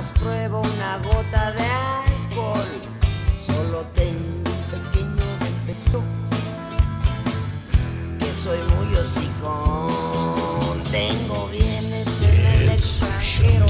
[0.00, 2.68] jamás pruebo una gota de alcohol,
[3.36, 6.02] solo tengo un pequeño defecto,
[8.18, 13.66] que soy muy hocicón, tengo bienes en el extranjero,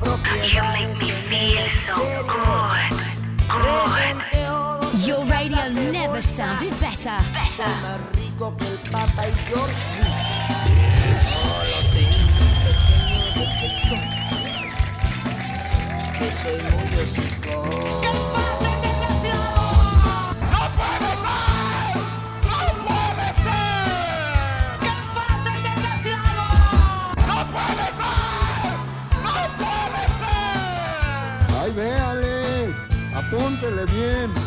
[0.00, 2.24] propiedades en el exterior.
[5.04, 6.94] Your radio never sounded better.
[6.96, 7.66] Soy Better.
[7.82, 10.34] más rico que el Papa y George Bush.
[11.28, 12.23] Solo tengo
[16.24, 16.64] Que soy
[31.74, 32.74] véale,
[33.14, 34.43] apúntele bien.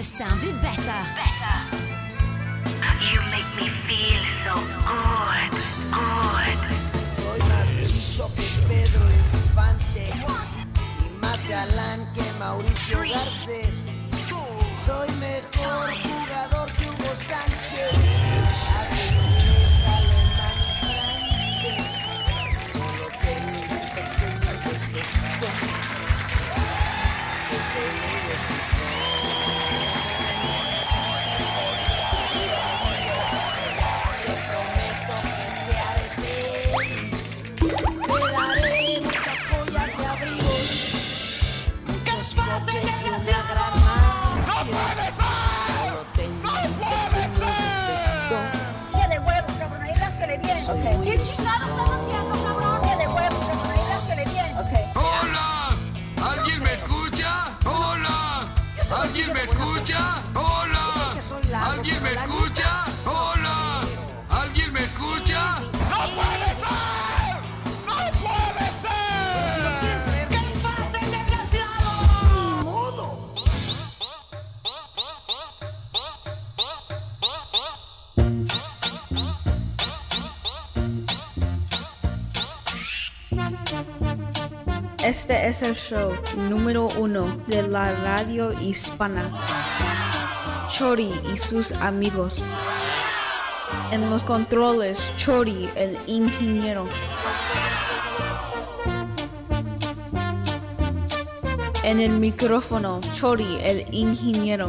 [0.00, 1.00] Never sounded better.
[1.14, 1.56] Better.
[3.12, 4.54] You make me feel so
[4.88, 5.50] good,
[5.92, 6.58] good.
[7.16, 10.10] Soy más chicho que Pedro Infante.
[11.04, 13.88] Y más galán que Mauricio Garcés.
[14.86, 18.19] Soy mejor jugador que Hugo Sánchez.
[51.28, 52.80] Chingados estás haciendo, cabrón?
[52.82, 54.56] Que de huevos, cabrón, ahí las que le vienen.
[54.58, 54.96] Ok.
[54.96, 55.76] ¡Hola!
[56.30, 57.58] ¿Alguien me escucha?
[57.64, 58.48] ¡Hola!
[59.02, 60.22] ¿Alguien me escucha?
[60.34, 61.70] ¡Hola!
[61.70, 62.89] ¿Alguien me escucha?
[85.62, 86.12] El show
[86.48, 89.30] número uno de la radio hispana.
[90.68, 92.42] Chori y sus amigos.
[93.90, 96.88] En los controles, Chori, el ingeniero.
[101.82, 104.66] En el micrófono, Chori, el ingeniero.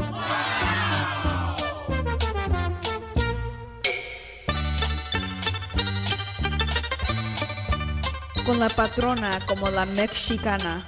[8.52, 10.86] Con la patrona como la mexicana.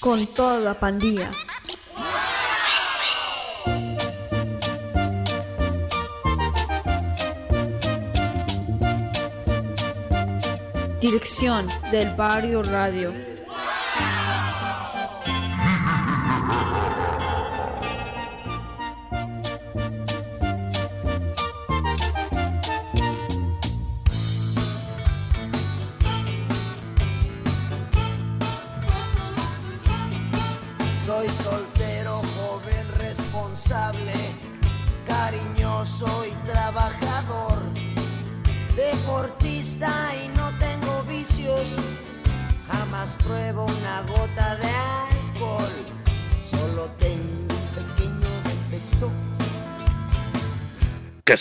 [0.00, 1.30] Con toda la pandilla.
[11.02, 13.37] Dirección del Barrio Radio.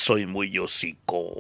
[0.08, 1.34] Soy muy hocico.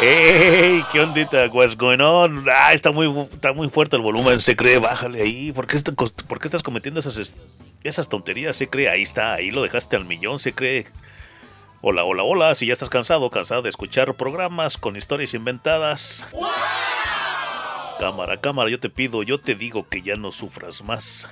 [0.00, 0.84] ¡Ey!
[0.92, 1.48] ¿Qué ondita?
[1.48, 2.46] What's going on?
[2.48, 5.50] Ah, está muy, está muy fuerte el volumen, se cree, bájale ahí.
[5.50, 7.36] ¿Por qué, estás cometiendo esas,
[7.82, 8.56] esas tonterías?
[8.56, 10.86] Se cree, ahí está, ahí lo dejaste al millón, se cree.
[11.80, 16.26] Hola, hola, hola, si ya estás cansado, cansado de escuchar programas con historias inventadas.
[18.00, 21.28] Cámara, cámara, yo te pido, yo te digo que ya no sufras más.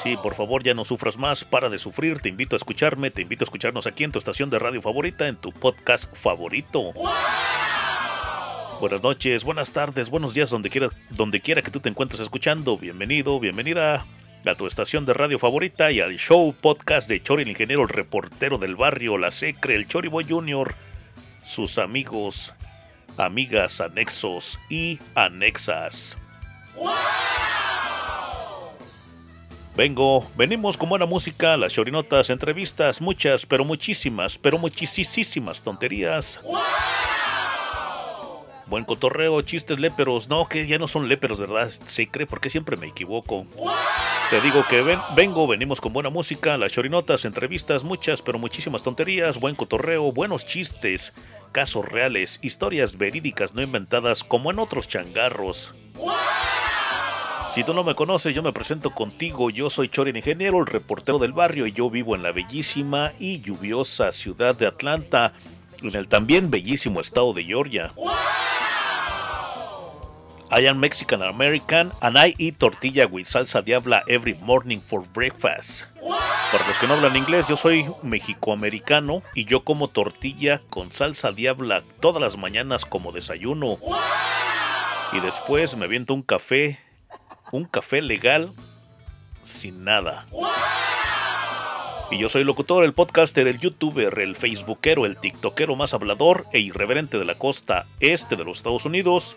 [0.00, 3.22] Sí, por favor, ya no sufras más, para de sufrir, te invito a escucharme, te
[3.22, 6.92] invito a escucharnos aquí en tu estación de radio favorita, en tu podcast favorito.
[8.78, 12.78] Buenas noches, buenas tardes, buenos días, donde quiera, donde quiera que tú te encuentres escuchando.
[12.78, 14.06] Bienvenido, bienvenida
[14.48, 17.88] a tu estación de radio favorita y al show podcast de Chori el Ingeniero, el
[17.88, 20.74] reportero del barrio, la Secre, el Choriboy Junior,
[21.44, 22.54] sus amigos,
[23.16, 26.16] amigas, anexos y anexas.
[29.76, 36.40] Vengo, venimos con buena música, las chorinotas, entrevistas, muchas, pero muchísimas, pero muchísimas tonterías.
[38.68, 40.28] Buen cotorreo, chistes léperos.
[40.28, 41.68] No, que ya no son léperos, ¿verdad?
[41.68, 43.46] Se cree porque siempre me equivoco.
[44.30, 48.82] Te digo que ven, vengo, venimos con buena música, las chorinotas, entrevistas, muchas, pero muchísimas
[48.82, 51.14] tonterías, buen cotorreo, buenos chistes,
[51.50, 55.72] casos reales, historias verídicas no inventadas como en otros changarros.
[57.48, 59.48] Si tú no me conoces, yo me presento contigo.
[59.48, 63.40] Yo soy Chori Ingeniero, el reportero del barrio, y yo vivo en la bellísima y
[63.40, 65.32] lluviosa ciudad de Atlanta,
[65.82, 67.92] en el también bellísimo estado de Georgia.
[70.50, 75.84] I am Mexican American and I eat tortilla with salsa diabla every morning for breakfast.
[76.50, 81.32] Para los que no hablan inglés, yo soy mexicoamericano y yo como tortilla con salsa
[81.32, 83.78] diabla todas las mañanas como desayuno.
[85.12, 86.78] Y después me aviento un café,
[87.52, 88.50] un café legal
[89.42, 90.26] sin nada.
[92.10, 96.46] Y yo soy el locutor, el podcaster, el youtuber, el facebookero, el tiktokero más hablador
[96.52, 99.36] e irreverente de la costa este de los Estados Unidos.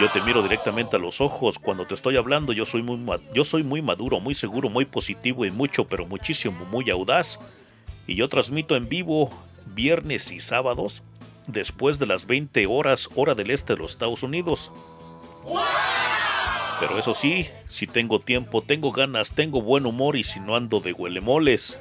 [0.00, 2.52] Yo te miro directamente a los ojos cuando te estoy hablando.
[2.52, 6.64] Yo soy muy, yo soy muy maduro, muy seguro, muy positivo y mucho, pero muchísimo,
[6.66, 7.40] muy audaz.
[8.06, 9.30] Y yo transmito en vivo
[9.66, 11.02] viernes y sábados
[11.48, 14.70] después de las 20 horas hora del este de los Estados Unidos.
[16.80, 20.80] Pero eso sí, si tengo tiempo, tengo ganas, tengo buen humor y si no ando
[20.80, 21.78] de huelemoles.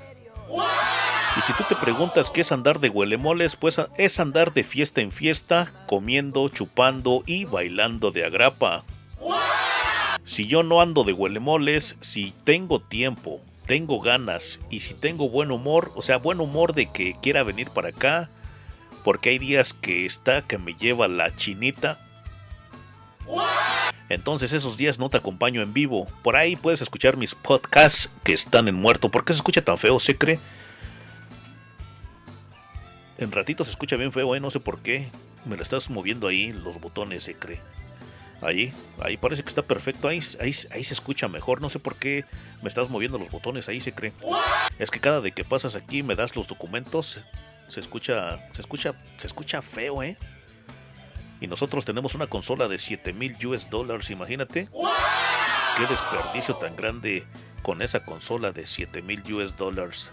[1.38, 5.00] Y si tú te preguntas qué es andar de huelemoles, pues es andar de fiesta
[5.00, 8.84] en fiesta, comiendo, chupando y bailando de agrapa.
[10.26, 15.52] Si yo no ando de huelemoles, si tengo tiempo, tengo ganas y si tengo buen
[15.52, 18.30] humor, o sea, buen humor de que quiera venir para acá,
[19.04, 22.00] porque hay días que está que me lleva la chinita.
[24.10, 26.08] Entonces esos días no te acompaño en vivo.
[26.24, 29.12] Por ahí puedes escuchar mis podcasts que están en muerto.
[29.12, 30.00] ¿Por qué se escucha tan feo?
[30.00, 30.40] ¿Se cree?
[33.20, 34.40] En ratito se escucha bien feo, ¿eh?
[34.40, 35.10] No sé por qué.
[35.46, 37.62] Me lo estás moviendo ahí, los botones, se cree.
[38.42, 40.08] Ahí, ahí parece que está perfecto.
[40.08, 41.62] Ahí, ahí, ahí se escucha mejor.
[41.62, 42.26] No sé por qué
[42.64, 43.70] me estás moviendo los botones.
[43.70, 44.14] Ahí se cree.
[44.80, 47.22] Es que cada de que pasas aquí me das los documentos.
[47.68, 50.18] Se escucha, se escucha, se escucha feo, ¿eh?
[51.42, 54.68] Y nosotros tenemos una consola de 7000 US dólares, imagínate.
[55.78, 57.26] Qué desperdicio tan grande
[57.62, 60.12] con esa consola de 7000 US dólares.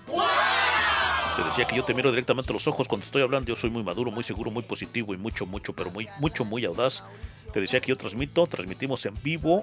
[1.36, 3.48] Te decía que yo te miro directamente a los ojos cuando estoy hablando.
[3.48, 6.64] Yo soy muy maduro, muy seguro, muy positivo y mucho, mucho, pero muy, mucho, muy
[6.64, 7.04] audaz.
[7.52, 9.62] Te decía que yo transmito, transmitimos en vivo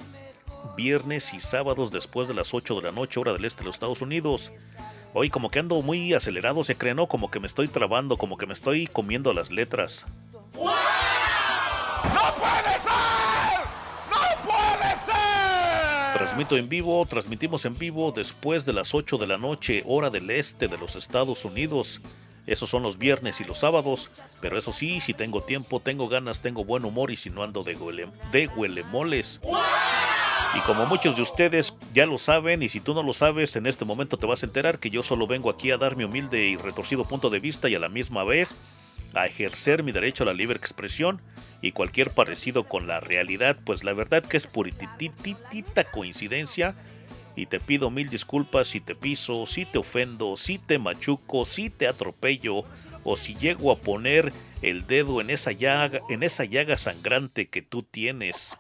[0.76, 3.76] viernes y sábados después de las 8 de la noche, hora del este de los
[3.76, 4.52] Estados Unidos.
[5.14, 7.08] Hoy como que ando muy acelerado, se cree, ¿no?
[7.08, 10.06] Como que me estoy trabando, como que me estoy comiendo las letras.
[12.04, 13.60] ¡No puede ser!
[14.10, 16.18] ¡No puede ser!
[16.18, 20.30] Transmito en vivo, transmitimos en vivo después de las 8 de la noche, hora del
[20.30, 22.02] este de los Estados Unidos.
[22.46, 26.42] Esos son los viernes y los sábados, pero eso sí, si tengo tiempo, tengo ganas,
[26.42, 29.40] tengo buen humor y si no ando de, huele, de huelemoles.
[30.56, 33.66] Y como muchos de ustedes ya lo saben, y si tú no lo sabes, en
[33.66, 36.46] este momento te vas a enterar que yo solo vengo aquí a dar mi humilde
[36.46, 38.58] y retorcido punto de vista y a la misma vez
[39.14, 41.22] a ejercer mi derecho a la libre expresión
[41.62, 46.76] y cualquier parecido con la realidad, pues la verdad que es purititita coincidencia.
[47.36, 51.70] Y te pido mil disculpas si te piso, si te ofendo, si te machuco, si
[51.72, 52.64] te atropello
[53.04, 57.62] o si llego a poner el dedo en esa llaga, en esa llaga sangrante que
[57.64, 58.56] tú tienes.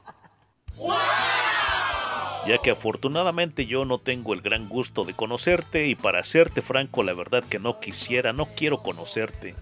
[2.47, 7.03] Ya que afortunadamente yo no tengo el gran gusto de conocerte y para serte franco
[7.03, 9.55] la verdad que no quisiera, no quiero conocerte.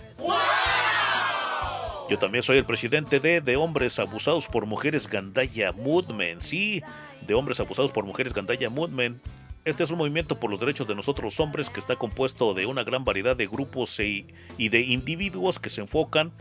[2.12, 6.42] Yo también soy el presidente de De Hombres Abusados por Mujeres Gandaya Movement.
[6.42, 6.84] Sí,
[7.26, 9.24] de Hombres Abusados por Mujeres Gandaya Movement.
[9.64, 12.84] Este es un movimiento por los derechos de nosotros hombres que está compuesto de una
[12.84, 14.28] gran variedad de grupos y,
[14.58, 16.34] y de individuos que se enfocan,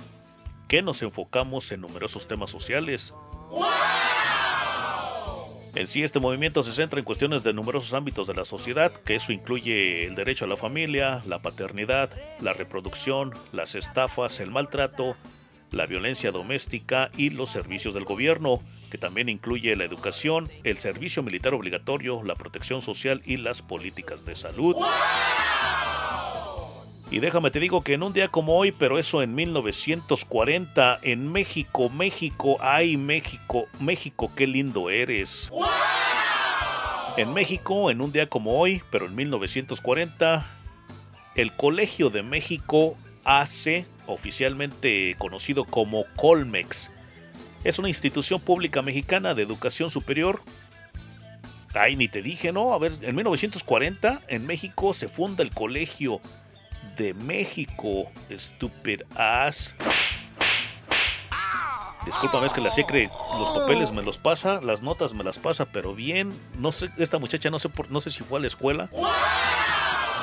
[0.66, 3.14] que nos enfocamos en numerosos temas sociales.
[5.76, 9.14] En sí, este movimiento se centra en cuestiones de numerosos ámbitos de la sociedad, que
[9.14, 12.10] eso incluye el derecho a la familia, la paternidad,
[12.40, 15.14] la reproducción, las estafas, el maltrato,
[15.72, 18.60] la violencia doméstica y los servicios del gobierno,
[18.90, 24.24] que también incluye la educación, el servicio militar obligatorio, la protección social y las políticas
[24.24, 24.76] de salud.
[27.10, 31.32] Y déjame te digo que en un día como hoy, pero eso en 1940, en
[31.32, 35.50] México, México, ay México, México, qué lindo eres.
[37.16, 40.46] En México, en un día como hoy, pero en 1940,
[41.34, 46.90] el Colegio de México AC, oficialmente conocido como Colmex,
[47.64, 50.42] es una institución pública mexicana de educación superior.
[51.74, 52.72] Ay, ni te dije, ¿no?
[52.72, 56.20] A ver, en 1940 en México se funda el Colegio
[56.96, 59.74] de México, stupid ass.
[62.06, 65.66] Discúlpame, es que la secre los papeles me los pasa, las notas me las pasa,
[65.66, 66.34] pero bien.
[66.58, 68.88] No sé, esta muchacha no sé por, no sé si fue a la escuela.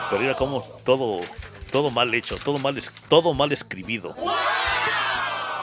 [0.09, 1.21] Pero era como todo,
[1.67, 4.15] todo mal hecho, todo mal, todo mal escribido.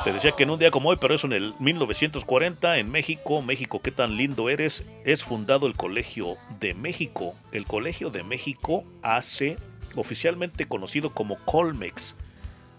[0.04, 3.40] Te decía que en un día como hoy, pero eso en el 1940, en México,
[3.40, 7.34] México, qué tan lindo eres, es fundado el Colegio de México.
[7.52, 9.56] El Colegio de México hace
[9.96, 12.16] oficialmente conocido como Colmex.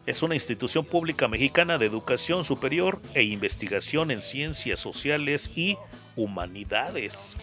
[0.05, 5.77] Es una institución pública mexicana de educación superior e investigación en ciencias sociales y
[6.15, 7.37] humanidades.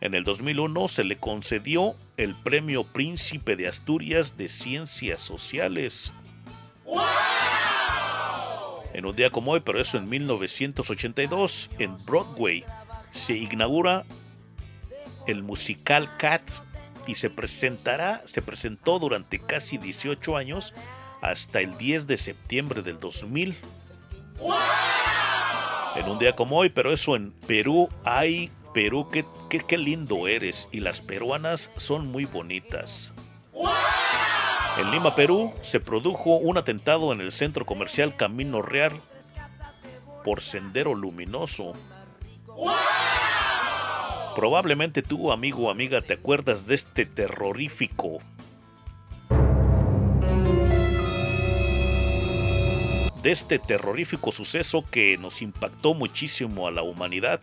[0.00, 6.12] En el 2001 se le concedió el Premio Príncipe de Asturias de Ciencias Sociales.
[8.92, 12.64] En un día como hoy, pero eso en 1982, en Broadway,
[13.10, 14.04] se inaugura
[15.26, 16.62] el musical Cats
[17.06, 20.74] y se presentará, se presentó durante casi 18 años
[21.20, 23.56] hasta el 10 de septiembre del 2000.
[25.96, 30.68] En un día como hoy, pero eso en Perú, ay, Perú, qué, qué, lindo eres
[30.70, 33.14] y las peruanas son muy bonitas.
[34.78, 38.92] En Lima, Perú, se produjo un atentado en el centro comercial Camino Real
[40.22, 41.72] por Sendero Luminoso.
[44.34, 48.18] Probablemente tú, amigo o amiga, te acuerdas de este terrorífico
[53.26, 57.40] de este terrorífico suceso que nos impactó muchísimo a la humanidad.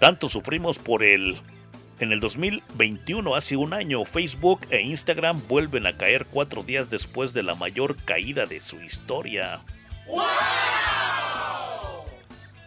[0.00, 1.40] Tanto sufrimos por el...
[2.00, 7.34] En el 2021, hace un año, Facebook e Instagram vuelven a caer cuatro días después
[7.34, 9.60] de la mayor caída de su historia.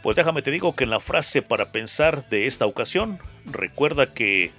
[0.03, 4.51] Pues déjame te digo que en la frase para pensar de esta ocasión, recuerda que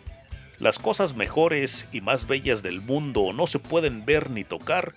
[0.59, 4.95] las cosas mejores y más bellas del mundo no se pueden ver ni tocar,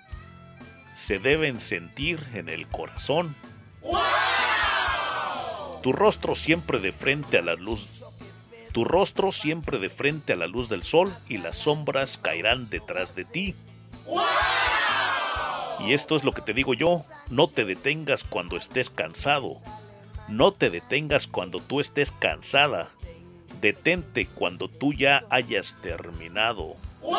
[0.94, 3.36] se deben sentir en el corazón.
[5.84, 7.90] Tu rostro siempre de frente a la luz.
[8.72, 13.16] Tu rostro siempre de frente a la luz del sol y las sombras caerán detrás
[13.16, 13.54] de ti.
[15.82, 19.62] Y esto es lo que te digo yo, no te detengas cuando estés cansado.
[20.28, 22.90] No te detengas cuando tú estés cansada.
[23.62, 26.76] Detente cuando tú ya hayas terminado.
[27.02, 27.18] ¡No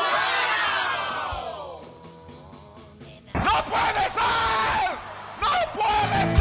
[3.65, 4.99] puede ser!
[5.41, 6.38] ¡No puede ser!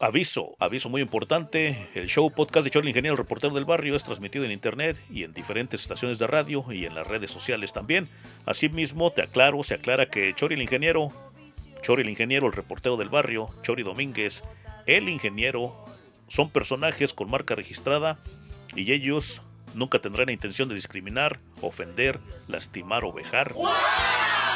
[0.00, 3.96] Aviso, aviso muy importante, el show podcast de Chori el Ingeniero, el reportero del barrio,
[3.96, 7.72] es transmitido en internet y en diferentes estaciones de radio y en las redes sociales
[7.72, 8.08] también.
[8.46, 11.08] Asimismo, te aclaro, se aclara que Chori el Ingeniero,
[11.82, 14.44] Chori el Ingeniero, el reportero del barrio, Chori Domínguez,
[14.86, 15.74] el Ingeniero,
[16.28, 18.20] son personajes con marca registrada
[18.76, 19.42] y ellos
[19.74, 23.52] nunca tendrán la intención de discriminar, ofender, lastimar o vejar.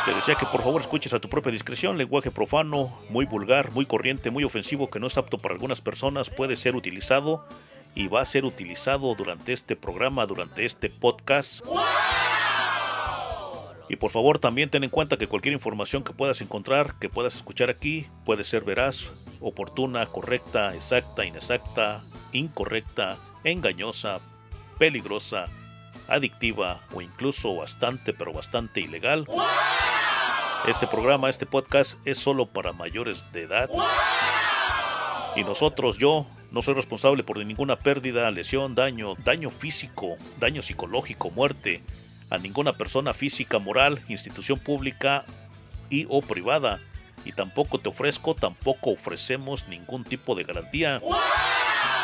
[0.05, 3.87] Te decía que por favor escuches a tu propia discreción, lenguaje profano, muy vulgar, muy
[3.87, 7.47] corriente, muy ofensivo, que no es apto para algunas personas, puede ser utilizado
[7.95, 11.65] y va a ser utilizado durante este programa, durante este podcast.
[13.89, 17.37] Y por favor también ten en cuenta que cualquier información que puedas encontrar, que puedas
[17.37, 24.21] escuchar aquí, puede ser veraz, oportuna, correcta, exacta, inexacta, incorrecta, engañosa,
[24.79, 25.49] peligrosa,
[26.09, 29.27] adictiva o incluso bastante pero bastante ilegal.
[30.67, 33.69] Este programa, este podcast es solo para mayores de edad.
[35.35, 41.31] Y nosotros, yo, no soy responsable por ninguna pérdida, lesión, daño, daño físico, daño psicológico,
[41.31, 41.83] muerte
[42.31, 45.25] a ninguna persona física, moral, institución pública
[45.91, 46.81] y o privada.
[47.25, 51.03] Y tampoco te ofrezco, tampoco ofrecemos ningún tipo de garantía.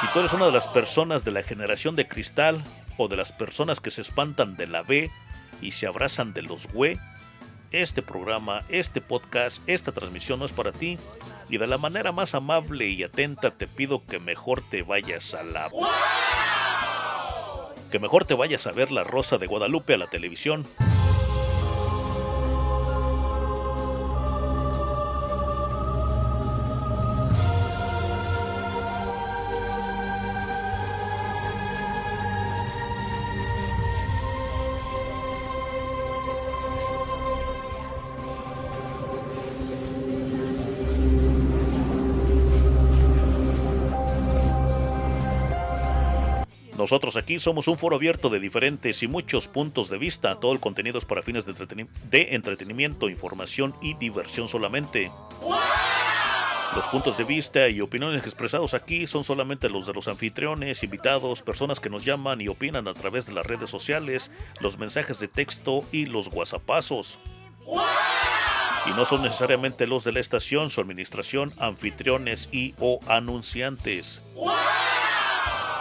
[0.00, 2.64] Si tú eres una de las personas de la generación de cristal
[2.96, 5.12] o de las personas que se espantan de la B
[5.62, 6.98] y se abrazan de los güey,
[7.72, 10.98] este programa, este podcast, esta transmisión no es para ti.
[11.48, 15.42] Y de la manera más amable y atenta te pido que mejor te vayas a
[15.42, 15.70] la...
[17.90, 20.66] Que mejor te vayas a ver La Rosa de Guadalupe a la televisión.
[46.88, 50.36] Nosotros aquí somos un foro abierto de diferentes y muchos puntos de vista.
[50.40, 55.12] Todo el contenido es para fines de, entreteni- de entretenimiento, información y diversión solamente.
[56.74, 61.42] Los puntos de vista y opiniones expresados aquí son solamente los de los anfitriones, invitados,
[61.42, 65.28] personas que nos llaman y opinan a través de las redes sociales, los mensajes de
[65.28, 67.18] texto y los whatsappazos.
[68.86, 74.22] Y no son necesariamente los de la estación, su administración, anfitriones y o anunciantes.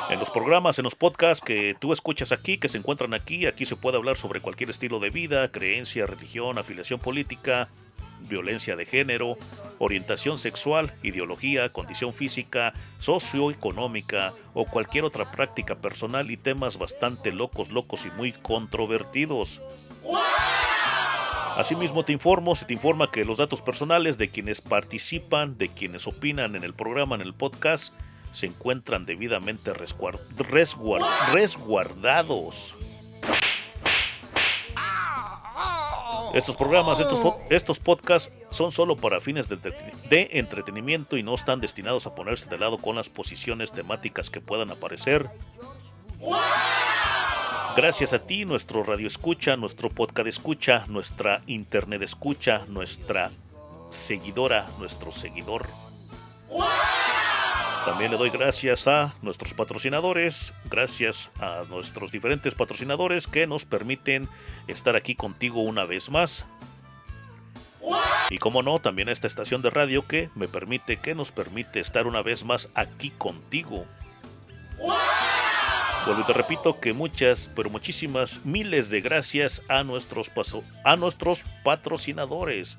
[0.10, 3.66] En los programas, en los podcasts que tú escuchas aquí, que se encuentran aquí, aquí
[3.66, 7.68] se puede hablar sobre cualquier estilo de vida, creencia, religión, afiliación política,
[8.22, 9.36] violencia de género,
[9.80, 17.70] orientación sexual, ideología, condición física, socioeconómica o cualquier otra práctica personal y temas bastante locos,
[17.70, 19.62] locos y muy controvertidos.
[21.58, 26.08] Asimismo te informo, se te informa que los datos personales de quienes participan, de quienes
[26.08, 27.94] opinan en el programa, en el podcast,
[28.32, 31.02] se encuentran debidamente resguar- resguar-
[31.34, 32.76] resguardados.
[36.34, 39.56] Estos programas, estos, estos podcasts son solo para fines de,
[40.10, 44.42] de entretenimiento y no están destinados a ponerse de lado con las posiciones temáticas que
[44.42, 45.30] puedan aparecer.
[47.76, 53.32] Gracias a ti, nuestro radio escucha, nuestro podcast escucha, nuestra internet escucha, nuestra
[53.90, 55.68] seguidora, nuestro seguidor.
[57.88, 64.28] También le doy gracias a nuestros patrocinadores, gracias a nuestros diferentes patrocinadores que nos permiten
[64.68, 66.46] estar aquí contigo una vez más.
[68.30, 71.80] Y como no, también a esta estación de radio que me permite, que nos permite
[71.80, 73.86] estar una vez más aquí contigo.
[76.06, 80.98] Vuelvo y te repito que muchas, pero muchísimas miles de gracias a nuestros, paso- a
[80.98, 82.78] nuestros patrocinadores.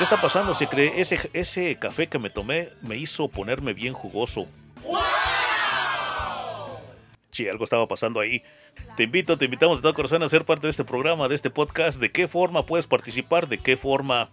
[0.00, 0.54] ¿Qué está pasando?
[0.54, 4.46] Se cree ese, ese café que me tomé me hizo ponerme bien jugoso.
[7.30, 8.42] Sí, algo estaba pasando ahí.
[8.96, 11.50] Te invito, te invitamos de todo corazón a ser parte de este programa, de este
[11.50, 12.00] podcast.
[12.00, 13.46] ¿De qué forma puedes participar?
[13.46, 14.30] ¿De qué forma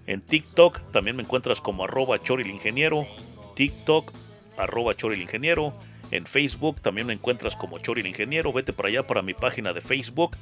[0.06, 3.06] En TikTok también me encuentras como arroba Chori el Ingeniero.
[3.54, 4.10] TikTok,
[4.56, 5.72] arroba Chori el Ingeniero.
[6.10, 8.52] En Facebook también me encuentras como Chori el Ingeniero.
[8.52, 10.36] Vete para allá para mi página de Facebook.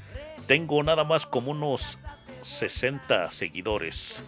[0.46, 1.98] Tengo nada más como unos
[2.42, 4.22] 60 seguidores.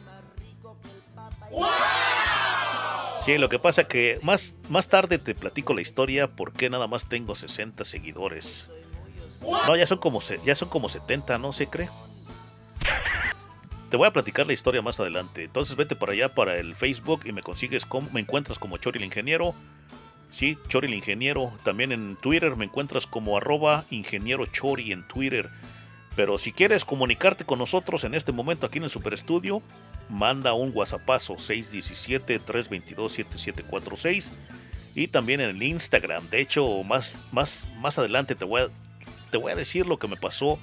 [3.23, 6.87] Sí, lo que pasa que más, más tarde te platico la historia por qué nada
[6.87, 8.71] más tengo 60 seguidores.
[9.43, 11.89] No, ya son como, ya son como 70, ¿no se cree?
[13.91, 15.45] Te voy a platicar la historia más adelante.
[15.45, 18.99] Entonces vete para allá para el Facebook y me consigues como, me encuentras como Chori
[18.99, 19.55] el Ingeniero.
[20.31, 21.53] Sí, Chori el Ingeniero.
[21.65, 25.51] También en Twitter me encuentras como arroba ingeniero Chori en Twitter.
[26.17, 29.63] Pero si quieres comunicarte con nosotros en este momento aquí en el Super Estudio,
[30.09, 34.31] manda un WhatsAppazo 617-322-7746
[34.95, 36.29] y también en el Instagram.
[36.31, 38.69] De hecho, más, más, más adelante te voy, a,
[39.31, 40.59] te voy a decir lo que me pasó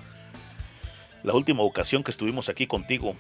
[1.24, 3.16] la última ocasión que estuvimos aquí contigo.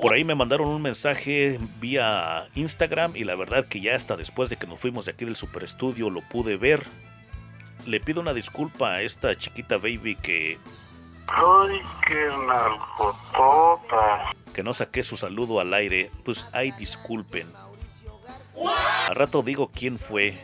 [0.00, 4.50] Por ahí me mandaron un mensaje vía Instagram y la verdad que ya hasta después
[4.50, 6.84] de que nos fuimos de aquí del super estudio lo pude ver.
[7.86, 10.58] Le pido una disculpa a esta chiquita baby que
[11.28, 14.30] Ay, qué nalgotota.
[14.52, 17.46] que no saqué su saludo al aire, pues ay disculpen.
[19.08, 20.38] Al rato digo quién fue,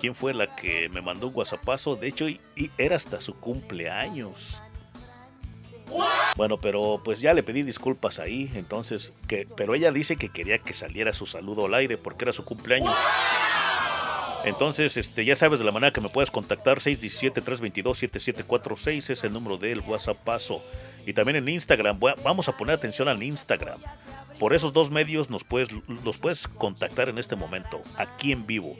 [0.00, 3.34] quién fue la que me mandó un whatsappazo, de hecho y, y era hasta su
[3.34, 4.60] cumpleaños.
[6.36, 10.58] Bueno, pero pues ya le pedí disculpas ahí, entonces que pero ella dice que quería
[10.58, 12.94] que saliera su saludo al aire porque era su cumpleaños.
[14.44, 19.58] Entonces, este, ya sabes de la manera que me puedes contactar, 617-322-7746 es el número
[19.58, 20.62] del WhatsApp paso.
[21.04, 23.80] Y también en Instagram, vamos a poner atención al Instagram.
[24.38, 25.70] Por esos dos medios nos puedes,
[26.04, 28.76] los puedes contactar en este momento, aquí en vivo.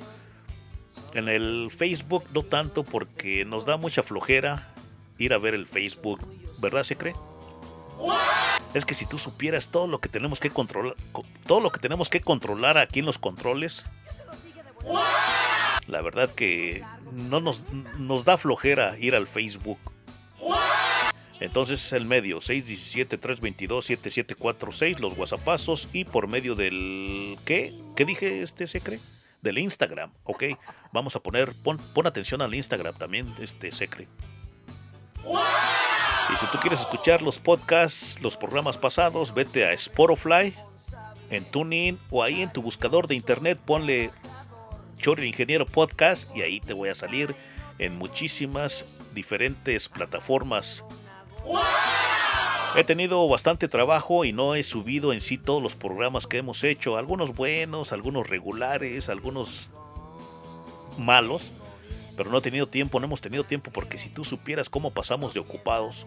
[1.14, 4.72] En el Facebook no tanto porque nos da mucha flojera
[5.18, 6.20] ir a ver el Facebook,
[6.60, 7.14] ¿verdad, se cree?
[8.74, 11.80] Es que si tú supieras todo lo que tenemos que controlar, co- todo lo que
[11.80, 13.86] tenemos que controlar aquí en los controles,
[15.86, 17.64] la verdad que no nos,
[17.98, 19.78] nos da flojera ir al Facebook.
[21.40, 27.38] Entonces es el medio 617-322-7746, los WhatsAppazos y por medio del...
[27.44, 27.72] ¿Qué?
[27.96, 29.00] ¿Qué dije este secre?
[29.40, 30.44] Del Instagram, ok.
[30.92, 34.08] Vamos a poner, pon, pon atención al Instagram también, este secre.
[36.32, 40.54] Y si tú quieres escuchar los podcasts, los programas pasados, vete a Spotify,
[41.30, 44.10] en TuneIn o ahí en tu buscador de internet, ponle
[44.98, 47.34] Chori el Ingeniero Podcast y ahí te voy a salir
[47.78, 50.84] en muchísimas diferentes plataformas.
[52.76, 56.62] He tenido bastante trabajo y no he subido en sí todos los programas que hemos
[56.64, 59.70] hecho, algunos buenos, algunos regulares, algunos
[60.98, 61.52] malos,
[62.18, 65.34] pero no he tenido tiempo, no hemos tenido tiempo porque si tú supieras cómo pasamos
[65.34, 66.04] de ocupados.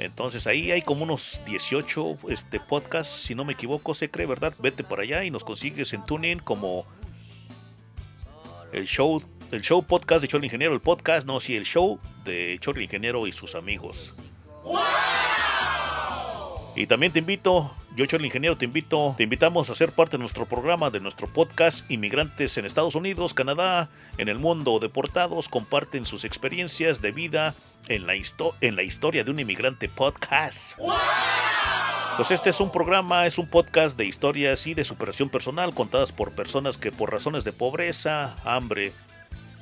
[0.00, 4.52] Entonces ahí hay como unos 18 este, podcasts, si no me equivoco, se cree, ¿verdad?
[4.58, 6.84] Vete por allá y nos consigues en TuneIn como
[8.72, 12.58] el show, el show podcast de Cholo Ingeniero, el podcast, no, sí, el show de
[12.60, 14.14] Cholo Ingeniero y sus amigos.
[16.74, 20.20] Y también te invito, yo Cholo Ingeniero, te invito, te invitamos a ser parte de
[20.20, 26.06] nuestro programa, de nuestro podcast Inmigrantes en Estados Unidos, Canadá, en el mundo deportados, comparten
[26.06, 27.54] sus experiencias de vida
[27.88, 30.78] en la, histo- en la historia de un inmigrante podcast.
[32.16, 36.12] Pues este es un programa, es un podcast de historias y de superación personal contadas
[36.12, 38.92] por personas que por razones de pobreza, hambre,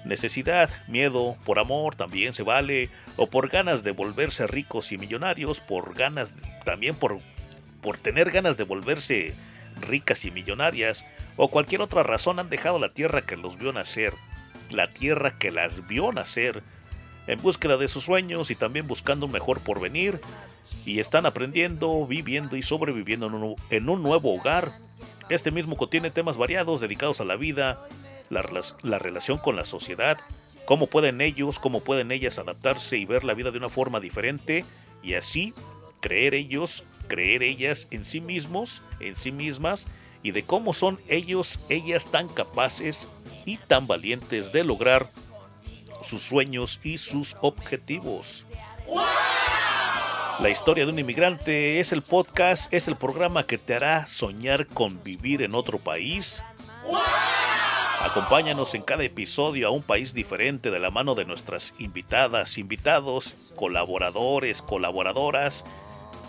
[0.05, 5.61] necesidad, miedo, por amor también se vale, o por ganas de volverse ricos y millonarios,
[5.61, 7.21] por ganas, también por,
[7.83, 9.35] por tener ganas de volverse
[9.81, 11.05] ricas y millonarias,
[11.37, 14.15] o cualquier otra razón han dejado la tierra que los vio nacer,
[14.71, 16.63] la tierra que las vio nacer,
[17.27, 20.21] en búsqueda de sus sueños y también buscando un mejor porvenir,
[20.85, 24.71] y están aprendiendo, viviendo y sobreviviendo en un, en un nuevo hogar.
[25.29, 27.79] Este mismo contiene temas variados dedicados a la vida,
[28.29, 28.45] la,
[28.83, 30.19] la relación con la sociedad,
[30.65, 34.65] cómo pueden ellos, cómo pueden ellas adaptarse y ver la vida de una forma diferente
[35.03, 35.55] y así
[36.01, 39.89] creer ellos, creer ellas en sí mismos, en sí mismas
[40.23, 43.09] y de cómo son ellos, ellas tan capaces
[43.45, 45.09] y tan valientes de lograr
[46.03, 48.47] sus sueños y sus objetivos.
[50.39, 54.67] La historia de un inmigrante es el podcast, es el programa que te hará soñar
[54.69, 56.43] con vivir en otro país.
[58.01, 63.53] Acompáñanos en cada episodio a un país diferente de la mano de nuestras invitadas, invitados,
[63.57, 65.67] colaboradores, colaboradoras,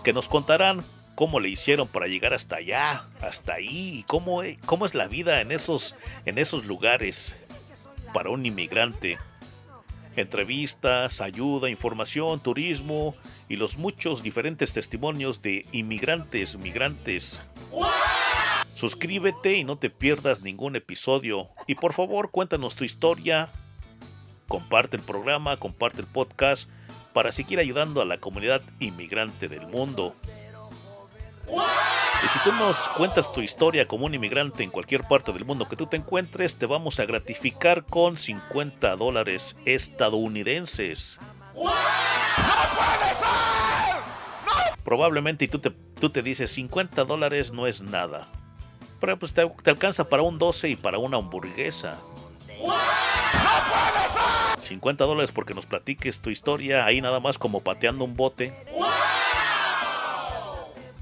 [0.02, 0.84] que nos contarán
[1.14, 5.40] cómo le hicieron para llegar hasta allá, hasta ahí, cómo, e- cómo es la vida
[5.40, 7.36] en esos, en esos lugares
[8.12, 9.18] para un inmigrante
[10.16, 13.14] entrevistas, ayuda, información, turismo
[13.48, 17.42] y los muchos diferentes testimonios de inmigrantes, migrantes.
[18.74, 21.48] Suscríbete y no te pierdas ningún episodio.
[21.66, 23.48] Y por favor, cuéntanos tu historia.
[24.48, 26.68] Comparte el programa, comparte el podcast
[27.12, 30.14] para seguir ayudando a la comunidad inmigrante del mundo.
[32.24, 35.68] Y si tú nos cuentas tu historia como un inmigrante en cualquier parte del mundo
[35.68, 41.18] que tú te encuentres, te vamos a gratificar con 50 dólares estadounidenses.
[44.84, 48.28] Probablemente y tú te, tú te dices 50 dólares no es nada.
[49.00, 51.98] Pero pues te, te alcanza para un 12 y para una hamburguesa.
[54.62, 58.52] 50 dólares porque nos platiques tu historia ahí nada más como pateando un bote.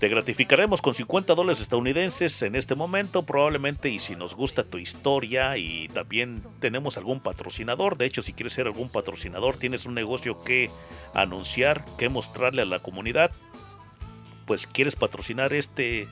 [0.01, 4.79] Te gratificaremos con 50 dólares estadounidenses en este momento, probablemente, y si nos gusta tu
[4.79, 9.93] historia y también tenemos algún patrocinador, de hecho, si quieres ser algún patrocinador, tienes un
[9.93, 10.71] negocio que
[11.13, 13.31] anunciar, que mostrarle a la comunidad,
[14.47, 16.09] pues quieres patrocinar este,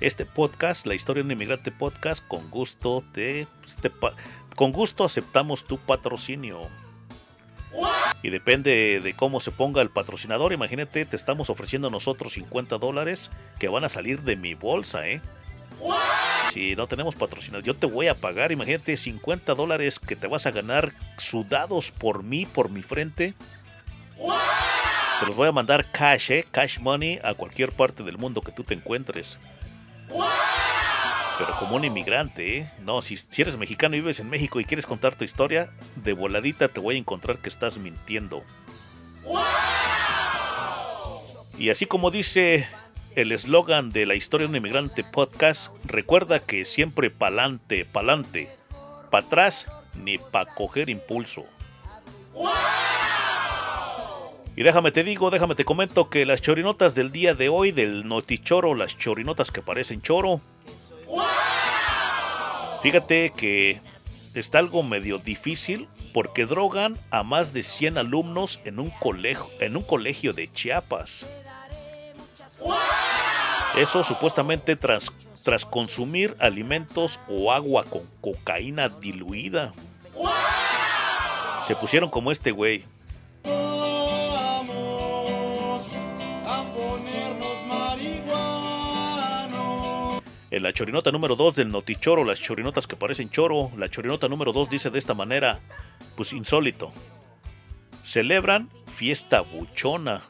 [0.00, 3.46] este podcast, la historia de un inmigrante podcast, con gusto te,
[4.00, 4.14] pues,
[4.54, 6.68] con gusto aceptamos tu patrocinio.
[8.22, 10.52] Y depende de cómo se ponga el patrocinador.
[10.52, 15.20] Imagínate, te estamos ofreciendo nosotros 50 dólares que van a salir de mi bolsa, ¿eh?
[16.52, 20.46] Si no tenemos patrocinador, yo te voy a pagar, imagínate, 50 dólares que te vas
[20.46, 23.34] a ganar sudados por mí, por mi frente.
[25.20, 26.46] Te los voy a mandar cash, ¿eh?
[26.50, 29.38] Cash money a cualquier parte del mundo que tú te encuentres.
[31.38, 32.70] Pero como un inmigrante, ¿eh?
[32.84, 36.12] No, si, si eres mexicano y vives en México y quieres contar tu historia, de
[36.12, 38.42] voladita te voy a encontrar que estás mintiendo.
[41.58, 42.68] Y así como dice
[43.14, 48.48] el eslogan de la historia de un inmigrante podcast, recuerda que siempre pa'lante, pa'lante,
[49.10, 51.44] pa' atrás ni pa' coger impulso.
[54.58, 58.08] Y déjame te digo, déjame te comento que las chorinotas del día de hoy, del
[58.08, 60.40] notichoro, las chorinotas que parecen choro,
[62.82, 63.80] fíjate que
[64.34, 69.76] está algo medio difícil porque drogan a más de 100 alumnos en un colegio, en
[69.76, 71.28] un colegio de Chiapas.
[73.76, 75.12] Eso supuestamente tras,
[75.44, 79.72] tras consumir alimentos o agua con cocaína diluida.
[81.64, 82.82] Se pusieron como este güey.
[90.58, 94.52] En la chorinota número 2 del Notichoro, las chorinotas que parecen choro, la chorinota número
[94.52, 95.60] 2 dice de esta manera,
[96.16, 96.92] pues insólito.
[98.02, 100.20] Celebran fiesta buchona.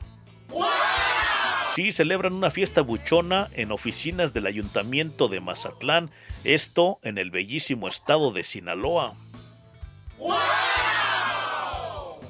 [1.71, 6.11] Sí, celebran una fiesta buchona en oficinas del Ayuntamiento de Mazatlán,
[6.45, 9.15] esto en el bellísimo estado de Sinaloa.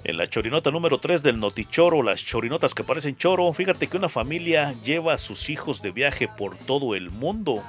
[0.05, 4.09] En la chorinota número 3 del Notichoro, las chorinotas que parecen choro, fíjate que una
[4.09, 7.65] familia lleva a sus hijos de viaje por todo el mundo.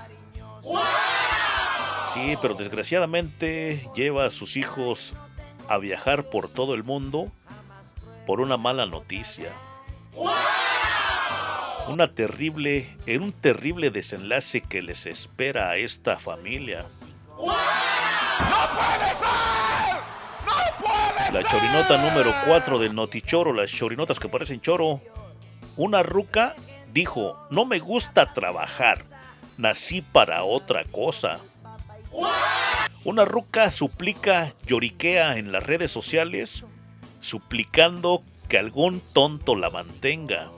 [2.13, 5.15] Sí, pero desgraciadamente lleva a sus hijos
[5.67, 7.32] a viajar por todo el mundo
[8.26, 9.52] por una mala noticia.
[11.88, 16.86] Una terrible, en un terrible desenlace que les espera a esta familia.
[21.34, 25.02] La chorinota número 4 del Notichoro, las chorinotas que parecen choro.
[25.78, 26.56] Una ruca
[26.91, 29.04] dijo, no me gusta trabajar,
[29.60, 31.39] nací para otra cosa.
[33.04, 36.65] Una ruca suplica, lloriquea en las redes sociales,
[37.19, 40.50] suplicando que algún tonto la mantenga.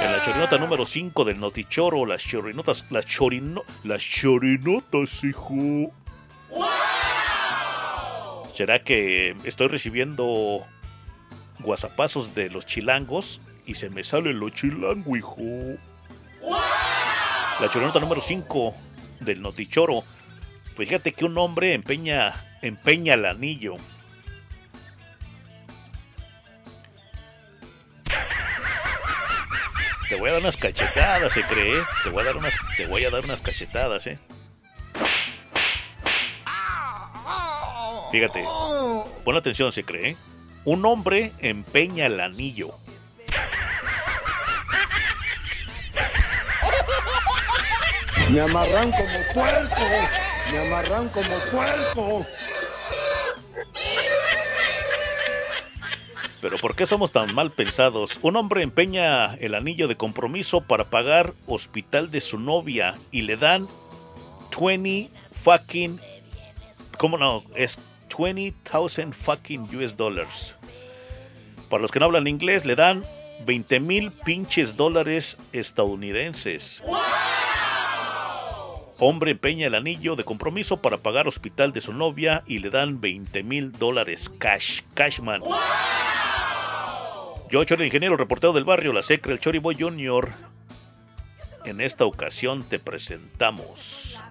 [0.00, 5.92] En la chorinota número 5 del Notichoro, las chorinotas, las chorino, las chorinotas, hijo.
[8.54, 10.60] ¿Será que estoy recibiendo
[11.58, 15.40] guasapazos de los chilangos y se me sale lo chilango, hijo?
[17.60, 18.74] La chorinota número 5
[19.20, 20.04] del Notichoro.
[20.74, 23.76] Pues fíjate que un hombre empeña, empeña el anillo.
[30.08, 31.82] Te voy a dar unas cachetadas, se cree.
[32.02, 34.18] Te voy a dar unas, te voy a dar unas cachetadas, eh.
[38.12, 38.44] Fíjate,
[39.24, 40.16] pon atención, se cree.
[40.64, 42.74] Un hombre empeña el anillo.
[48.30, 49.82] Me amarran como puerco.
[50.50, 52.26] Me amarran como puerco.
[56.40, 58.18] Pero ¿por qué somos tan mal pensados?
[58.22, 63.36] Un hombre empeña el anillo de compromiso para pagar hospital de su novia y le
[63.36, 63.68] dan
[64.58, 66.00] 20 fucking...
[66.98, 67.44] ¿Cómo no?
[67.54, 67.78] Es
[68.16, 70.56] 20,000 fucking US dollars.
[71.68, 73.04] Para los que no hablan inglés, le dan
[73.46, 76.82] 20 mil pinches dólares estadounidenses.
[78.98, 83.00] Hombre empeña el anillo de compromiso para pagar hospital de su novia y le dan
[83.00, 84.82] 20 mil dólares cash.
[84.94, 85.42] Cashman.
[87.50, 90.32] Yo, Chori, el ingeniero reportero del barrio, la Secre, el Choriboy Junior.
[91.64, 94.22] En esta ocasión te presentamos.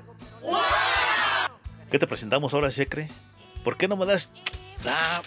[1.92, 3.10] ¿Qué te presentamos ahora, Secre?
[3.64, 4.32] ¿Por qué no me das...
[4.86, 5.22] Ah.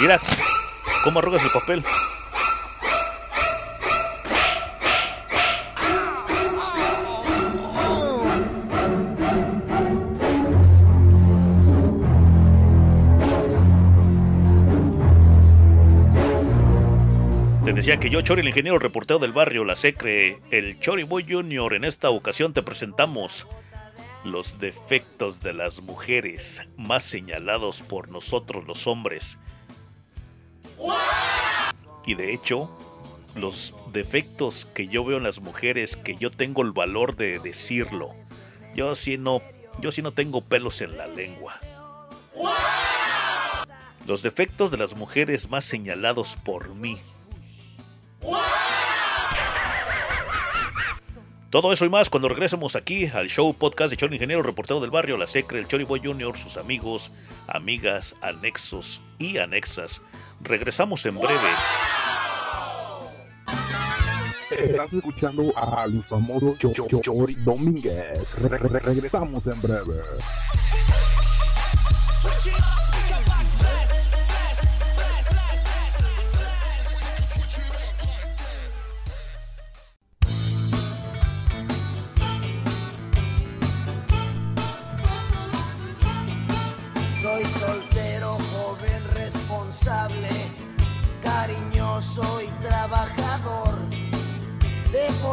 [0.00, 0.18] Mira,
[1.04, 1.84] ¿cómo arrugas el papel?
[17.84, 21.74] Decía que yo, Chori, el ingeniero reportero del barrio, la Secre, el Chori Boy Junior,
[21.74, 23.46] en esta ocasión te presentamos
[24.24, 29.38] los defectos de las mujeres más señalados por nosotros los hombres.
[32.06, 32.74] Y de hecho,
[33.34, 38.14] los defectos que yo veo en las mujeres, que yo tengo el valor de decirlo.
[38.74, 39.42] Yo sí no,
[39.78, 41.60] yo sí no tengo pelos en la lengua.
[44.06, 46.98] Los defectos de las mujeres más señalados por mí.
[51.50, 54.90] Todo eso y más cuando regresemos aquí al show podcast de Chori Ingeniero, reportero del
[54.90, 57.12] barrio, la Secre, el Chori Boy Junior, sus amigos,
[57.46, 60.02] amigas, anexos y anexas.
[60.40, 61.38] Regresamos en breve.
[64.58, 65.86] Estás escuchando a
[66.58, 68.18] Cho- Cho- Chori Domínguez.
[68.36, 69.94] Re- re- re- regresamos en breve.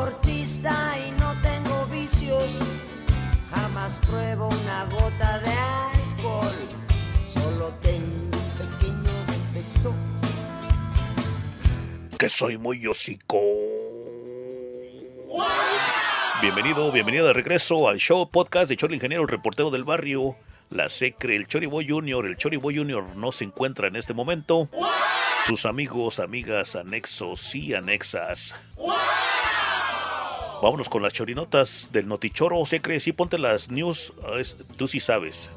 [0.01, 2.59] Deportista y no tengo vicios,
[3.51, 6.55] jamás pruebo una gota de alcohol,
[7.23, 9.93] solo tengo un pequeño defecto.
[12.17, 13.39] Que soy muy hocico.
[16.41, 20.35] Bienvenido, bienvenida de regreso al show podcast de Chori Ingeniero, el reportero del barrio,
[20.71, 22.25] la Secre, el Chori Boy Junior.
[22.25, 24.67] El Chori Boy Junior no se encuentra en este momento.
[25.45, 28.55] Sus amigos, amigas, anexos y anexas.
[30.61, 32.63] Vámonos con las chorinotas del Notichoro.
[32.67, 34.13] Secre, sí, ponte las news.
[34.23, 34.41] ah,
[34.77, 35.51] tú sí sabes.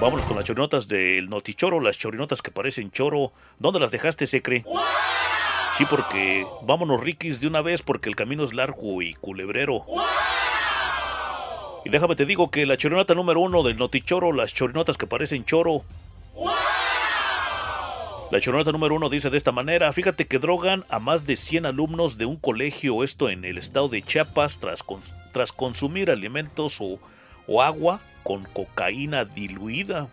[0.00, 3.32] Vámonos con las chorinotas del Notichoro, las chorinotas que parecen choro.
[3.58, 4.64] ¿Dónde las dejaste, Secre?
[5.76, 9.84] Sí, porque vámonos, Rikis, de una vez, porque el camino es largo y culebrero.
[11.84, 15.44] Y déjame te digo que la chorinota número uno del Notichoro, las chorinotas que parecen
[15.44, 15.82] choro.
[18.36, 21.64] La chorinota número uno dice de esta manera, fíjate que drogan a más de 100
[21.64, 26.76] alumnos de un colegio, esto en el estado de Chiapas, tras, cons- tras consumir alimentos
[26.82, 26.98] o,
[27.46, 30.10] o agua con cocaína diluida.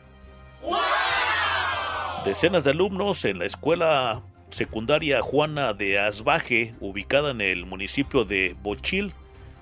[2.24, 8.56] Decenas de alumnos en la escuela secundaria Juana de Asbaje, ubicada en el municipio de
[8.64, 9.12] Bochil,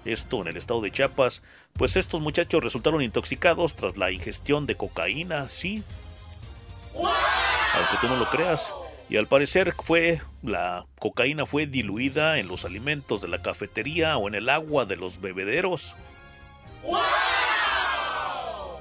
[0.05, 1.41] esto en el estado de Chiapas,
[1.73, 5.83] pues estos muchachos resultaron intoxicados tras la ingestión de cocaína, sí.
[6.95, 8.73] Aunque tú no lo creas.
[9.09, 14.27] Y al parecer fue la cocaína fue diluida en los alimentos de la cafetería o
[14.27, 15.95] en el agua de los bebederos.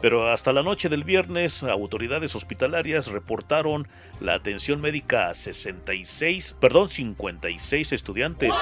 [0.01, 3.87] Pero hasta la noche del viernes, autoridades hospitalarias reportaron
[4.18, 8.55] la atención médica a 66, perdón, 56 estudiantes.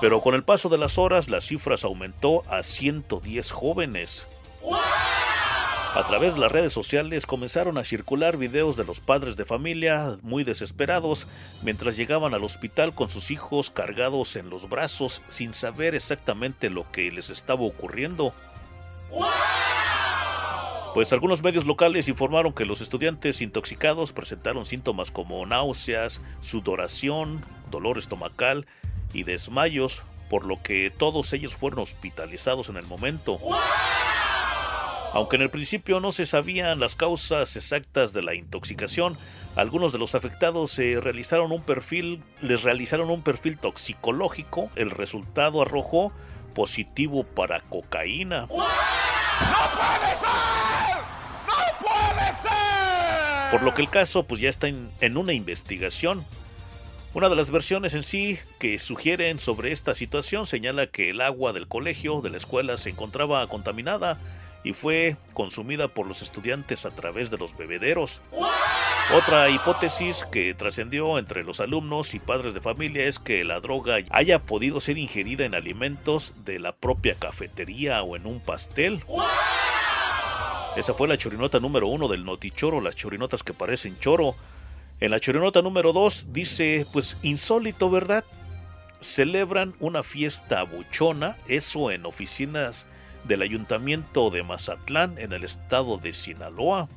[0.00, 4.26] Pero con el paso de las horas, las cifras aumentó a 110 jóvenes.
[5.92, 10.18] A través de las redes sociales comenzaron a circular videos de los padres de familia
[10.22, 11.26] muy desesperados
[11.62, 16.88] mientras llegaban al hospital con sus hijos cargados en los brazos sin saber exactamente lo
[16.92, 18.32] que les estaba ocurriendo.
[20.94, 27.98] Pues algunos medios locales informaron que los estudiantes intoxicados presentaron síntomas como náuseas, sudoración, dolor
[27.98, 28.66] estomacal
[29.12, 33.40] y desmayos, por lo que todos ellos fueron hospitalizados en el momento.
[35.12, 39.18] Aunque en el principio no se sabían las causas exactas de la intoxicación,
[39.56, 44.70] algunos de los afectados se realizaron un perfil, les realizaron un perfil toxicológico.
[44.76, 46.12] El resultado arrojó
[46.54, 48.46] positivo para cocaína.
[53.50, 56.24] Por lo que el caso pues ya está en, en una investigación.
[57.14, 61.52] Una de las versiones en sí que sugieren sobre esta situación señala que el agua
[61.52, 64.20] del colegio, de la escuela, se encontraba contaminada
[64.62, 68.20] y fue consumida por los estudiantes a través de los bebederos.
[69.14, 73.98] Otra hipótesis que trascendió entre los alumnos y padres de familia es que la droga
[74.10, 79.02] haya podido ser ingerida en alimentos de la propia cafetería o en un pastel.
[80.76, 84.36] Esa fue la chorinota número uno del Notichoro, las chorinotas que parecen choro.
[85.00, 88.24] En la chorinota número dos dice, pues insólito, ¿verdad?
[89.00, 92.86] Celebran una fiesta buchona, eso en oficinas
[93.24, 96.88] del ayuntamiento de Mazatlán, en el estado de Sinaloa.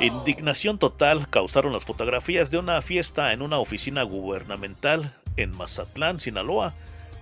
[0.00, 6.74] Indignación total causaron las fotografías de una fiesta en una oficina gubernamental en Mazatlán, Sinaloa,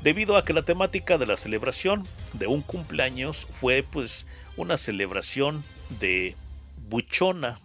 [0.02, 4.26] debido a que la temática de la celebración de un cumpleaños fue pues
[4.56, 5.62] una celebración
[6.00, 6.36] de
[6.88, 7.60] buchona.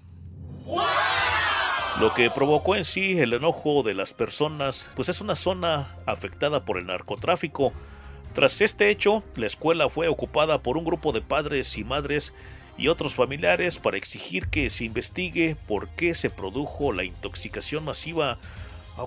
[2.00, 6.66] Lo que provocó en sí el enojo de las personas, pues es una zona afectada
[6.66, 7.72] por el narcotráfico.
[8.36, 12.34] Tras este hecho, la escuela fue ocupada por un grupo de padres y madres
[12.78, 18.38] y otros familiares para exigir que se investigue por qué se produjo la intoxicación masiva.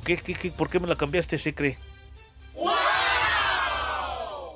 [0.07, 1.77] ¿Qué, qué, qué, por qué me la cambiaste, se cree?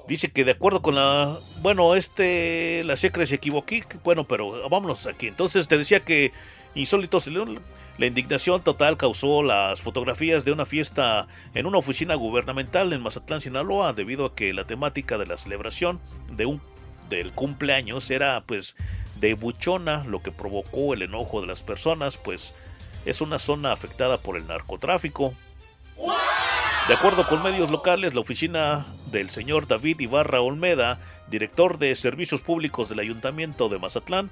[0.08, 1.38] Dice que de acuerdo con la.
[1.60, 2.82] Bueno, este.
[2.84, 3.74] La secre se equivocó.
[4.02, 5.26] Bueno, pero vámonos aquí.
[5.26, 6.32] Entonces te decía que
[6.74, 7.28] insólitos.
[7.98, 13.40] La indignación total causó las fotografías de una fiesta en una oficina gubernamental en Mazatlán,
[13.40, 16.00] Sinaloa, debido a que la temática de la celebración
[16.30, 16.60] de un
[17.08, 18.76] del cumpleaños era pues
[19.20, 22.54] de buchona, lo que provocó el enojo de las personas, pues
[23.04, 25.34] es una zona afectada por el narcotráfico.
[26.88, 30.98] De acuerdo con medios locales, la oficina del señor David Ibarra Olmeda,
[31.28, 34.30] director de Servicios Públicos del Ayuntamiento de Mazatlán,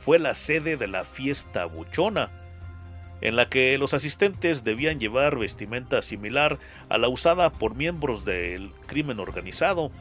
[0.00, 2.30] fue la sede de la fiesta buchona,
[3.20, 8.72] en la que los asistentes debían llevar vestimenta similar a la usada por miembros del
[8.86, 9.92] crimen organizado.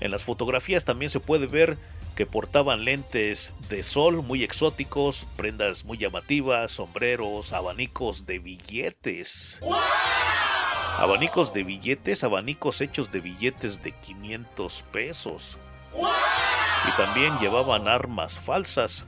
[0.00, 1.78] En las fotografías también se puede ver
[2.16, 9.60] que portaban lentes de sol muy exóticos, prendas muy llamativas, sombreros, abanicos de billetes.
[10.98, 15.58] Abanicos de billetes, abanicos hechos de billetes de 500 pesos
[15.98, 19.06] y también llevaban armas falsas.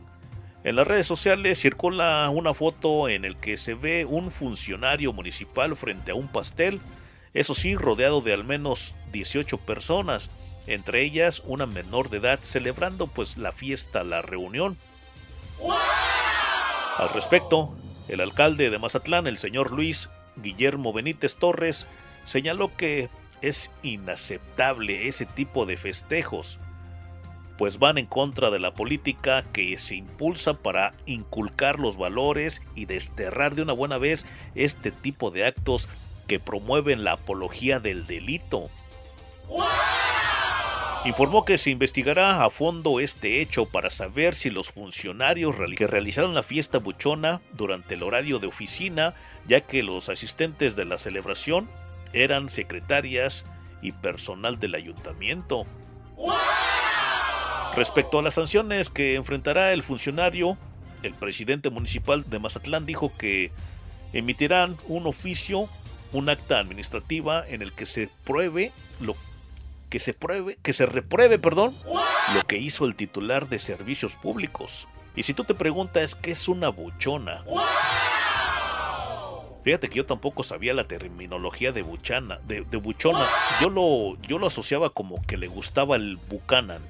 [0.65, 5.77] En las redes sociales circula una foto en el que se ve un funcionario municipal
[5.77, 6.81] frente a un pastel,
[7.35, 10.31] eso sí, rodeado de al menos 18 personas,
[10.67, 14.77] entre ellas una menor de edad celebrando pues la fiesta, la reunión.
[16.97, 17.77] Al respecto,
[18.09, 21.87] el alcalde de Mazatlán, el señor Luis Guillermo Benítez Torres,
[22.25, 23.09] señaló que
[23.41, 26.59] es inaceptable ese tipo de festejos
[27.59, 32.87] pues van en contra de la política que se impulsa para inculcar los valores y
[32.87, 35.89] desterrar de una buena vez este tipo de actos
[36.29, 38.71] que promueven la apología del delito.
[41.05, 46.35] Informó que se investigará a fondo este hecho para saber si los funcionarios que realizaron
[46.35, 49.15] la fiesta buchona durante el horario de oficina,
[49.47, 51.69] ya que los asistentes de la celebración
[52.13, 53.47] eran secretarias
[53.83, 55.67] y personal del ayuntamiento.
[57.79, 60.59] Respecto a las sanciones que enfrentará el funcionario,
[61.05, 63.53] el presidente municipal de Mazatlán dijo que
[64.13, 65.69] emitirán un oficio,
[66.13, 69.15] un acta administrativa en el que se pruebe lo
[69.91, 71.73] que se pruebe, que se repruebe, perdón,
[72.35, 74.89] lo que hizo el titular de servicios públicos.
[75.15, 77.45] Y si tú te preguntas qué es una buchona,
[79.63, 83.27] Fíjate que yo tampoco sabía la terminología de buchana, de, de buchona.
[83.61, 86.81] Yo lo, yo lo asociaba como que le gustaba el Buchanan.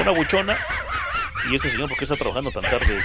[0.00, 0.56] Una buchona.
[1.50, 2.98] ¿Y este señor por qué está trabajando tan tarde?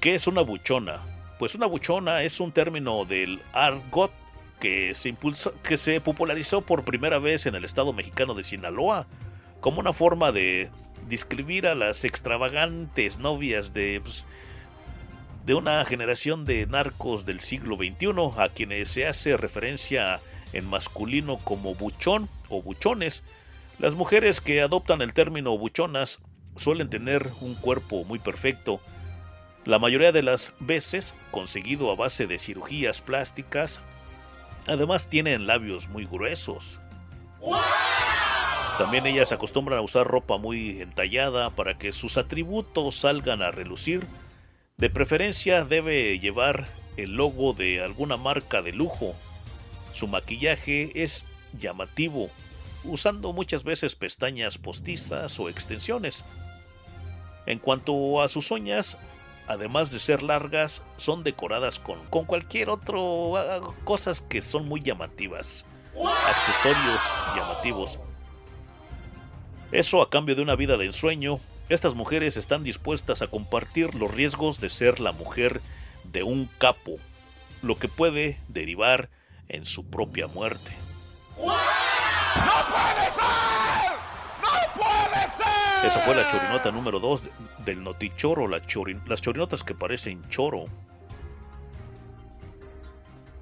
[0.00, 1.00] ¿Qué es una buchona?
[1.38, 4.12] Pues una buchona es un término del argot
[4.58, 9.06] que se, impulsó, que se popularizó por primera vez en el estado mexicano de Sinaloa
[9.60, 10.70] como una forma de
[11.08, 14.26] describir a las extravagantes novias de, pues,
[15.46, 20.20] de una generación de narcos del siglo XXI a quienes se hace referencia
[20.52, 23.22] en masculino como buchón o buchones
[23.80, 26.20] las mujeres que adoptan el término buchonas
[26.56, 28.78] suelen tener un cuerpo muy perfecto,
[29.64, 33.80] la mayoría de las veces conseguido a base de cirugías plásticas.
[34.66, 36.78] Además tienen labios muy gruesos.
[38.76, 44.06] También ellas acostumbran a usar ropa muy entallada para que sus atributos salgan a relucir.
[44.76, 46.66] De preferencia debe llevar
[46.98, 49.14] el logo de alguna marca de lujo.
[49.92, 51.24] Su maquillaje es
[51.58, 52.30] llamativo
[52.84, 56.24] usando muchas veces pestañas postizas o extensiones.
[57.46, 58.98] En cuanto a sus uñas,
[59.46, 64.80] además de ser largas, son decoradas con, con cualquier otro ah, cosas que son muy
[64.80, 65.66] llamativas,
[66.28, 67.02] accesorios
[67.34, 67.98] llamativos.
[69.72, 74.12] Eso a cambio de una vida de ensueño, estas mujeres están dispuestas a compartir los
[74.12, 75.60] riesgos de ser la mujer
[76.04, 76.96] de un capo,
[77.62, 79.08] lo que puede derivar
[79.48, 80.72] en su propia muerte.
[82.36, 83.92] ¡No puede ser!
[84.42, 85.86] ¡No puede ser!
[85.86, 87.22] Esa fue la chorinota número 2
[87.64, 88.60] del Notichoro, la
[89.06, 90.66] las chorinotas que parecen choro.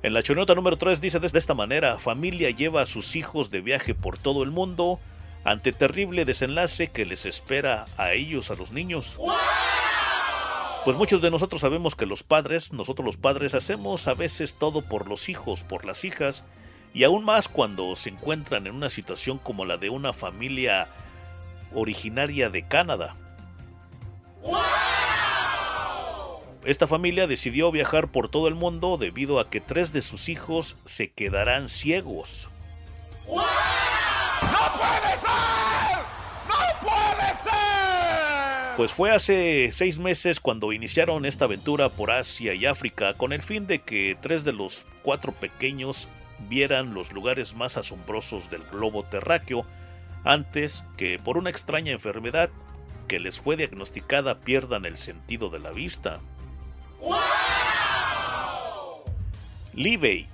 [0.02, 3.60] En la chorinota número 3 dice de esta manera, familia lleva a sus hijos de
[3.60, 5.00] viaje por todo el mundo
[5.44, 9.18] ante terrible desenlace que les espera a ellos, a los niños.
[10.84, 14.82] Pues muchos de nosotros sabemos que los padres, nosotros los padres hacemos a veces todo
[14.82, 16.44] por los hijos, por las hijas,
[16.94, 20.88] y aún más cuando se encuentran en una situación como la de una familia
[21.72, 23.14] originaria de Canadá,
[26.64, 30.76] Esta familia decidió viajar por todo el mundo debido a que tres de sus hijos
[30.84, 32.50] se quedarán ciegos.
[33.26, 33.36] ¡No
[34.76, 35.98] puede ser!
[36.46, 38.76] ¡No puede ser!
[38.76, 43.42] Pues fue hace seis meses cuando iniciaron esta aventura por Asia y África con el
[43.42, 46.08] fin de que tres de los cuatro pequeños
[46.48, 49.66] vieran los lugares más asombrosos del globo terráqueo
[50.24, 52.50] antes que por una extraña enfermedad
[53.06, 56.20] que les fue diagnosticada pierdan el sentido de la vista.
[59.74, 60.26] Livey,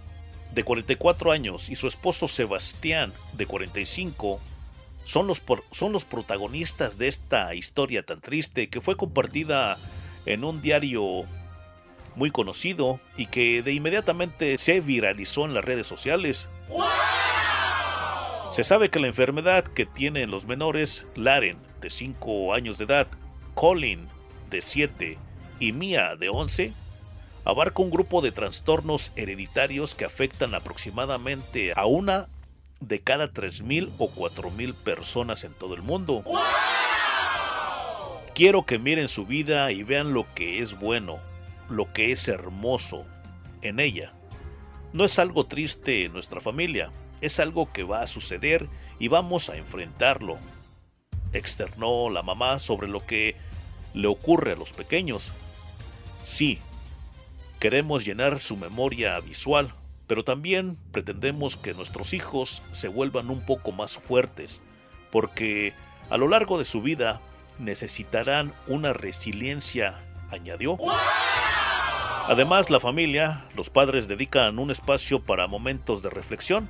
[0.54, 4.40] de 44 años, y su esposo Sebastián, de 45,
[5.04, 9.76] son los, por- son los protagonistas de esta historia tan triste que fue compartida
[10.24, 11.24] en un diario
[12.16, 16.48] muy conocido y que de inmediatamente se viralizó en las redes sociales.
[18.50, 23.08] Se sabe que la enfermedad que tienen los menores, Laren, de 5 años de edad,
[23.54, 24.08] Colin,
[24.48, 25.18] de 7,
[25.58, 26.72] y Mia, de 11,
[27.44, 32.28] abarca un grupo de trastornos hereditarios que afectan aproximadamente a una
[32.80, 36.24] de cada 3.000 o 4.000 personas en todo el mundo.
[38.34, 41.20] Quiero que miren su vida y vean lo que es bueno,
[41.68, 43.04] lo que es hermoso
[43.62, 44.12] en ella.
[44.92, 49.48] No es algo triste en nuestra familia, es algo que va a suceder y vamos
[49.50, 50.38] a enfrentarlo.
[51.32, 53.36] Externó la mamá sobre lo que
[53.92, 55.32] le ocurre a los pequeños.
[56.22, 56.58] Sí,
[57.58, 59.74] queremos llenar su memoria visual,
[60.06, 64.60] pero también pretendemos que nuestros hijos se vuelvan un poco más fuertes,
[65.10, 65.72] porque
[66.10, 67.20] a lo largo de su vida
[67.58, 69.98] necesitarán una resiliencia,
[70.30, 70.76] añadió.
[72.26, 76.68] Además, la familia, los padres dedican un espacio para momentos de reflexión,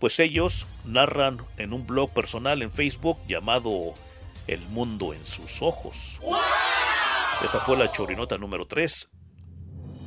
[0.00, 3.94] pues ellos narran en un blog personal en Facebook llamado
[4.48, 6.20] El mundo en sus ojos.
[7.44, 9.08] Esa fue la chorinota número 3.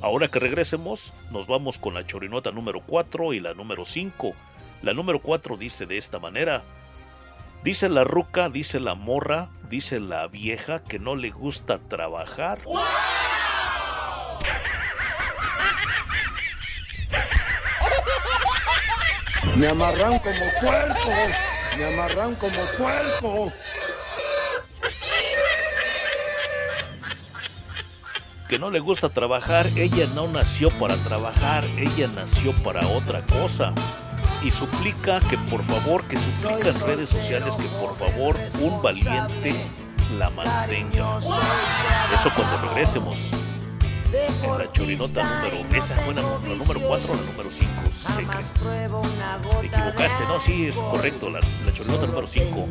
[0.02, 4.34] Ahora que regresemos, nos vamos con la chorinota número 4 y la número 5.
[4.82, 6.66] La número 4 dice de esta manera.
[7.64, 12.60] Dice la ruca, dice la morra, dice la vieja que no le gusta trabajar.
[19.56, 21.12] Me amarran como puerco.
[21.78, 23.52] Me amarran como puerco.
[28.48, 33.74] que no le gusta trabajar, ella no nació para trabajar, ella nació para otra cosa.
[34.44, 39.56] Y suplica que por favor, que suplica en redes sociales que por favor un valiente
[40.18, 41.18] la mantenga.
[42.14, 43.32] Eso cuando regresemos.
[44.44, 47.72] En la chorinota número, esa fue la, la número 4 o la número 5.
[49.62, 52.68] Te equivocaste, no, sí, es correcto, la, la chorinota número 5.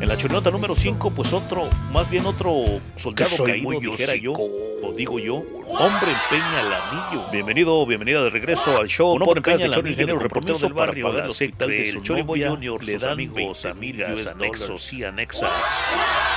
[0.00, 3.80] En la chorinota número 5, pues otro, más bien otro soldado Que soy caído, muy
[3.80, 7.30] dijera yo, o digo yo, hombre empeña el anillo.
[7.30, 9.12] Bienvenido, bienvenida de regreso al show.
[9.12, 12.84] Un hombre empeña el anillo, ingeniero reportero del barrio, del hospital de el Choribo Junior,
[12.84, 15.50] le dan amigos, amigas, anexos y anexas.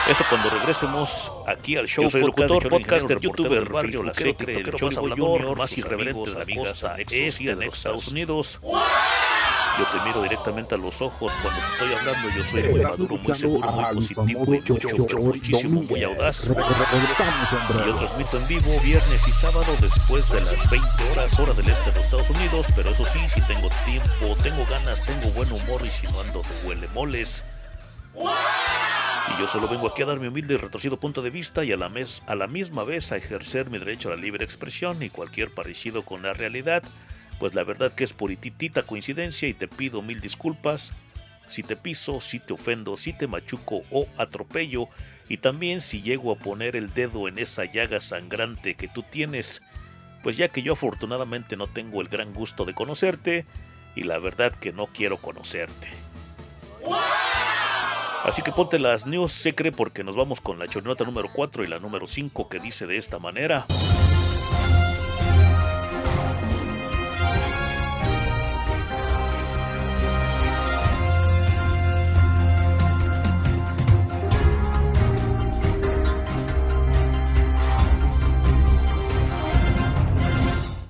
[0.07, 2.03] Eso cuando regresemos aquí al show.
[2.03, 6.30] Yo soy locutor, podcaster, youtuber, barrio, la facebookero, secre, el tiktokero, Choribo Junior, más irreverente
[6.30, 8.59] de la anexos este y de Estados Unidos.
[9.78, 12.30] Yo te miro directamente a los ojos cuando te estoy hablando.
[12.36, 16.45] Yo soy muy maduro, muy seguro, muy positivo y mucho, muchísimo, muy audaz.
[16.47, 21.69] Y yo transmito en vivo viernes y sábado después de las 20 horas, hora del
[21.69, 22.65] este de los Estados Unidos.
[22.75, 26.41] Pero eso sí, si tengo tiempo, tengo ganas, tengo buen humor y si no ando
[26.41, 27.43] de huele moles.
[28.15, 31.71] Y yo solo vengo aquí a dar mi humilde y retorcido punto de vista y
[31.71, 35.03] a la, mes- a la misma vez a ejercer mi derecho a la libre expresión
[35.03, 36.82] y cualquier parecido con la realidad,
[37.39, 40.93] pues la verdad que es purititita coincidencia y te pido mil disculpas
[41.47, 44.89] si te piso, si te ofendo, si te machuco o atropello
[45.29, 49.61] y también si llego a poner el dedo en esa llaga sangrante que tú tienes,
[50.23, 53.45] pues ya que yo afortunadamente no tengo el gran gusto de conocerte
[53.95, 55.88] y la verdad que no quiero conocerte.
[58.23, 61.67] Así que ponte las news secre porque nos vamos con la chornota número 4 y
[61.67, 63.65] la número 5 que dice de esta manera.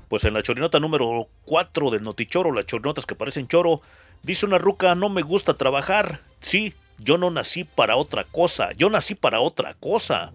[0.10, 3.82] Pues en la chorinota número 4 del Notichoro, las chorinotas que parecen choro,
[4.24, 6.20] dice una ruca, no me gusta trabajar.
[6.40, 10.32] Sí, yo no nací para otra cosa, yo nací para otra cosa.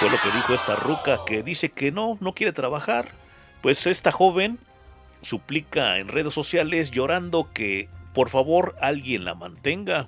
[0.00, 3.10] Fue lo que dijo esta ruca que dice que no, no quiere trabajar.
[3.62, 4.58] Pues esta joven
[5.22, 10.06] suplica en redes sociales llorando que por favor alguien la mantenga.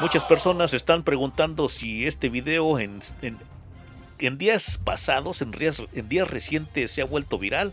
[0.00, 3.38] Muchas personas están preguntando si este video en, en-
[4.26, 7.72] en días pasados, en días, en días recientes, se ha vuelto viral.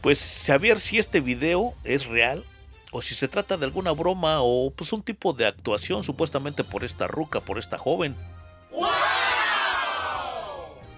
[0.00, 2.44] Pues saber si este video es real
[2.92, 6.84] o si se trata de alguna broma o pues un tipo de actuación supuestamente por
[6.84, 8.14] esta ruca, por esta joven.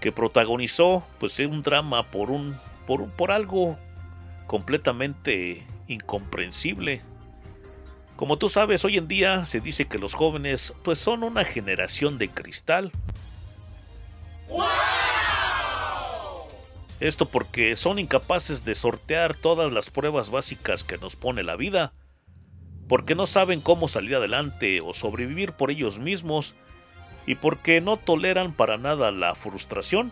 [0.00, 3.76] Que protagonizó pues un drama por un por, un- por algo
[4.46, 7.02] completamente incomprensible.
[8.16, 12.18] Como tú sabes, hoy en día se dice que los jóvenes pues son una generación
[12.18, 12.92] de cristal.
[17.00, 21.92] Esto porque son incapaces de sortear todas las pruebas básicas que nos pone la vida,
[22.88, 26.56] porque no saben cómo salir adelante o sobrevivir por ellos mismos
[27.24, 30.10] y porque no toleran para nada la frustración.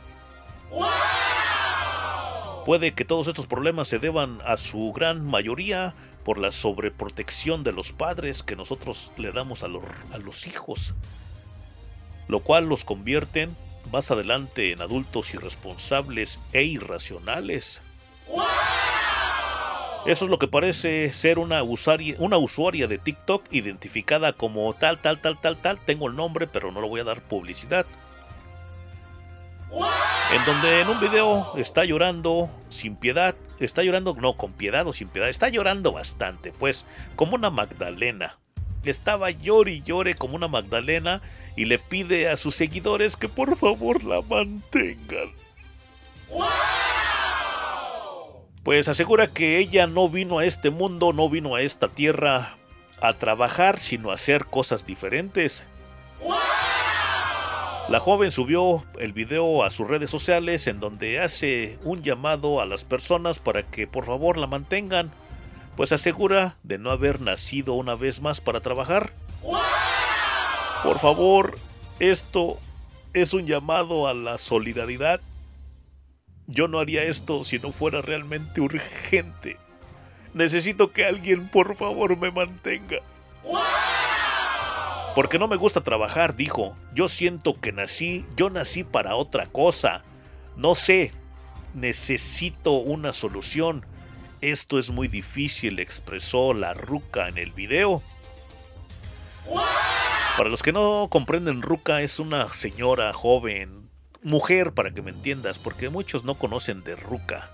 [2.64, 7.72] Puede que todos estos problemas se deban a su gran mayoría por la sobreprotección de
[7.72, 9.82] los padres que nosotros le damos a los,
[10.12, 10.94] a los hijos,
[12.28, 13.56] lo cual los convierten
[13.86, 17.80] más adelante en adultos irresponsables e irracionales.
[20.06, 24.98] Eso es lo que parece ser una usuaria, una usuaria de TikTok identificada como tal,
[25.00, 25.78] tal, tal, tal, tal.
[25.80, 27.86] Tengo el nombre, pero no lo voy a dar publicidad.
[30.32, 33.34] En donde en un video está llorando sin piedad.
[33.58, 35.28] Está llorando, no, con piedad o sin piedad.
[35.28, 36.84] Está llorando bastante, pues,
[37.16, 38.38] como una Magdalena.
[38.90, 41.22] Estaba llore y llore como una Magdalena
[41.56, 45.30] y le pide a sus seguidores que por favor la mantengan.
[48.62, 52.56] Pues asegura que ella no vino a este mundo, no vino a esta tierra
[53.00, 55.62] a trabajar, sino a hacer cosas diferentes.
[57.88, 62.66] La joven subió el video a sus redes sociales en donde hace un llamado a
[62.66, 65.12] las personas para que por favor la mantengan,
[65.76, 69.12] pues asegura de no haber nacido una vez más para trabajar.
[70.82, 71.58] Por favor,
[72.00, 72.58] esto
[73.12, 75.20] es un llamado a la solidaridad.
[76.46, 79.58] Yo no haría esto si no fuera realmente urgente.
[80.32, 82.98] Necesito que alguien por favor me mantenga.
[85.14, 86.76] Porque no me gusta trabajar, dijo.
[86.94, 90.04] Yo siento que nací, yo nací para otra cosa.
[90.56, 91.12] No sé,
[91.74, 93.84] necesito una solución.
[94.46, 98.00] Esto es muy difícil, expresó la ruca en el video.
[100.36, 103.90] Para los que no comprenden, ruca es una señora joven,
[104.22, 107.50] mujer para que me entiendas, porque muchos no conocen de ruca.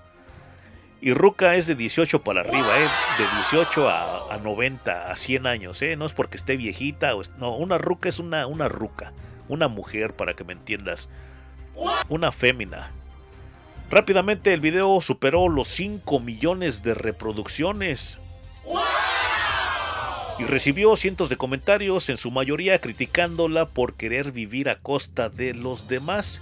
[1.01, 2.89] Y ruca es de 18 para arriba, ¿eh?
[3.17, 5.81] de 18 a, a 90, a 100 años.
[5.81, 5.97] ¿eh?
[5.97, 9.15] No es porque esté viejita, o no, una ruca es una, una ruca,
[9.49, 11.09] una mujer para que me entiendas.
[12.11, 12.91] Una fémina.
[13.93, 18.19] Rápidamente el video superó los 5 millones de reproducciones
[20.39, 25.53] y recibió cientos de comentarios, en su mayoría criticándola por querer vivir a costa de
[25.53, 26.41] los demás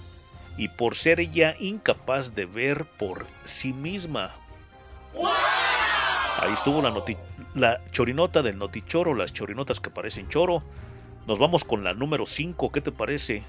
[0.57, 4.33] y por ser ella incapaz de ver por sí misma.
[6.39, 6.93] Ahí estuvo la,
[7.53, 10.63] la chorinota del notichoro, las chorinotas que parecen choro.
[11.27, 13.43] Nos vamos con la número 5, ¿qué te parece?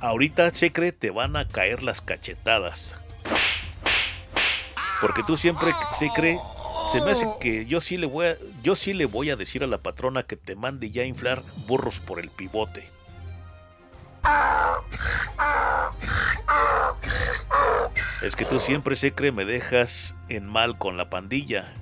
[0.00, 2.94] Ahorita, Secre, te van a caer las cachetadas.
[5.00, 6.38] Porque tú siempre, Secre,
[6.90, 9.62] se me hace que yo sí le voy a, yo sí le voy a decir
[9.62, 12.88] a la patrona que te mande ya a inflar burros por el pivote.
[18.22, 21.72] Es que tú siempre, Secre, me dejas en mal con la pandilla.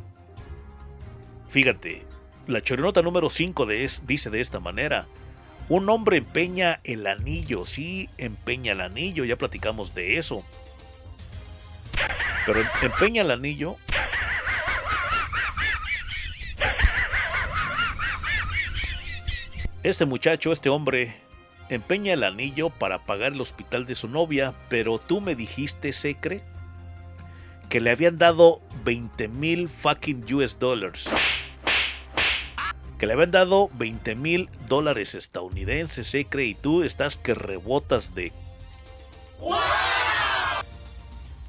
[1.49, 2.05] Fíjate,
[2.47, 5.07] la chorinota número 5 de dice de esta manera.
[5.69, 10.43] Un hombre empeña el anillo, sí, empeña el anillo, ya platicamos de eso.
[12.47, 13.77] Pero em- empeña el anillo.
[19.83, 21.15] Este muchacho, este hombre,
[21.69, 26.43] empeña el anillo para pagar el hospital de su novia, pero tú me dijiste, Secre,
[27.69, 31.09] que le habían dado 20 mil fucking US dollars.
[32.99, 38.33] Que le habían dado 20 mil dólares estadounidenses, Secre, y tú estás que rebotas de...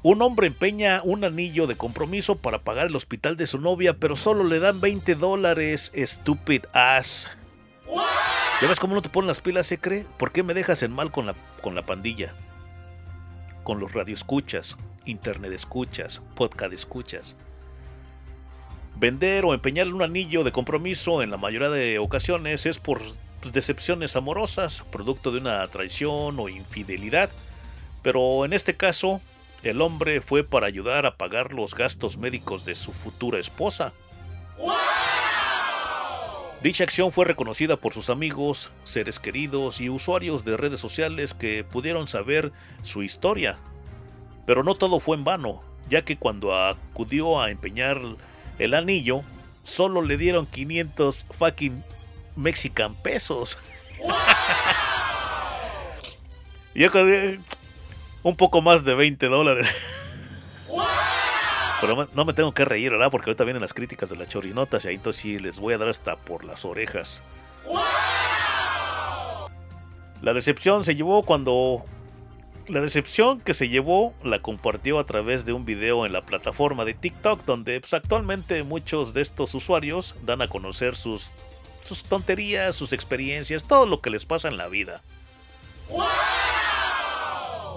[0.02, 4.16] Un hombre empeña un anillo de compromiso para pagar el hospital de su novia, pero
[4.16, 7.28] solo le dan 20 dólares, stupid ass.
[8.62, 10.06] ¿Ya ves cómo no te ponen las pilas, se cree?
[10.18, 12.34] ¿Por qué me dejas en mal con la, con la pandilla?
[13.62, 17.36] Con los radioescuchas, internet escuchas, podcast escuchas.
[19.00, 23.00] Vender o empeñar un anillo de compromiso en la mayoría de ocasiones es por
[23.50, 27.30] decepciones amorosas, producto de una traición o infidelidad.
[28.02, 29.22] Pero en este caso,
[29.62, 33.94] el hombre fue para ayudar a pagar los gastos médicos de su futura esposa.
[36.62, 41.64] Dicha acción fue reconocida por sus amigos, seres queridos y usuarios de redes sociales que
[41.64, 43.56] pudieron saber su historia.
[44.44, 47.98] Pero no todo fue en vano, ya que cuando acudió a empeñar
[48.64, 49.22] el anillo,
[49.64, 51.82] solo le dieron 500 fucking
[52.36, 53.58] mexican pesos.
[56.74, 57.44] y yo con-
[58.22, 59.74] un poco más de 20 dólares.
[61.80, 63.10] Pero no me tengo que reír, ¿verdad?
[63.10, 65.78] Porque ahorita vienen las críticas de las chorinotas y ahí entonces sí les voy a
[65.78, 67.22] dar hasta por las orejas.
[70.20, 71.82] La decepción se llevó cuando...
[72.68, 76.84] La decepción que se llevó la compartió a través de un video en la plataforma
[76.84, 81.32] de TikTok donde pues, actualmente muchos de estos usuarios dan a conocer sus,
[81.82, 85.02] sus tonterías, sus experiencias, todo lo que les pasa en la vida.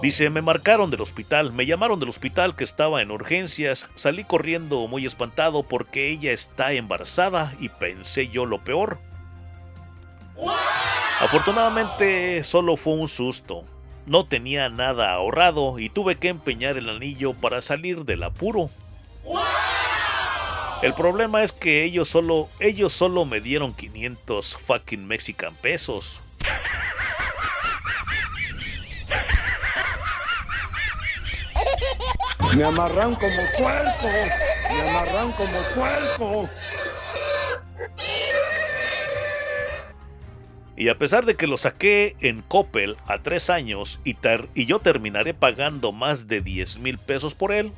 [0.02, 4.86] Dice, me marcaron del hospital, me llamaron del hospital que estaba en urgencias, salí corriendo
[4.86, 8.98] muy espantado porque ella está embarazada y pensé yo lo peor.
[11.20, 13.64] Afortunadamente solo fue un susto,
[14.06, 18.70] no tenía nada ahorrado y tuve que empeñar el anillo para salir del apuro.
[20.82, 26.20] El problema es que ellos solo, ellos solo me dieron 500 fucking mexican pesos.
[32.54, 34.08] Me amarran como puerco.
[34.70, 36.48] Me amarran como puerco.
[40.76, 44.16] Y a pesar de que lo saqué en Coppel a tres años y,
[44.54, 47.72] y yo terminaré pagando más de 10 mil pesos por él,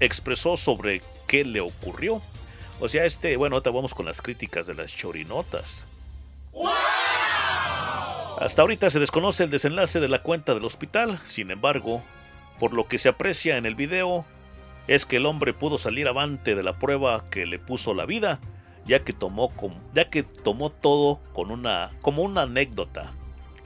[0.00, 2.20] expresó sobre qué le ocurrió.
[2.80, 5.84] O sea, este, bueno, ahorita vamos con las críticas de las chorinotas.
[8.40, 12.02] Hasta ahorita se desconoce el desenlace de la cuenta del hospital, sin embargo,
[12.58, 14.24] por lo que se aprecia en el video,
[14.88, 18.40] es que el hombre pudo salir avante de la prueba que le puso la vida,
[18.84, 23.12] ya que tomó, com- ya que tomó todo con una, como una anécdota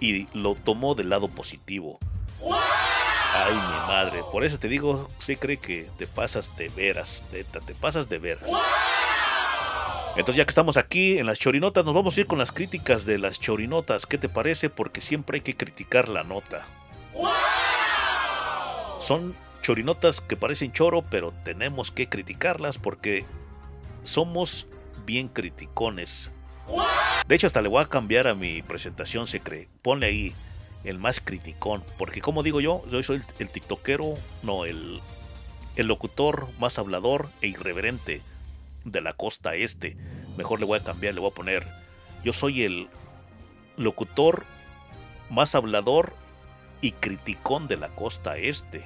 [0.00, 1.98] y lo tomó del lado positivo.
[2.42, 7.60] Ay, mi madre, por eso te digo, sí cree que te pasas de veras, neta,
[7.60, 8.50] te pasas de veras.
[10.16, 13.04] Entonces ya que estamos aquí en las chorinotas, nos vamos a ir con las críticas
[13.04, 14.06] de las chorinotas.
[14.06, 14.70] ¿Qué te parece?
[14.70, 16.64] Porque siempre hay que criticar la nota.
[18.98, 23.26] Son chorinotas que parecen choro, pero tenemos que criticarlas porque
[24.04, 24.68] somos
[25.06, 26.30] bien criticones.
[27.26, 29.68] De hecho, hasta le voy a cambiar a mi presentación, se cree.
[29.82, 30.34] Ponle ahí
[30.84, 31.82] el más criticón.
[31.96, 35.00] Porque como digo yo, yo soy el, el tiktokero, no, el,
[35.76, 38.20] el locutor más hablador e irreverente
[38.84, 39.96] de la costa este.
[40.36, 41.66] Mejor le voy a cambiar, le voy a poner.
[42.24, 42.88] Yo soy el
[43.76, 44.44] locutor
[45.30, 46.14] más hablador
[46.80, 48.84] y criticón de la costa este.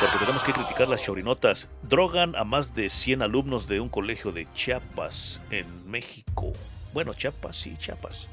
[0.00, 1.68] Porque tenemos que criticar las chorinotas.
[1.82, 6.52] Drogan a más de 100 alumnos de un colegio de Chiapas en México.
[6.92, 8.28] Bueno, Chiapas, sí, Chiapas.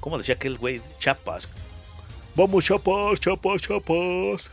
[0.00, 0.80] ¿Cómo decía aquel güey?
[0.98, 1.48] Chiapas.
[2.34, 4.50] Vamos, Chiapas, Chiapas, Chiapas.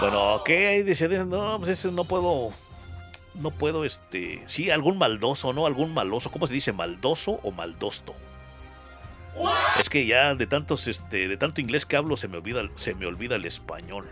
[0.00, 2.52] Bueno, ok, ahí dice, no, pues ese no puedo,
[3.34, 5.66] no puedo, este, sí, algún maldoso, ¿no?
[5.66, 6.72] Algún maloso, ¿cómo se dice?
[6.72, 8.14] ¿Maldoso o maldosto?
[9.78, 12.94] Es que ya de tantos, este, de tanto inglés que hablo se me olvida, se
[12.94, 14.08] me olvida el español.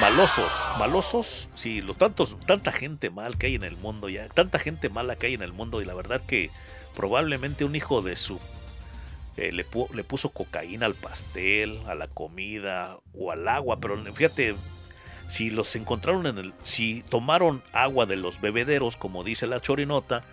[0.00, 4.58] Malosos, malosos, sí, los tantos, tanta gente mal que hay en el mundo ya, tanta
[4.58, 6.50] gente mala que hay en el mundo y la verdad que
[6.96, 8.38] probablemente un hijo de su
[9.36, 14.02] eh, le, pu- le puso cocaína al pastel, a la comida o al agua, pero
[14.14, 14.54] fíjate,
[15.28, 20.24] si los encontraron en el, si tomaron agua de los bebederos, como dice la chorinota,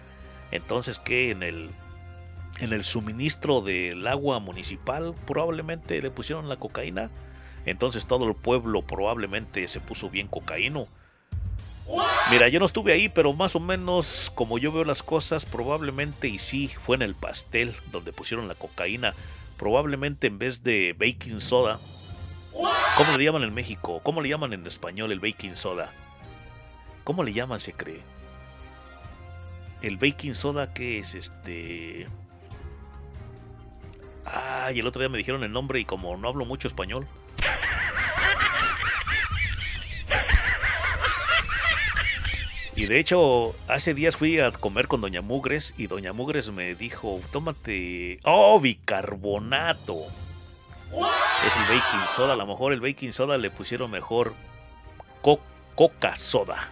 [0.51, 1.69] entonces que en el
[2.59, 7.11] en el suministro del agua municipal probablemente le pusieron la cocaína,
[7.67, 10.87] entonces todo el pueblo probablemente se puso bien cocaíno.
[12.31, 16.27] Mira, yo no estuve ahí, pero más o menos como yo veo las cosas, probablemente
[16.27, 19.13] y sí, fue en el pastel donde pusieron la cocaína.
[19.57, 21.79] Probablemente en vez de baking soda.
[22.97, 24.01] ¿Cómo le llaman en México?
[24.01, 25.91] ¿Cómo le llaman en español el baking soda?
[27.03, 28.01] ¿Cómo le llaman, se cree?
[29.81, 31.15] El baking soda, ¿qué es?
[31.15, 32.07] Este...
[34.25, 37.07] Ah, y el otro día me dijeron el nombre y como no hablo mucho español.
[42.75, 46.75] Y de hecho, hace días fui a comer con Doña Mugres y Doña Mugres me
[46.75, 48.19] dijo, tómate...
[48.23, 49.95] ¡Oh, bicarbonato!
[51.45, 54.35] Es el baking soda, a lo mejor el baking soda le pusieron mejor
[55.23, 55.41] co-
[55.75, 56.69] coca soda.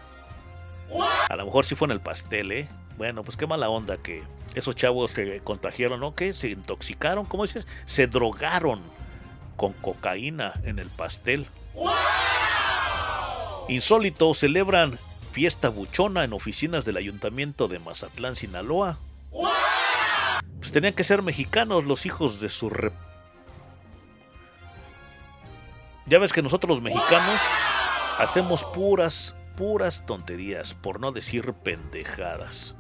[1.28, 2.68] A lo mejor sí fue en el pastel, ¿eh?
[2.98, 4.22] Bueno, pues qué mala onda que
[4.54, 6.14] esos chavos se contagiaron, ¿no?
[6.14, 6.34] ¿Qué?
[6.34, 7.68] Se intoxicaron, ¿cómo dices?
[7.86, 8.82] Se drogaron
[9.56, 11.48] con cocaína en el pastel.
[13.68, 15.00] Insólito, celebran
[15.32, 19.00] fiesta buchona en oficinas del ayuntamiento de Mazatlán, Sinaloa.
[20.60, 22.94] Pues tenían que ser mexicanos los hijos de su rep...
[26.08, 27.42] Ya ves que nosotros los mexicanos
[28.20, 32.76] hacemos puras, puras tonterías, por no decir pendejadas.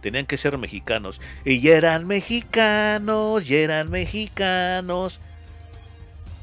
[0.00, 1.20] Tenían que ser mexicanos.
[1.44, 5.20] Y ya eran mexicanos, y eran mexicanos.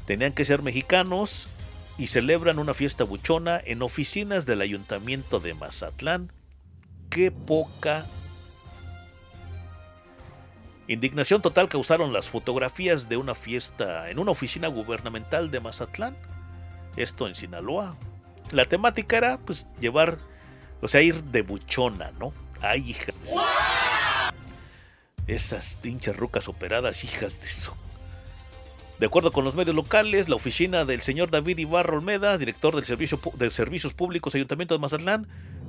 [0.06, 1.48] Tenían que ser mexicanos
[1.98, 6.32] y celebran una fiesta buchona en oficinas del ayuntamiento de Mazatlán.
[7.10, 8.06] Qué poca
[10.88, 16.16] Indignación total causaron las fotografías de una fiesta en una oficina gubernamental de Mazatlán,
[16.96, 17.98] esto en Sinaloa.
[18.52, 20.16] La temática era pues llevar,
[20.80, 22.32] o sea, ir de buchona, ¿no?
[22.60, 23.40] Ay, hijas de su...
[25.26, 27.72] Esas pinches rucas operadas, hijas de su...
[28.98, 32.84] De acuerdo con los medios locales, la oficina del señor David Ibarra Olmeda, director del
[32.84, 35.28] Servicio de Servicios Públicos Ayuntamiento de Mazatlán,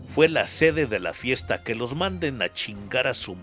[0.09, 1.61] fue la sede de la fiesta.
[1.61, 3.37] Que los manden a chingar a su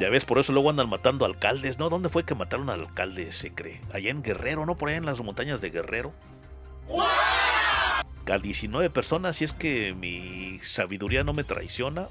[0.00, 1.88] ya ves, por eso luego andan matando alcaldes, ¿no?
[1.88, 3.80] ¿Dónde fue que mataron al alcalde, se cree?
[3.92, 4.76] Allá en Guerrero, ¿no?
[4.76, 6.12] Por allá en las montañas de Guerrero.
[8.30, 12.08] A 19 personas, si es que mi sabiduría no me traiciona,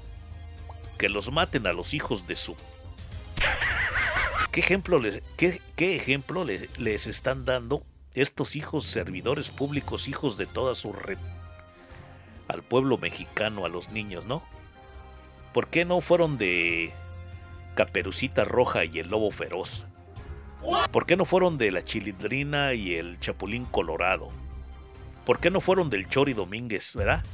[0.98, 2.56] que los maten a los hijos de su...
[4.52, 7.82] ¿Qué ejemplo les, qué, qué ejemplo le- les están dando
[8.14, 10.92] estos hijos servidores públicos, hijos de toda su...
[10.92, 11.18] re-
[12.46, 14.42] al pueblo mexicano, a los niños, ¿no?
[15.52, 16.92] ¿Por qué no fueron de
[17.74, 19.86] Caperucita Roja y el Lobo Feroz?
[20.92, 24.30] ¿Por qué no fueron de la Chilindrina y el Chapulín Colorado?
[25.24, 27.24] ¿Por qué no fueron del Chori Domínguez, verdad?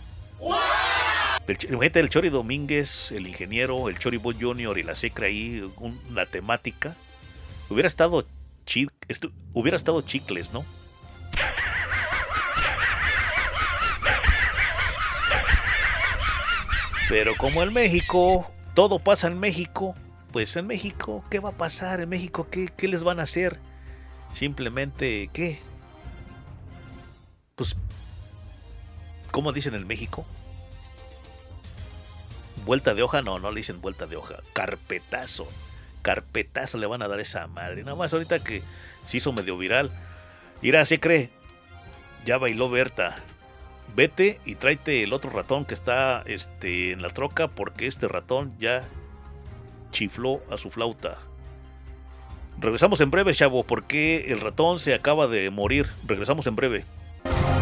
[1.47, 6.25] El Chori Domínguez, el ingeniero, el Chori Boy Junior y la Secra ahí, un- una
[6.27, 6.95] temática.
[7.69, 8.25] Hubiera estado
[10.03, 10.65] chicles, ¿no?
[17.09, 19.97] Pero como en México, todo pasa en México,
[20.33, 22.01] pues en México, ¿qué va a pasar?
[22.01, 23.59] En México, ¿qué, qué les van a hacer?
[24.33, 25.59] Simplemente, ¿qué?
[27.61, 27.77] Pues,
[29.33, 30.25] ¿cómo dicen en México?
[32.65, 34.37] Vuelta de hoja, no, no le dicen vuelta de hoja.
[34.55, 35.47] Carpetazo.
[36.01, 37.83] Carpetazo le van a dar esa madre.
[37.83, 38.63] Nada más ahorita que
[39.05, 39.91] se hizo medio viral.
[40.63, 41.29] Irá, se cree.
[42.25, 43.19] Ya bailó Berta.
[43.95, 48.59] Vete y tráete el otro ratón que está este, en la troca porque este ratón
[48.59, 48.89] ya
[49.93, 51.19] chifló a su flauta.
[52.59, 55.91] Regresamos en breve, chavo, porque el ratón se acaba de morir.
[56.07, 56.87] Regresamos en breve.
[57.25, 57.60] Bye.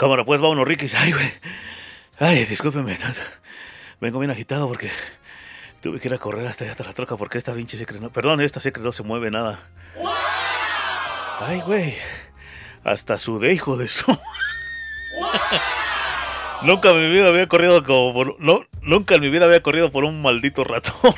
[0.00, 0.86] Cámara, pues vámonos, Ricky.
[0.96, 1.30] Ay, güey.
[2.18, 2.94] Ay, discúlpeme.
[2.94, 3.20] tanto.
[4.00, 4.90] Vengo bien agitado porque
[5.82, 8.08] tuve que ir a correr hasta allá hasta la troca porque esta pinche secre no.
[8.08, 9.60] Perdón, esta secre no se mueve nada.
[11.40, 11.96] Ay, güey.
[12.82, 14.06] Hasta sudé, hijo de su.
[16.62, 18.40] nunca en mi vida había corrido como por.
[18.40, 21.14] No, nunca en mi vida había corrido por un maldito ratón.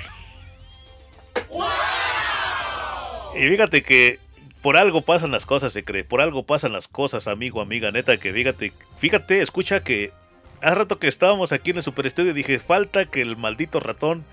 [3.36, 4.18] y fíjate que
[4.62, 6.04] por algo pasan las cosas, se cree.
[6.04, 7.90] Por algo pasan las cosas, amigo, amiga.
[7.90, 10.12] Neta, que fíjate, fíjate, escucha que
[10.60, 14.24] hace rato que estábamos aquí en el Super Estudio dije, falta que el maldito ratón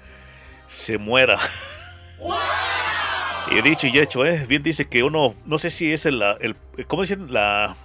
[0.67, 1.39] se muera.
[3.51, 4.45] y dicho y hecho, ¿eh?
[4.47, 6.55] Bien dice que uno, no sé si es el, el
[6.85, 7.33] ¿cómo dicen?
[7.33, 7.75] La...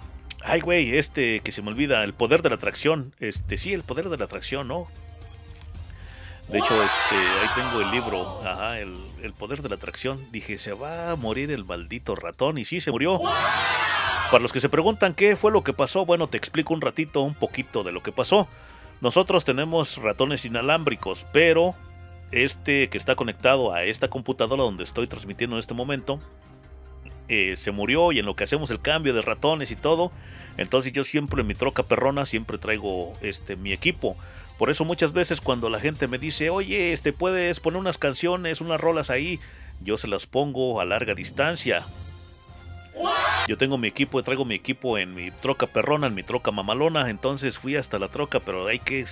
[0.43, 3.13] Ay, güey, este que se me olvida, el poder de la atracción.
[3.19, 4.87] Este, sí, el poder de la atracción, ¿no?
[6.49, 10.31] De hecho, este, ahí tengo el libro, ajá, el, el poder de la atracción.
[10.31, 12.57] Dije, se va a morir el maldito ratón.
[12.57, 13.19] Y sí, se murió.
[14.31, 17.21] Para los que se preguntan qué fue lo que pasó, bueno, te explico un ratito,
[17.21, 18.47] un poquito de lo que pasó.
[19.01, 21.75] Nosotros tenemos ratones inalámbricos, pero
[22.31, 26.19] este que está conectado a esta computadora donde estoy transmitiendo en este momento,
[27.27, 30.11] eh, se murió y en lo que hacemos el cambio de ratones y todo,
[30.57, 34.15] entonces yo siempre en mi troca perrona siempre traigo este mi equipo.
[34.57, 38.61] Por eso muchas veces cuando la gente me dice, oye, este puedes poner unas canciones,
[38.61, 39.39] unas rolas ahí,
[39.81, 41.85] yo se las pongo a larga distancia.
[43.47, 47.09] Yo tengo mi equipo, traigo mi equipo en mi troca perrona, en mi troca mamalona,
[47.09, 49.05] entonces fui hasta la troca, pero hay que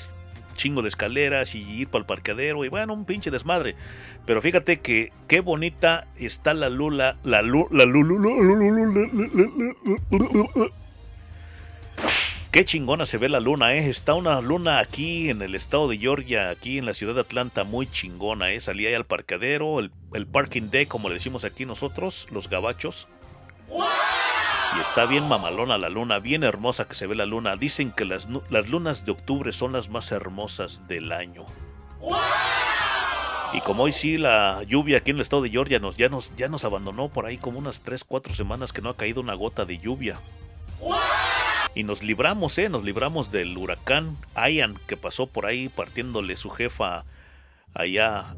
[0.56, 3.76] chingo de escaleras y ir para el parqueadero y bueno, un pinche desmadre.
[4.26, 8.30] Pero fíjate que qué bonita está la lula, la lula, la lula,
[12.54, 13.90] Qué chingona se ve la luna, ¿eh?
[13.90, 17.64] Está una luna aquí en el estado de Georgia, aquí en la ciudad de Atlanta,
[17.64, 18.62] muy chingona, ¿eh?
[18.62, 23.08] Salí ahí al parqueadero, el, parking deck, como le decimos aquí nosotros, los gabachos.
[23.72, 27.56] Y está bien mamalona la luna, bien hermosa que se ve la luna.
[27.56, 31.48] Dicen que las, las lunas de octubre son las más hermosas del año.
[33.54, 36.32] Y como hoy sí la lluvia aquí en el estado de Georgia nos, ya, nos,
[36.36, 39.34] ya nos abandonó por ahí como unas 3, 4 semanas que no ha caído una
[39.34, 40.20] gota de lluvia.
[41.76, 42.70] Y nos libramos, ¿eh?
[42.70, 47.06] Nos libramos del huracán Ian que pasó por ahí partiéndole su jefa
[47.74, 48.36] allá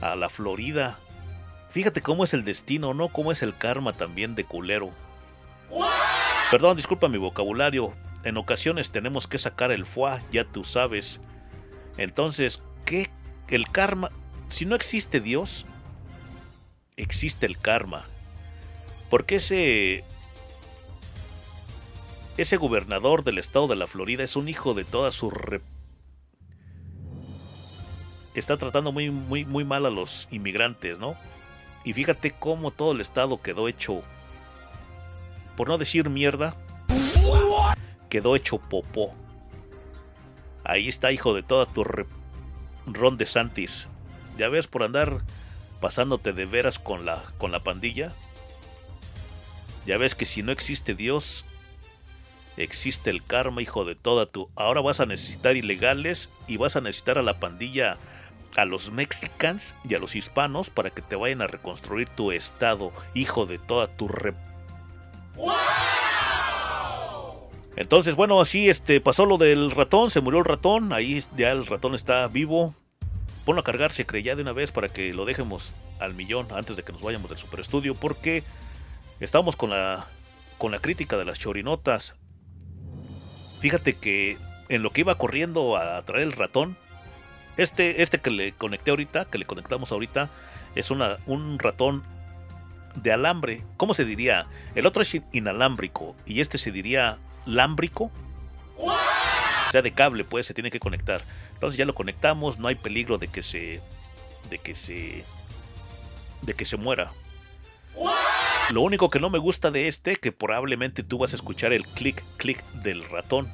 [0.00, 0.98] a la Florida.
[1.70, 3.08] Fíjate cómo es el destino, ¿no?
[3.08, 4.90] Cómo es el karma también de culero.
[6.50, 7.92] Perdón, disculpa mi vocabulario.
[8.24, 11.20] En ocasiones tenemos que sacar el foie, ya tú sabes.
[11.96, 13.10] Entonces, ¿qué?
[13.48, 14.10] El karma.
[14.48, 15.66] Si no existe Dios,
[16.96, 18.04] existe el karma.
[19.10, 20.04] Porque ese.
[22.36, 25.30] Ese gobernador del estado de la Florida es un hijo de toda su.
[25.30, 25.62] Re...
[28.34, 31.16] Está tratando muy, muy, muy mal a los inmigrantes, ¿no?
[31.84, 34.02] Y fíjate cómo todo el estado quedó hecho
[35.56, 36.54] por no decir mierda,
[38.10, 39.14] quedó hecho popó.
[40.64, 42.06] Ahí está, hijo de toda tu re...
[42.86, 43.88] Ron de Santis.
[44.36, 45.22] Ya ves por andar
[45.80, 48.12] pasándote de veras con la, con la pandilla.
[49.86, 51.45] Ya ves que si no existe Dios,
[52.56, 54.48] existe el karma, hijo de toda tu.
[54.56, 57.98] Ahora vas a necesitar ilegales y vas a necesitar a la pandilla,
[58.56, 62.92] a los mexicanos y a los hispanos para que te vayan a reconstruir tu estado,
[63.14, 64.34] hijo de toda tu re
[67.76, 71.66] entonces, bueno, así este, pasó lo del ratón, se murió el ratón, ahí ya el
[71.66, 72.74] ratón está vivo.
[73.44, 76.48] Ponlo a cargar, se cree ya de una vez para que lo dejemos al millón
[76.52, 78.42] antes de que nos vayamos del super estudio, porque
[79.20, 80.06] estamos con la,
[80.56, 82.14] con la crítica de las chorinotas.
[83.60, 84.38] Fíjate que
[84.68, 86.76] en lo que iba corriendo a traer el ratón,
[87.56, 90.30] este, este que le conecté ahorita, que le conectamos ahorita,
[90.74, 92.04] es una, un ratón
[92.96, 93.64] de alambre.
[93.76, 94.46] ¿Cómo se diría?
[94.74, 98.10] El otro es inalámbrico y este se diría lámbrico.
[98.78, 101.22] O sea, de cable, pues se tiene que conectar.
[101.54, 103.80] Entonces ya lo conectamos, no hay peligro de que se.
[104.50, 105.24] de que se.
[106.42, 107.12] de que se muera.
[108.70, 111.86] Lo único que no me gusta de este, que probablemente tú vas a escuchar el
[111.86, 113.48] clic clic del ratón.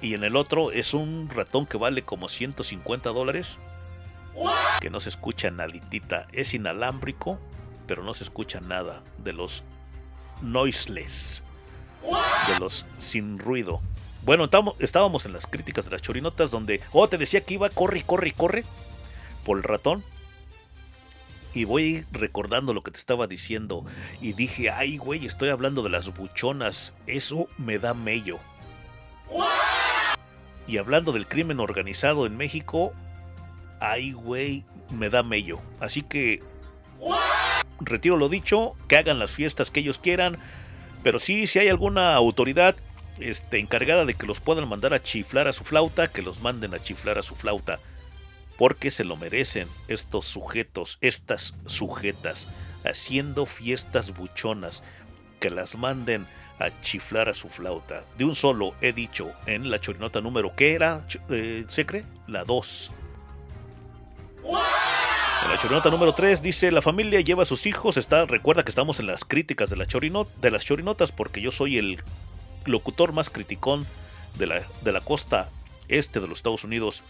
[0.00, 3.58] Y en el otro es un ratón que vale como 150 dólares.
[4.80, 6.26] Que no se escucha naditita.
[6.32, 7.38] Es inalámbrico,
[7.86, 9.04] pero no se escucha nada.
[9.18, 9.62] De los
[10.40, 11.44] noiseless.
[12.48, 13.80] De los sin ruido.
[14.24, 14.48] Bueno,
[14.80, 18.32] estábamos en las críticas de las chorinotas donde, oh, te decía que iba, corre, corre,
[18.32, 18.64] corre
[19.44, 20.02] por el ratón.
[21.54, 23.84] Y voy recordando lo que te estaba diciendo.
[24.20, 26.94] Y dije, ay, güey, estoy hablando de las buchonas.
[27.06, 28.38] Eso me da mello.
[30.66, 32.92] Y hablando del crimen organizado en México,
[33.80, 35.60] ay, güey, me da mello.
[35.80, 36.42] Así que
[37.80, 40.38] retiro lo dicho, que hagan las fiestas que ellos quieran.
[41.02, 42.76] Pero sí, si hay alguna autoridad
[43.18, 46.74] este, encargada de que los puedan mandar a chiflar a su flauta, que los manden
[46.74, 47.78] a chiflar a su flauta.
[48.62, 52.46] Porque se lo merecen estos sujetos, estas sujetas,
[52.84, 54.84] haciendo fiestas buchonas,
[55.40, 56.28] que las manden
[56.60, 58.04] a chiflar a su flauta.
[58.16, 61.04] De un solo he dicho en la chorinota número, ¿qué era?
[61.28, 62.04] Eh, ¿Se cree?
[62.28, 62.92] La 2.
[64.44, 68.70] En la chorinota número 3 dice, la familia lleva a sus hijos, está, recuerda que
[68.70, 72.00] estamos en las críticas de, la chorinot, de las chorinotas porque yo soy el
[72.66, 73.84] locutor más criticón
[74.38, 75.50] de la, de la costa
[75.88, 77.02] este de los Estados Unidos.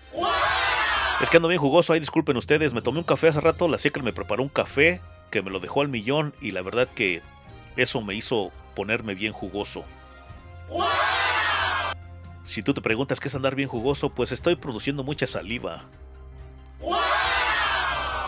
[1.20, 3.78] Es que ando bien jugoso, ahí disculpen ustedes, me tomé un café hace rato, la
[3.78, 5.00] Secret me preparó un café
[5.30, 7.22] que me lo dejó al millón y la verdad que
[7.76, 9.84] eso me hizo ponerme bien jugoso.
[12.44, 15.82] Si tú te preguntas qué es andar bien jugoso, pues estoy produciendo mucha saliva.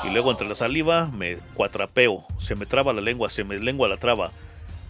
[0.04, 3.88] Y luego entre la saliva me cuatrapeo, se me traba la lengua, se me lengua
[3.88, 4.30] la traba.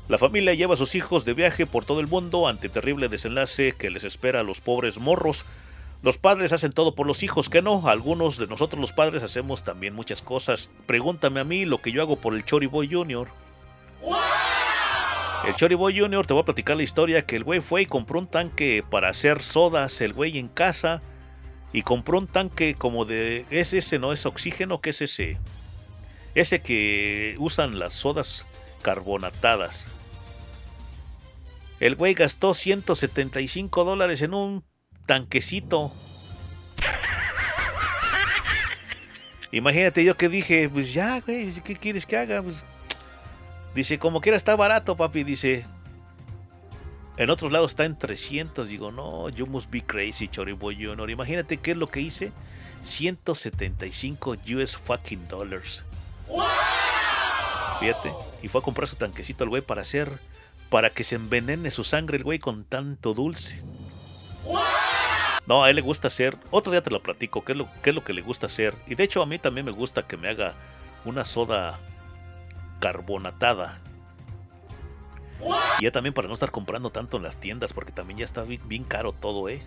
[0.09, 3.73] La familia lleva a sus hijos de viaje por todo el mundo ante terrible desenlace
[3.73, 5.47] que les espera a los pobres morros.
[6.05, 9.65] Los padres hacen todo por los hijos, que no, algunos de nosotros los padres hacemos
[9.65, 10.69] también muchas cosas.
[10.85, 13.27] Pregúntame a mí lo que yo hago por el Chori Boy Jr.
[15.47, 16.27] El Chori Boy Jr.
[16.27, 19.09] te voy a platicar la historia que el güey fue y compró un tanque para
[19.09, 21.01] hacer sodas, el güey en casa,
[21.73, 23.47] y compró un tanque como de...
[23.49, 24.83] ¿Es ese, no es oxígeno?
[24.83, 25.39] ¿Qué es ese?
[26.35, 28.45] Ese que usan las sodas
[28.83, 29.87] carbonatadas.
[31.81, 34.65] El güey gastó 175 dólares en un
[35.07, 35.93] tanquecito.
[39.55, 42.43] Imagínate yo que dije, pues ya, güey, ¿qué quieres que haga?
[42.43, 42.65] Pues,
[43.75, 45.23] dice, como quiera está barato, papi.
[45.23, 45.65] Dice,
[47.17, 48.69] en otros lados está en 300.
[48.69, 51.09] Digo, no, you must be crazy, Choriboy Junior.
[51.09, 52.33] Imagínate qué es lo que hice.
[52.83, 55.85] 175 US fucking dollars.
[57.79, 58.13] Fíjate.
[58.43, 60.11] Y fue a comprar su tanquecito al güey para hacer.
[60.69, 63.63] Para que se envenene su sangre el güey con tanto dulce.
[65.47, 66.39] No, a él le gusta hacer.
[66.51, 67.45] Otro día te lo platico.
[67.45, 68.75] ¿Qué es lo, qué es lo que le gusta hacer?
[68.87, 70.55] Y de hecho, a mí también me gusta que me haga
[71.05, 71.79] una soda
[72.81, 73.81] carbonatada.
[75.79, 78.45] Y ya también para no estar comprando tanto en las tiendas, porque también ya está
[78.45, 79.63] bien, caro todo, ¿eh?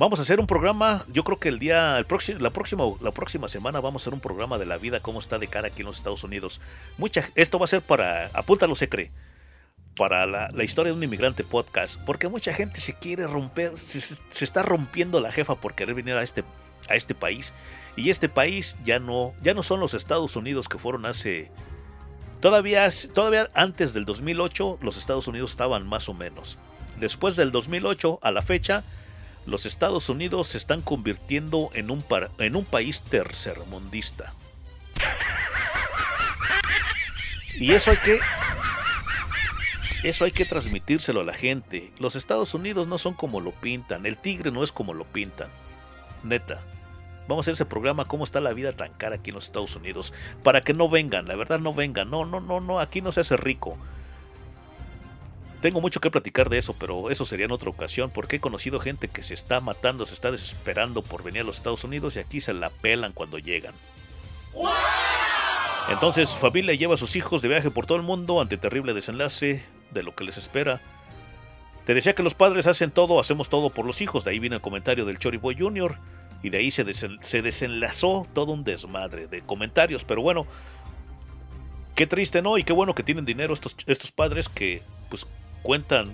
[0.00, 3.12] Vamos a hacer un programa, yo creo que el día, el próximo, la, próxima, la
[3.12, 5.82] próxima semana vamos a hacer un programa de la vida, cómo está de cara aquí
[5.82, 6.60] en los Estados Unidos.
[6.98, 9.12] Mucha, esto va a ser para, apúntalo se cree,
[9.96, 14.62] para la, historia de un inmigrante podcast, porque mucha gente se quiere romper, se, está
[14.62, 16.44] rompiendo la jefa por querer venir a este,
[16.88, 17.54] a este país.
[17.96, 21.50] Y este país ya no, ya no son los Estados Unidos que fueron hace
[22.42, 26.58] Todavía, todavía antes del 2008 los Estados Unidos estaban más o menos.
[26.98, 28.82] Después del 2008 a la fecha,
[29.46, 32.04] los Estados Unidos se están convirtiendo en un,
[32.38, 34.34] en un país tercermundista.
[37.54, 38.18] Y eso hay que
[40.02, 41.92] eso hay que transmitírselo a la gente.
[41.98, 45.48] Los Estados Unidos no son como lo pintan, el tigre no es como lo pintan.
[46.24, 46.60] Neta.
[47.28, 49.76] Vamos a hacer ese programa, cómo está la vida tan cara aquí en los Estados
[49.76, 53.12] Unidos, para que no vengan, la verdad no vengan, no, no, no, no, aquí no
[53.12, 53.78] se hace rico.
[55.60, 58.80] Tengo mucho que platicar de eso, pero eso sería en otra ocasión, porque he conocido
[58.80, 62.18] gente que se está matando, se está desesperando por venir a los Estados Unidos y
[62.20, 63.72] aquí se la pelan cuando llegan.
[65.88, 69.64] Entonces, familia lleva a sus hijos de viaje por todo el mundo ante terrible desenlace
[69.92, 70.80] de lo que les espera.
[71.84, 74.56] Te decía que los padres hacen todo, hacemos todo por los hijos, de ahí viene
[74.56, 75.96] el comentario del Chori Boy Jr.,
[76.42, 80.04] y de ahí se, se, desenlazó todo un desmadre de comentarios.
[80.04, 80.44] Pero bueno,
[81.94, 82.58] qué triste, ¿no?
[82.58, 85.24] Y qué bueno que tienen dinero estos, estos padres que pues
[85.62, 86.12] cuentan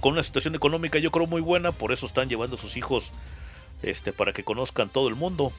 [0.00, 3.12] con una situación económica yo creo muy buena, por eso están llevando a sus hijos
[3.82, 5.52] este, para que conozcan todo el mundo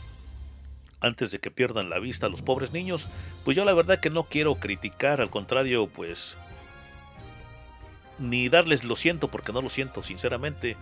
[0.99, 3.07] antes de que pierdan la vista a los pobres niños.
[3.45, 6.37] Pues yo la verdad que no quiero criticar, al contrario, pues
[8.19, 10.77] ni darles lo siento porque no lo siento, sinceramente.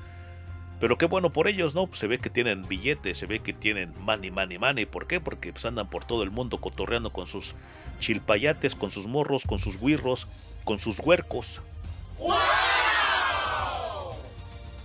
[0.80, 1.88] Pero qué bueno por ellos, ¿no?
[1.88, 4.86] Pues se ve que tienen billetes, se ve que tienen money, money, money.
[4.86, 5.22] ¿Por qué?
[5.22, 7.56] Porque pues andan por todo el mundo cotorreando con sus
[7.99, 10.28] chilpayates, con sus morros, con sus guirros,
[10.66, 11.62] con sus huercos.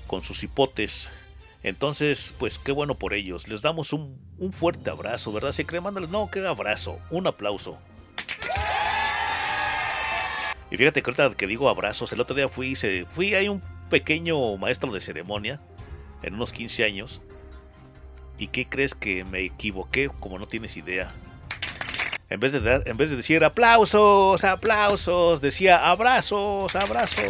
[0.06, 1.10] Con sus hipotes.
[1.62, 3.48] Entonces, pues qué bueno por ellos.
[3.48, 5.52] Les damos un, un fuerte abrazo, ¿verdad?
[5.52, 6.10] Se cree, mándales.
[6.10, 6.98] No, qué abrazo.
[7.10, 7.78] Un aplauso.
[10.70, 13.60] Y fíjate que ahorita que digo abrazos, el otro día fui, se, fui, hay un
[13.88, 15.60] pequeño maestro de ceremonia
[16.22, 17.20] en unos 15 años.
[18.38, 20.09] ¿Y qué crees que me equivoqué?
[20.20, 21.12] Como no tienes idea.
[22.30, 27.26] En vez de, dar, en vez de decir aplausos, aplausos, decía abrazos, abrazos.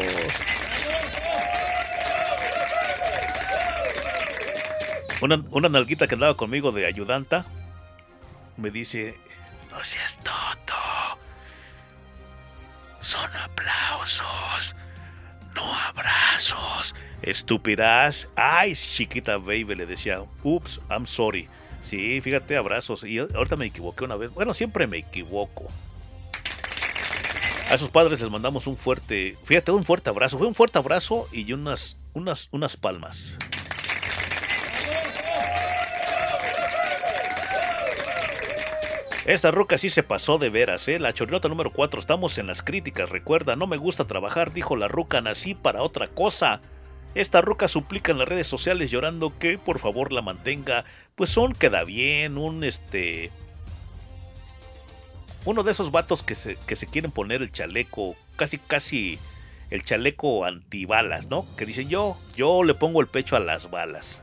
[5.22, 7.46] Una, una nalguita que andaba conmigo de ayudanta
[8.58, 9.18] me dice,
[9.70, 10.74] no seas tonto.
[13.00, 14.76] Son aplausos,
[15.54, 16.94] no abrazos.
[17.22, 18.28] Estúpidas.
[18.36, 20.22] Ay, chiquita baby, le decía.
[20.42, 21.48] Ups, I'm sorry.
[21.80, 23.04] Sí, fíjate, abrazos.
[23.04, 24.32] Y ahorita me equivoqué una vez.
[24.32, 25.70] Bueno, siempre me equivoco.
[27.70, 30.38] A sus padres les mandamos un fuerte, fíjate, un fuerte abrazo.
[30.38, 33.38] Fue un fuerte abrazo y unas, unas, unas palmas.
[39.26, 40.98] Esta ruca sí se pasó de veras, ¿eh?
[40.98, 42.00] La chorinota número 4.
[42.00, 43.10] Estamos en las críticas.
[43.10, 45.20] Recuerda, no me gusta trabajar, dijo la ruca.
[45.20, 46.62] Nací para otra cosa.
[47.14, 50.84] Esta ruca suplica en las redes sociales llorando que por favor la mantenga.
[51.16, 53.30] Pues son queda bien, un este.
[55.44, 59.18] Uno de esos vatos que se, que se quieren poner el chaleco, casi, casi
[59.70, 61.46] el chaleco antibalas, ¿no?
[61.56, 64.22] Que dicen yo, yo le pongo el pecho a las balas.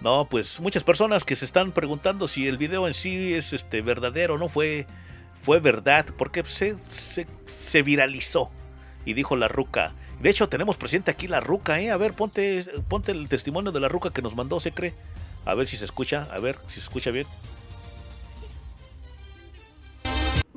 [0.00, 3.82] No, pues muchas personas que se están preguntando si el video en sí es este
[3.82, 4.86] verdadero, no fue,
[5.42, 8.50] fue verdad, porque se, se, se viralizó.
[9.04, 9.94] Y dijo la ruca.
[10.20, 11.90] De hecho, tenemos presente aquí la ruca, ¿eh?
[11.90, 14.94] A ver, ponte, ponte el testimonio de la ruca que nos mandó, se cree.
[15.44, 17.26] A ver si se escucha, a ver si se escucha bien.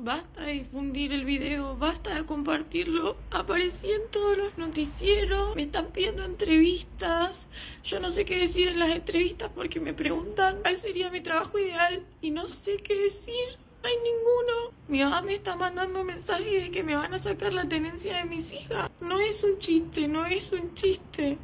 [0.04, 3.16] Basta de difundir el video, basta de compartirlo.
[3.30, 7.46] Aparecí en todos los noticieros, me están pidiendo entrevistas.
[7.84, 11.56] Yo no sé qué decir en las entrevistas porque me preguntan cuál sería mi trabajo
[11.56, 13.56] ideal y no sé qué decir.
[13.84, 14.74] Hay ninguno.
[14.88, 18.24] Mi mamá me está mandando mensajes de que me van a sacar la tenencia de
[18.24, 18.90] mis hijas.
[19.00, 21.38] No es un chiste, no es un chiste.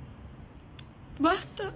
[1.21, 1.75] Basta.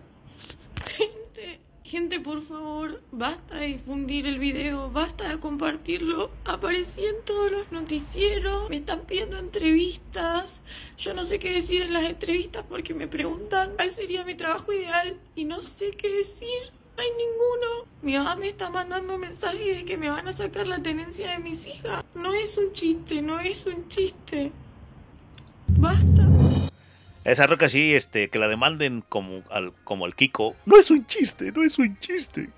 [1.92, 6.30] Gente, por favor, basta de difundir el video, basta de compartirlo.
[6.46, 10.62] Aparecí en todos los noticieros, me están pidiendo entrevistas.
[10.96, 14.72] Yo no sé qué decir en las entrevistas porque me preguntan cuál sería mi trabajo
[14.72, 16.72] ideal y no sé qué decir.
[16.96, 17.86] Hay ninguno.
[18.00, 21.40] Mi mamá me está mandando mensajes de que me van a sacar la tenencia de
[21.40, 22.02] mis hijas.
[22.14, 24.50] No es un chiste, no es un chiste.
[25.76, 26.31] Basta.
[27.24, 30.56] Esa roca sí, este, que la demanden como al, como al Kiko.
[30.66, 32.48] No es un chiste, no es un chiste.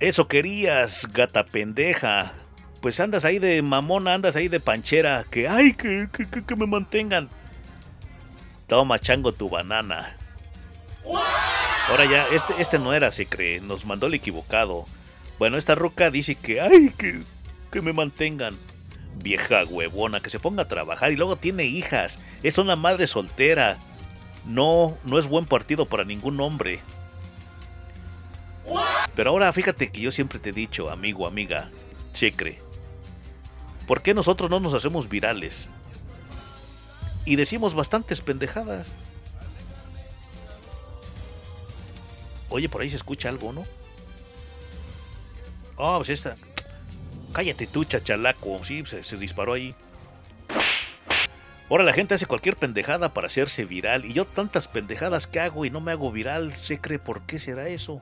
[0.00, 2.32] Eso querías, gata pendeja.
[2.80, 5.24] Pues andas ahí de mamona, andas ahí de panchera.
[5.30, 7.30] Que ay, que, que, que, que me mantengan.
[8.66, 10.16] Toma, chango, tu banana.
[11.88, 13.60] Ahora ya, este, este no era, se cree.
[13.60, 14.84] Nos mandó el equivocado.
[15.38, 17.22] Bueno, esta roca dice que ay, que,
[17.70, 18.56] que me mantengan
[19.24, 22.20] vieja huevona, que se ponga a trabajar y luego tiene hijas.
[22.44, 23.78] Es una madre soltera.
[24.44, 26.78] No, no es buen partido para ningún hombre.
[29.16, 31.70] Pero ahora fíjate que yo siempre te he dicho, amigo, amiga,
[32.12, 32.60] checre.
[33.86, 35.68] ¿Por qué nosotros no nos hacemos virales?
[37.24, 38.88] Y decimos bastantes pendejadas.
[42.50, 43.64] Oye, por ahí se escucha algo, ¿no?
[45.76, 46.36] Oh, pues esta.
[47.34, 48.64] Cállate tú, chachalaco.
[48.64, 49.74] Sí, se, se, disparó ahí.
[51.68, 54.04] Ahora la gente hace cualquier pendejada para hacerse viral.
[54.04, 56.54] Y yo tantas pendejadas que hago y no me hago viral.
[56.54, 58.00] ¿Se cree por qué será eso?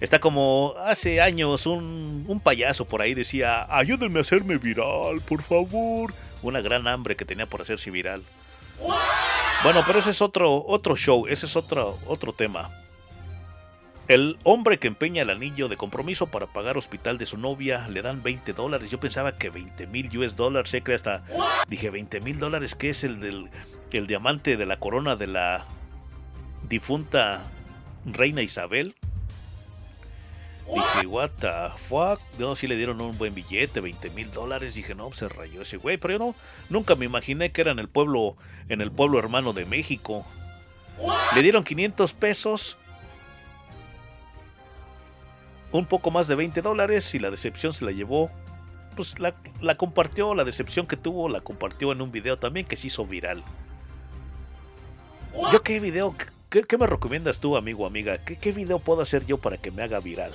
[0.00, 5.42] Está como hace años un, un, payaso por ahí decía, ayúdenme a hacerme viral, por
[5.42, 6.12] favor.
[6.42, 8.24] Una gran hambre que tenía por hacerse viral.
[9.62, 12.70] Bueno, pero ese es otro, otro show, ese es otro, otro tema.
[14.08, 18.00] El hombre que empeña el anillo de compromiso para pagar hospital de su novia le
[18.00, 18.90] dan 20 dólares.
[18.90, 21.24] Yo pensaba que 20 mil US dólares, se cree hasta.
[21.68, 23.50] Dije, 20 mil dólares, que es el del
[23.92, 25.66] el diamante de la corona de la
[26.68, 27.50] difunta
[28.06, 28.94] reina Isabel.
[30.74, 32.18] Dije, what the fuck.
[32.38, 34.74] No, sí le dieron un buen billete, 20 mil dólares.
[34.74, 35.98] Dije, no, se rayó ese güey.
[35.98, 36.34] Pero yo no,
[36.70, 38.36] nunca me imaginé que era en el pueblo,
[38.70, 40.24] en el pueblo hermano de México.
[41.34, 42.78] Le dieron 500 pesos
[45.72, 48.30] un poco más de 20 dólares y la decepción se la llevó.
[48.96, 52.88] Pues la, compartió, la decepción que tuvo la compartió en un video también que se
[52.88, 53.42] hizo viral.
[55.52, 56.16] ¿Yo qué video?
[56.48, 58.18] ¿Qué, qué me recomiendas tú, amigo amiga?
[58.18, 60.32] ¿Qué, ¿Qué video puedo hacer yo para que me haga viral?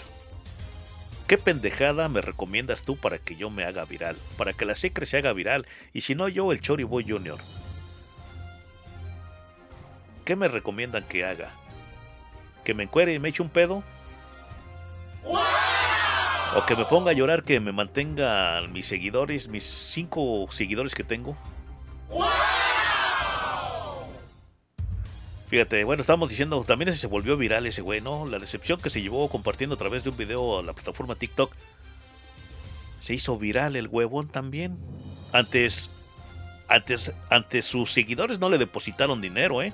[1.27, 4.18] ¿Qué pendejada me recomiendas tú para que yo me haga viral?
[4.38, 5.65] Para que la secre se haga viral.
[5.91, 7.39] Y si no, yo, el Chori Boy Junior.
[10.26, 11.51] ¿Qué me recomiendan que haga?
[12.64, 13.84] ¿Que me encuere y me eche un pedo?
[15.25, 21.03] O que me ponga a llorar, que me mantengan mis seguidores, mis cinco seguidores que
[21.03, 21.35] tengo.
[25.47, 28.25] Fíjate, bueno, estábamos diciendo, también ese se volvió viral ese güey, ¿no?
[28.25, 31.53] La decepción que se llevó compartiendo a través de un video a la plataforma TikTok.
[32.99, 34.77] Se hizo viral el huevón también.
[35.31, 35.89] Antes,
[36.67, 39.73] antes, antes sus seguidores no le depositaron dinero, ¿eh?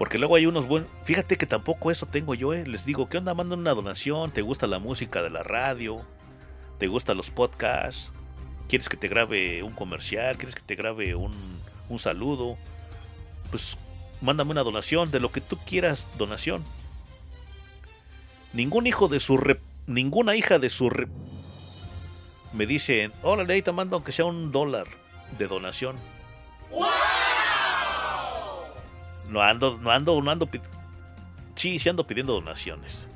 [0.00, 0.88] Porque luego hay unos buenos.
[1.04, 2.66] Fíjate que tampoco eso tengo yo, ¿eh?
[2.66, 3.34] Les digo, ¿qué onda?
[3.34, 4.30] Manda una donación.
[4.30, 6.06] ¿Te gusta la música de la radio?
[6.78, 8.10] ¿Te gustan los podcasts?
[8.66, 10.38] ¿Quieres que te grabe un comercial?
[10.38, 11.34] ¿Quieres que te grabe un,
[11.90, 12.56] un saludo?
[13.50, 13.76] Pues
[14.22, 16.64] mándame una donación, de lo que tú quieras, donación.
[18.54, 21.10] Ningún hijo de su rep- ninguna hija de su rep-
[22.54, 24.86] me dicen, hola, ahí te mando aunque sea un dólar
[25.38, 25.96] de donación.
[29.30, 30.48] No ando, no ando, no ando
[31.54, 33.06] Sí, sí ando pidiendo donaciones.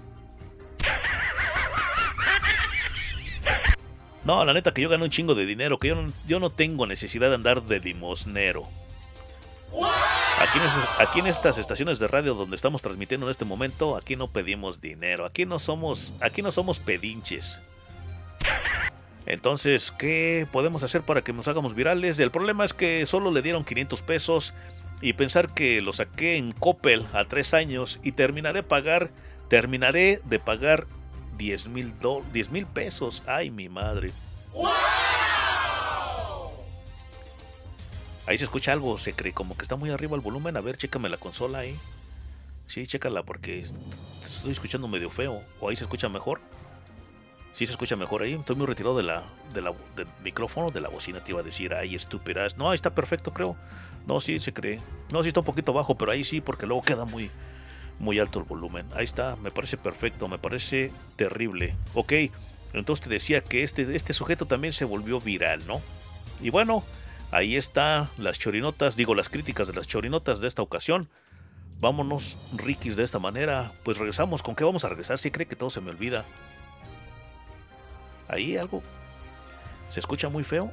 [4.24, 6.51] No, la neta que yo gano un chingo de dinero, que yo no, yo no
[6.51, 8.66] tengo necesidad de andar de limosnero.
[10.41, 10.65] Aquí en,
[11.05, 14.81] aquí en estas estaciones de radio donde estamos transmitiendo en este momento, aquí no pedimos
[14.81, 17.61] dinero, aquí no somos, aquí no somos pedinches.
[19.27, 22.19] Entonces, ¿qué podemos hacer para que nos hagamos virales?
[22.19, 24.55] El problema es que solo le dieron 500 pesos
[25.01, 29.11] y pensar que lo saqué en Coppel a tres años y terminaré pagar,
[29.49, 30.87] terminaré de pagar
[31.37, 31.93] 10 mil
[32.33, 33.23] 10 mil pesos.
[33.27, 34.12] Ay, mi madre.
[38.27, 40.57] Ahí se escucha algo, se cree como que está muy arriba el volumen.
[40.57, 41.77] A ver, chécame la consola ahí.
[42.66, 43.77] Sí, chécala porque est-
[44.25, 45.43] estoy escuchando medio feo.
[45.61, 46.41] ¿O ahí se escucha mejor?
[47.53, 48.33] Sí se escucha mejor ahí.
[48.33, 51.21] Estoy muy retirado de la, de la- del micrófono, de la bocina.
[51.23, 52.57] Te iba a decir, ay, estúpidas.
[52.57, 53.57] No, ahí está perfecto, creo.
[54.06, 54.81] No, sí, se cree.
[55.12, 57.31] No, sí está un poquito bajo, pero ahí sí, porque luego queda muy,
[57.98, 58.86] muy alto el volumen.
[58.94, 61.76] Ahí está, me parece perfecto, me parece terrible.
[61.94, 62.12] Ok,
[62.72, 65.81] entonces te decía que este, este sujeto también se volvió viral, ¿no?
[66.43, 66.85] Y bueno,
[67.31, 71.09] ahí está las chorinotas, digo las críticas de las chorinotas de esta ocasión.
[71.81, 73.72] Vámonos, Rikis, de esta manera.
[73.82, 74.43] Pues regresamos.
[74.43, 75.18] ¿Con qué vamos a regresar?
[75.18, 76.24] Si cree que todo se me olvida.
[78.28, 78.82] Ahí algo.
[79.90, 80.72] ¿Se escucha muy feo?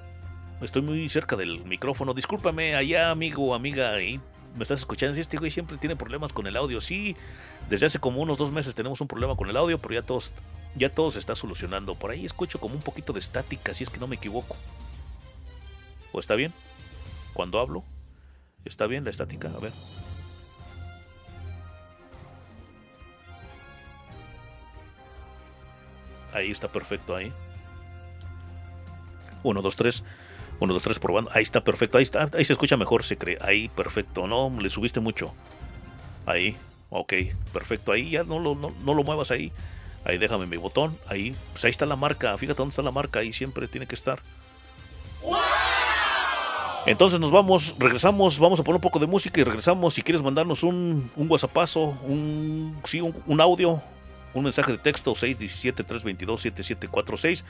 [0.62, 2.14] Estoy muy cerca del micrófono.
[2.14, 3.94] Discúlpame, allá, amigo, amiga.
[3.94, 4.22] Ahí
[4.56, 5.20] me estás escuchando.
[5.20, 6.80] Este güey siempre tiene problemas con el audio.
[6.80, 7.16] Sí,
[7.70, 10.34] desde hace como unos dos meses tenemos un problema con el audio, pero ya todos,
[10.76, 11.96] ya todo se está solucionando.
[11.96, 14.56] Por ahí escucho como un poquito de estática, si es que no me equivoco.
[16.12, 16.54] ¿O está bien?
[17.34, 17.84] Cuando hablo,
[18.64, 19.50] ¿está bien la estática?
[19.50, 19.74] A ver.
[26.34, 27.34] Ahí está perfecto, ahí.
[29.44, 30.04] 1, 2, 3.
[30.62, 31.32] 1, 2, 3 probando.
[31.34, 31.98] Ahí está perfecto.
[31.98, 32.30] Ahí está.
[32.34, 33.38] Ahí se escucha mejor, se cree.
[33.42, 34.28] Ahí, perfecto.
[34.28, 35.34] No, le subiste mucho.
[36.26, 36.56] Ahí.
[36.92, 37.14] Ok,
[37.52, 37.92] perfecto.
[37.92, 39.52] Ahí ya no lo, no, no lo muevas ahí.
[40.06, 40.96] Ahí déjame mi botón.
[41.08, 41.36] Ahí.
[41.52, 42.38] Pues ahí está la marca.
[42.38, 43.20] Fíjate dónde está la marca.
[43.20, 44.22] Ahí siempre tiene que estar.
[46.86, 49.96] Entonces nos vamos, regresamos, vamos a poner un poco de música y regresamos.
[49.96, 53.82] Si quieres mandarnos un, un WhatsAppazo, un, sí, un, un audio,
[54.34, 57.44] un mensaje de texto, 617-322-7746.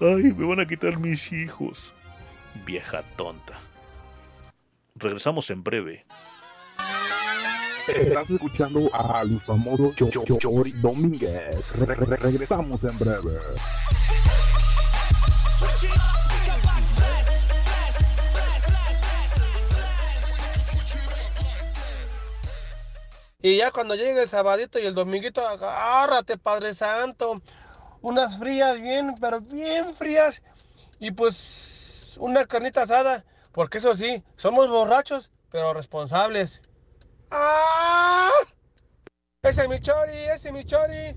[0.00, 1.92] Ay, me van a quitar mis hijos.
[2.64, 3.58] Vieja tonta.
[4.94, 6.06] Regresamos en breve.
[7.88, 8.90] Estás escuchando
[9.40, 11.54] famoso Cho- Cho- Cho- Chori Domínguez.
[11.72, 13.38] Re- re- regresamos en breve.
[23.40, 27.40] Y ya cuando llegue el sabadito y el dominguito, agárrate, Padre Santo.
[28.00, 30.42] Unas frías, bien, pero bien frías.
[30.98, 33.24] Y pues una carnita asada.
[33.52, 36.62] Porque eso sí, somos borrachos, pero responsables.
[37.30, 38.30] ¡Ah!
[39.42, 41.14] Ese es mi chori, ese es mi chori.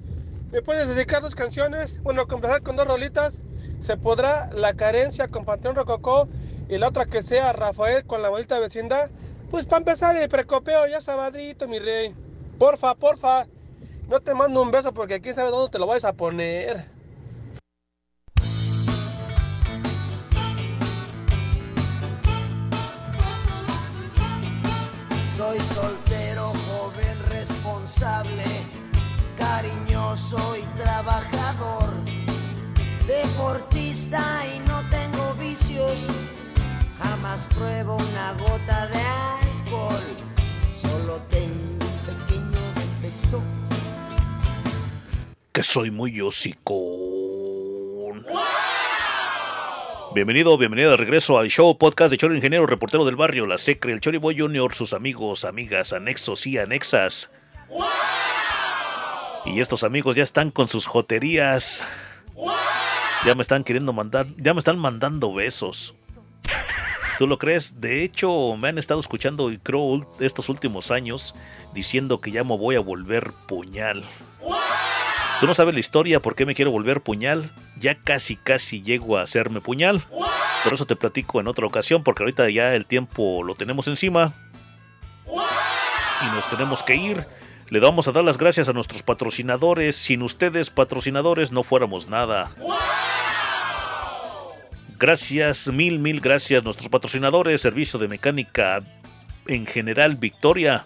[0.51, 2.01] ¿Me puedes dedicar dos canciones?
[2.03, 3.35] Bueno, empezar con dos rolitas.
[3.79, 6.27] Se podrá La Carencia con Panteón Rococó
[6.69, 9.09] y la otra que sea Rafael con la bonita vecindad.
[9.49, 12.13] Pues para empezar el precopeo, ya sabadito, mi rey.
[12.59, 13.47] Porfa, porfa.
[14.07, 16.90] No te mando un beso porque quién sabe dónde te lo vayas a poner.
[25.41, 28.45] Soy soltero, joven, responsable,
[29.35, 31.89] cariñoso y trabajador,
[33.07, 34.21] deportista
[34.55, 36.05] y no tengo vicios,
[36.99, 40.03] jamás pruebo una gota de alcohol.
[40.71, 43.41] Solo tengo un pequeño defecto.
[45.51, 46.90] Que soy muy hocicón.
[50.13, 53.93] Bienvenido, bienvenida de regreso al show podcast de Chori Ingeniero, reportero del barrio, la Secre,
[53.93, 57.29] el Choriboy Junior, sus amigos, amigas, anexos y anexas.
[59.45, 61.85] Y estos amigos ya están con sus joterías.
[63.25, 65.95] Ya me están queriendo mandar, ya me están mandando besos.
[67.17, 67.79] ¿Tú lo crees?
[67.79, 71.35] De hecho, me han estado escuchando, y creo, estos últimos años,
[71.73, 74.03] diciendo que ya me voy a volver puñal.
[75.41, 77.49] Tú no sabes la historia por qué me quiero volver puñal.
[77.75, 80.05] Ya casi, casi llego a hacerme puñal.
[80.63, 84.35] Pero eso te platico en otra ocasión, porque ahorita ya el tiempo lo tenemos encima.
[85.25, 87.25] Y nos tenemos que ir.
[87.69, 89.95] Le vamos a dar las gracias a nuestros patrocinadores.
[89.95, 92.51] Sin ustedes, patrocinadores, no fuéramos nada.
[94.99, 96.63] Gracias, mil, mil gracias.
[96.63, 98.83] Nuestros patrocinadores, Servicio de Mecánica
[99.47, 100.85] en general, Victoria.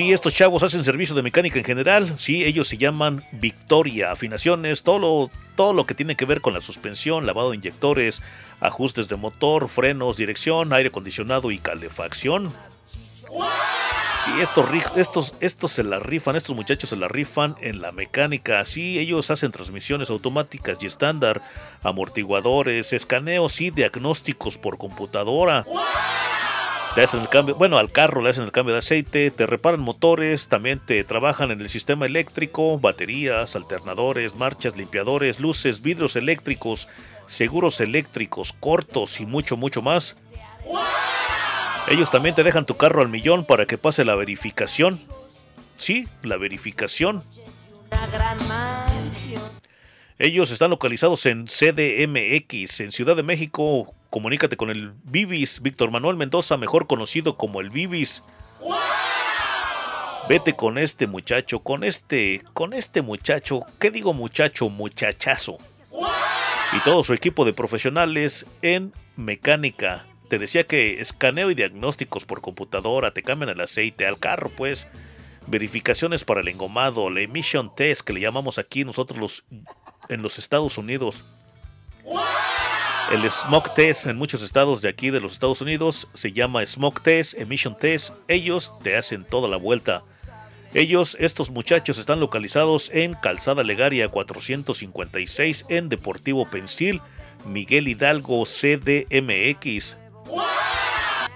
[0.00, 2.18] Sí, estos chavos hacen servicio de mecánica en general.
[2.18, 4.12] Sí, ellos se llaman Victoria.
[4.12, 8.22] Afinaciones, todo lo, todo lo que tiene que ver con la suspensión, lavado de inyectores,
[8.60, 12.50] ajustes de motor, frenos, dirección, aire acondicionado y calefacción.
[14.24, 14.66] Sí, estos,
[14.96, 18.64] estos, estos se la rifan, estos muchachos se la rifan en la mecánica.
[18.64, 21.42] Sí, ellos hacen transmisiones automáticas y estándar,
[21.82, 25.66] amortiguadores, escaneos y diagnósticos por computadora.
[26.94, 29.80] Te hacen el cambio, bueno, al carro le hacen el cambio de aceite, te reparan
[29.80, 36.88] motores, también te trabajan en el sistema eléctrico, baterías, alternadores, marchas, limpiadores, luces, vidrios eléctricos,
[37.26, 40.16] seguros eléctricos, cortos y mucho, mucho más.
[41.88, 45.00] Ellos también te dejan tu carro al millón para que pase la verificación.
[45.76, 47.22] Sí, la verificación.
[50.22, 53.94] Ellos están localizados en CDMX, en Ciudad de México.
[54.10, 58.22] Comunícate con el Vivis, Víctor Manuel Mendoza, mejor conocido como el Vivis.
[60.28, 64.68] Vete con este muchacho, con este, con este muchacho, ¿qué digo muchacho?
[64.68, 65.56] Muchachazo.
[66.76, 70.04] Y todo su equipo de profesionales en mecánica.
[70.28, 74.86] Te decía que escaneo y diagnósticos por computadora, te cambian el aceite al carro, pues.
[75.46, 79.44] Verificaciones para el engomado, la emission test que le llamamos aquí nosotros los
[80.10, 81.24] en los Estados Unidos.
[83.12, 87.02] El smoke test en muchos estados de aquí de los Estados Unidos se llama smoke
[87.02, 88.14] test, emission test.
[88.28, 90.04] Ellos te hacen toda la vuelta.
[90.74, 97.00] Ellos, estos muchachos, están localizados en Calzada Legaria 456 en Deportivo Pensil,
[97.44, 99.96] Miguel Hidalgo CDMX.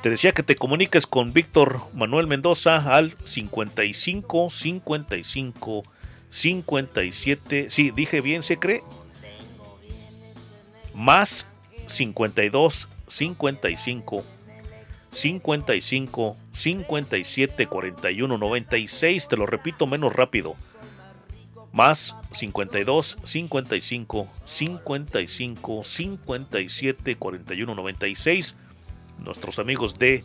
[0.05, 5.83] Te decía que te comuniques con Víctor Manuel Mendoza al 55 55
[6.35, 7.71] 57.
[7.71, 8.83] Sí, dije bien, se cree.
[10.93, 11.47] Más
[11.87, 14.25] 52 55
[15.13, 19.29] 55 57 41 96.
[19.29, 20.57] Te lo repito menos rápido.
[21.71, 28.57] Más 52 55 55 57 41 96.
[29.19, 30.25] Nuestros amigos de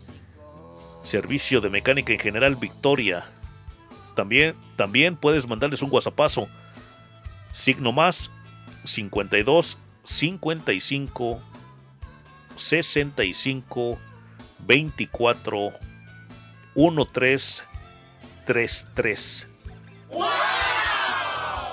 [1.04, 3.28] Servicio de Mecánica en General Victoria.
[4.20, 6.50] También, también puedes mandarles un WhatsAppazo.
[7.54, 8.34] Signo más
[8.84, 11.42] 52 55
[12.58, 13.98] 65
[14.68, 15.72] 24
[17.14, 17.64] 13
[18.46, 19.48] 33.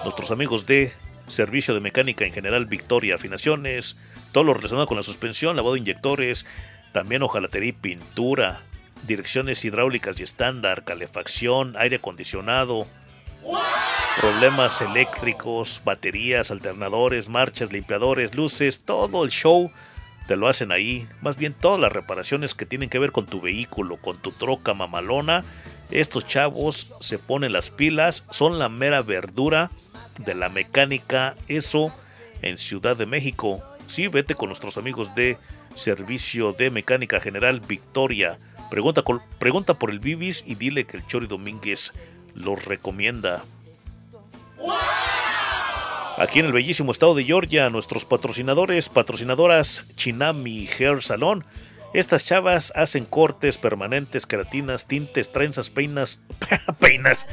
[0.05, 0.93] Nuestros amigos de
[1.27, 3.97] Servicio de Mecánica en General Victoria, afinaciones,
[4.31, 6.47] todo lo relacionado con la suspensión, lavado de inyectores,
[6.93, 8.63] también hojalatería y pintura,
[9.07, 12.87] direcciones hidráulicas y estándar, calefacción, aire acondicionado,
[14.21, 19.71] problemas eléctricos, baterías, alternadores, marchas, limpiadores, luces, todo el show
[20.27, 21.07] te lo hacen ahí.
[21.21, 24.75] Más bien todas las reparaciones que tienen que ver con tu vehículo, con tu troca
[24.75, 25.45] mamalona.
[25.91, 29.71] Estos chavos se ponen las pilas, son la mera verdura
[30.19, 31.93] de la mecánica, eso
[32.43, 33.63] en Ciudad de México.
[33.87, 35.39] Sí, vete con nuestros amigos de
[35.77, 38.37] Servicio de Mecánica General Victoria.
[38.71, 41.93] Pregunta, por el Bibis y dile que el Chori Domínguez
[42.35, 43.45] los recomienda.
[46.19, 51.45] Aquí en el bellísimo estado de Georgia, nuestros patrocinadores, patrocinadoras Chinami Hair Salon.
[51.93, 56.21] Estas chavas hacen cortes permanentes, queratinas, tintes, trenzas, peinas,
[56.81, 57.27] peinas,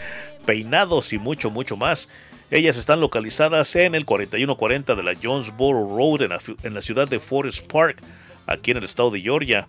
[0.45, 2.10] peinados y mucho, mucho más.
[2.51, 6.81] Ellas están localizadas en el 4140 de la Jonesboro Road en la, fi- en la
[6.81, 8.01] ciudad de Forest Park,
[8.45, 9.65] aquí en el estado de Georgia.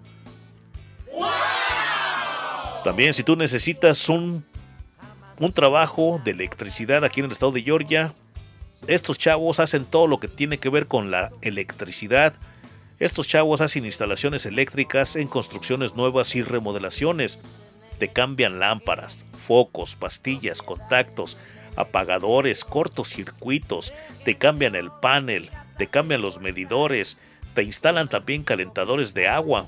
[2.85, 4.44] También si tú necesitas un,
[5.39, 8.15] un trabajo de electricidad aquí en el estado de Georgia,
[8.86, 12.35] estos chavos hacen todo lo que tiene que ver con la electricidad.
[13.01, 17.39] Estos chavos hacen instalaciones eléctricas en construcciones nuevas y remodelaciones.
[17.99, 21.39] Te cambian lámparas, focos, pastillas, contactos,
[21.77, 23.95] apagadores, cortocircuitos,
[24.27, 25.49] te cambian el panel,
[25.79, 27.17] te cambian los medidores,
[27.55, 29.67] te instalan también calentadores de agua.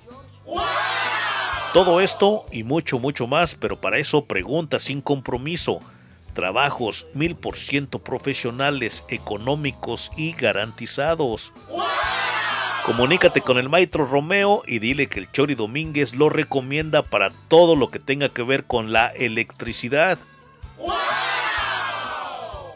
[1.72, 5.80] Todo esto y mucho, mucho más, pero para eso pregunta sin compromiso.
[6.34, 11.54] Trabajos mil por ciento profesionales, económicos y garantizados.
[12.86, 17.76] Comunícate con el maestro Romeo y dile que el Chori Domínguez lo recomienda para todo
[17.76, 20.18] lo que tenga que ver con la electricidad.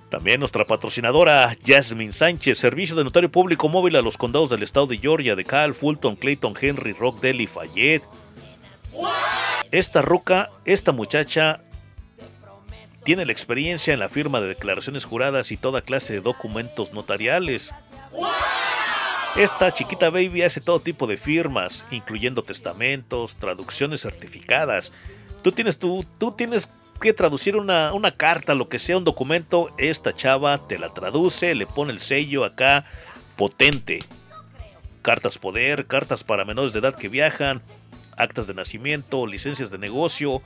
[0.09, 4.87] También nuestra patrocinadora Jasmine Sánchez, servicio de notario público móvil a los condados del estado
[4.87, 8.05] de Georgia, de Cal, Fulton, Clayton, Henry, Rockdale y Fayette.
[9.73, 11.61] Esta ruca, esta muchacha,
[13.03, 17.75] tiene la experiencia en la firma de declaraciones juradas y toda clase de documentos notariales.
[19.37, 24.93] Esta chiquita baby hace todo tipo de firmas, incluyendo testamentos, traducciones certificadas.
[25.43, 29.71] Tú tienes, tú, tú tienes que traducir una, una carta, lo que sea, un documento.
[29.79, 32.85] Esta chava te la traduce, le pone el sello acá
[33.37, 33.99] potente.
[35.03, 37.63] Cartas poder, cartas para menores de edad que viajan,
[38.17, 40.43] actas de nacimiento, licencias de negocio,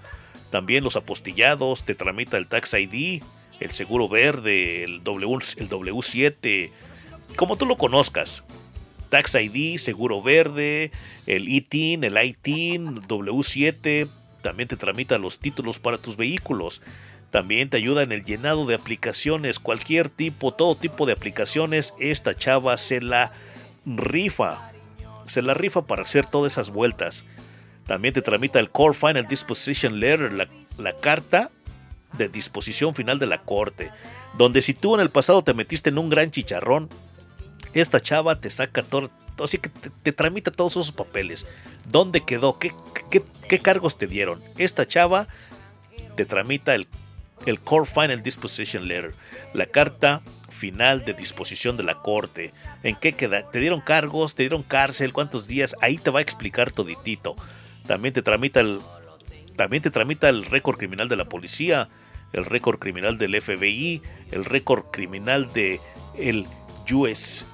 [0.51, 3.23] también los apostillados, te tramita el Tax ID,
[3.61, 6.71] el seguro verde, el, w, el W7,
[7.37, 8.45] como tú lo conozcas.
[9.11, 10.93] Tax ID, Seguro Verde,
[11.27, 14.09] el ITIN, el ITIN, W7,
[14.43, 16.83] también te tramita los títulos para tus vehículos.
[17.31, 21.95] También te ayuda en el llenado de aplicaciones, cualquier tipo, todo tipo de aplicaciones.
[22.01, 23.33] Esta chava se la
[23.87, 24.73] rifa.
[25.27, 27.25] Se la rifa para hacer todas esas vueltas.
[27.87, 31.51] También te tramita el Core Final Disposition Letter, la, carta
[32.13, 33.91] de disposición final de la corte.
[34.37, 36.89] Donde si tú en el pasado te metiste en un gran chicharrón,
[37.75, 38.83] esta chava te saca
[39.45, 41.47] así que te, tramita todos esos papeles.
[41.89, 42.59] ¿Dónde quedó?
[42.59, 42.73] ¿Qué,
[43.11, 44.41] qué, qué cargos te dieron?
[44.59, 45.29] Esta chava
[46.17, 46.87] te tramita el,
[47.47, 49.15] el Core Final Disposition Letter,
[49.55, 52.53] la carta final de disposición de la corte.
[52.83, 53.51] ¿En qué queda?
[53.51, 54.35] ¿Te dieron cargos?
[54.35, 55.13] ¿Te dieron cárcel?
[55.13, 55.75] ¿Cuántos días?
[55.81, 57.37] Ahí te va a explicar toditito.
[57.87, 58.81] También te tramita el,
[59.57, 61.89] también te tramita el récord criminal de la policía,
[62.33, 65.81] el récord criminal del FBI, el récord criminal de
[66.19, 66.47] el
[66.93, 67.47] US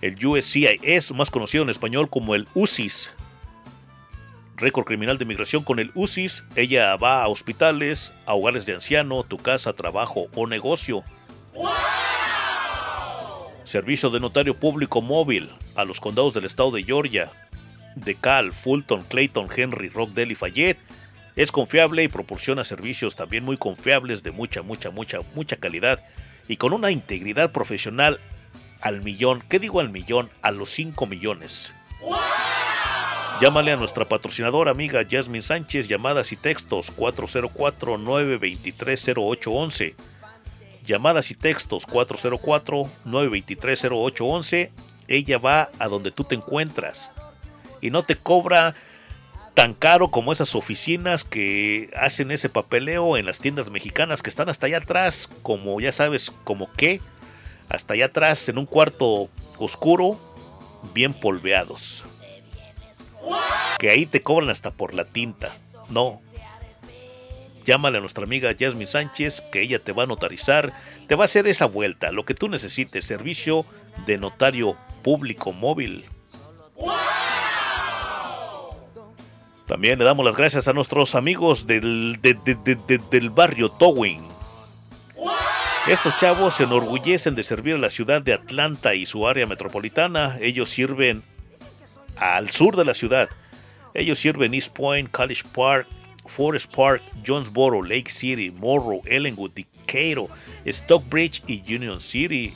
[0.00, 3.10] El USCIS, más conocido en español como el UCIS.
[4.56, 6.44] Récord criminal de migración con el UCIS.
[6.54, 11.02] Ella va a hospitales, a hogares de anciano, tu casa, trabajo o negocio.
[13.64, 17.30] Servicio de notario público móvil a los condados del estado de Georgia,
[17.96, 20.78] de Cal, Fulton, Clayton, Henry, Rockdale y Fayette
[21.34, 26.02] es confiable y proporciona servicios también muy confiables de mucha, mucha, mucha, mucha calidad
[26.48, 28.20] y con una integridad profesional
[28.80, 29.42] al millón.
[29.48, 30.30] ¿Qué digo al millón?
[30.42, 31.74] A los 5 millones.
[33.40, 39.94] Llámale a nuestra patrocinadora amiga Jasmine Sánchez, llamadas y textos 404-923-0811.
[40.86, 44.70] Llamadas y textos 404-923-0811.
[45.08, 47.12] Ella va a donde tú te encuentras
[47.80, 48.74] y no te cobra
[49.54, 54.48] tan caro como esas oficinas que hacen ese papeleo en las tiendas mexicanas que están
[54.48, 57.00] hasta allá atrás, como ya sabes, como qué,
[57.68, 59.28] hasta allá atrás en un cuarto
[59.58, 60.18] oscuro,
[60.94, 62.04] bien polveados.
[63.78, 65.56] Que ahí te cobran hasta por la tinta.
[65.88, 66.20] No.
[67.64, 70.72] Llámale a nuestra amiga Jasmine Sánchez, que ella te va a notarizar,
[71.08, 73.66] te va a hacer esa vuelta, lo que tú necesites, servicio
[74.06, 76.04] de notario público móvil.
[79.66, 83.68] También le damos las gracias a nuestros amigos del, de- de- de- de- del barrio
[83.70, 84.24] Towing.
[85.88, 90.36] Estos chavos se enorgullecen de servir a la ciudad de Atlanta y su área metropolitana.
[90.40, 91.22] Ellos sirven
[92.16, 93.28] al sur de la ciudad.
[93.94, 95.86] Ellos sirven East Point, College Park,
[96.26, 100.28] Forest Park, Jonesboro, Lake City, Morrow, Ellenwood, Decatur,
[100.66, 102.52] Stockbridge y Union City.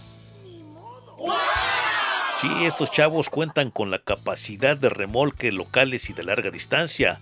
[2.41, 7.21] Sí, estos chavos cuentan con la capacidad de remolque locales y de larga distancia.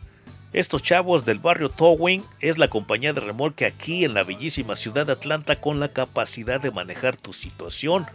[0.52, 5.04] Estos chavos del barrio Towing es la compañía de remolque aquí en la bellísima ciudad
[5.04, 8.06] de Atlanta con la capacidad de manejar tu situación.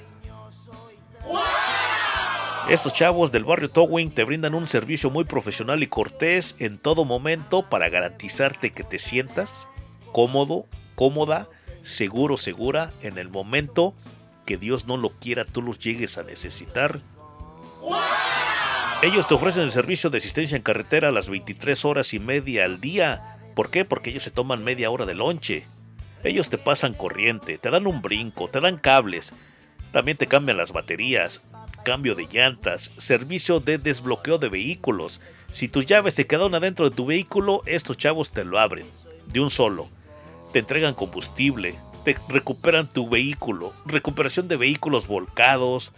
[2.70, 7.06] Estos chavos del barrio Towing te brindan un servicio muy profesional y cortés en todo
[7.06, 9.68] momento para garantizarte que te sientas
[10.12, 10.66] cómodo,
[10.96, 11.50] cómoda,
[11.84, 13.94] seguro, segura en el momento
[14.46, 17.00] que Dios no lo quiera tú los llegues a necesitar.
[19.04, 22.64] Ellos te ofrecen el servicio de asistencia en carretera a las 23 horas y media
[22.64, 23.38] al día.
[23.54, 23.84] ¿Por qué?
[23.84, 25.68] Porque ellos se toman media hora de lonche.
[26.24, 29.34] Ellos te pasan corriente, te dan un brinco, te dan cables.
[29.92, 31.42] También te cambian las baterías,
[31.84, 35.20] cambio de llantas, servicio de desbloqueo de vehículos.
[35.52, 38.86] Si tus llaves se quedaron adentro de tu vehículo, estos chavos te lo abren
[39.28, 39.90] de un solo.
[40.54, 41.76] Te entregan combustible,
[42.06, 45.92] te recuperan tu vehículo, recuperación de vehículos volcados,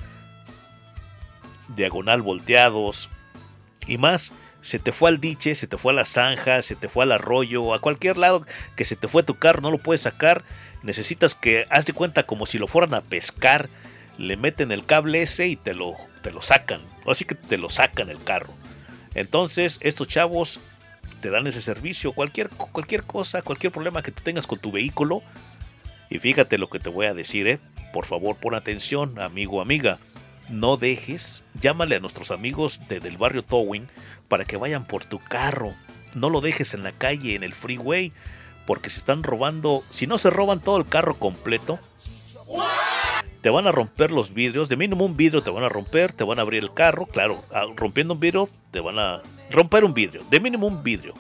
[1.70, 3.10] diagonal volteados
[3.88, 4.32] y más.
[4.62, 7.12] Se te fue al diche, se te fue a la zanja, se te fue al
[7.12, 10.44] arroyo, a cualquier lado que se te fue tu carro, no lo puedes sacar.
[10.82, 13.70] Necesitas que, haz de cuenta como si lo fueran a pescar,
[14.18, 16.82] le meten el cable ese y te lo, te lo sacan.
[17.06, 18.54] Así que te lo sacan el carro.
[19.14, 20.60] Entonces, estos chavos
[21.22, 22.14] te dan ese servicio.
[22.14, 25.22] Cualquier, cualquier cosa, cualquier problema que tú tengas con tu vehículo.
[26.10, 27.60] Y fíjate lo que te voy a decir, ¿eh?
[27.94, 30.00] Por favor, pon atención, amigo, amiga.
[30.50, 33.88] No dejes, llámale a nuestros amigos de, del barrio Towing
[34.28, 35.74] para que vayan por tu carro.
[36.14, 38.12] No lo dejes en la calle, en el freeway,
[38.66, 39.84] porque se están robando.
[39.90, 41.80] Si no se roban todo el carro completo,
[43.42, 44.70] te van a romper los vidrios.
[44.70, 47.06] De mínimo un vidrio te van a romper, te van a abrir el carro.
[47.06, 50.24] Claro, ah, rompiendo un vidrio, te van a romper un vidrio.
[50.30, 51.14] De mínimo un vidrio.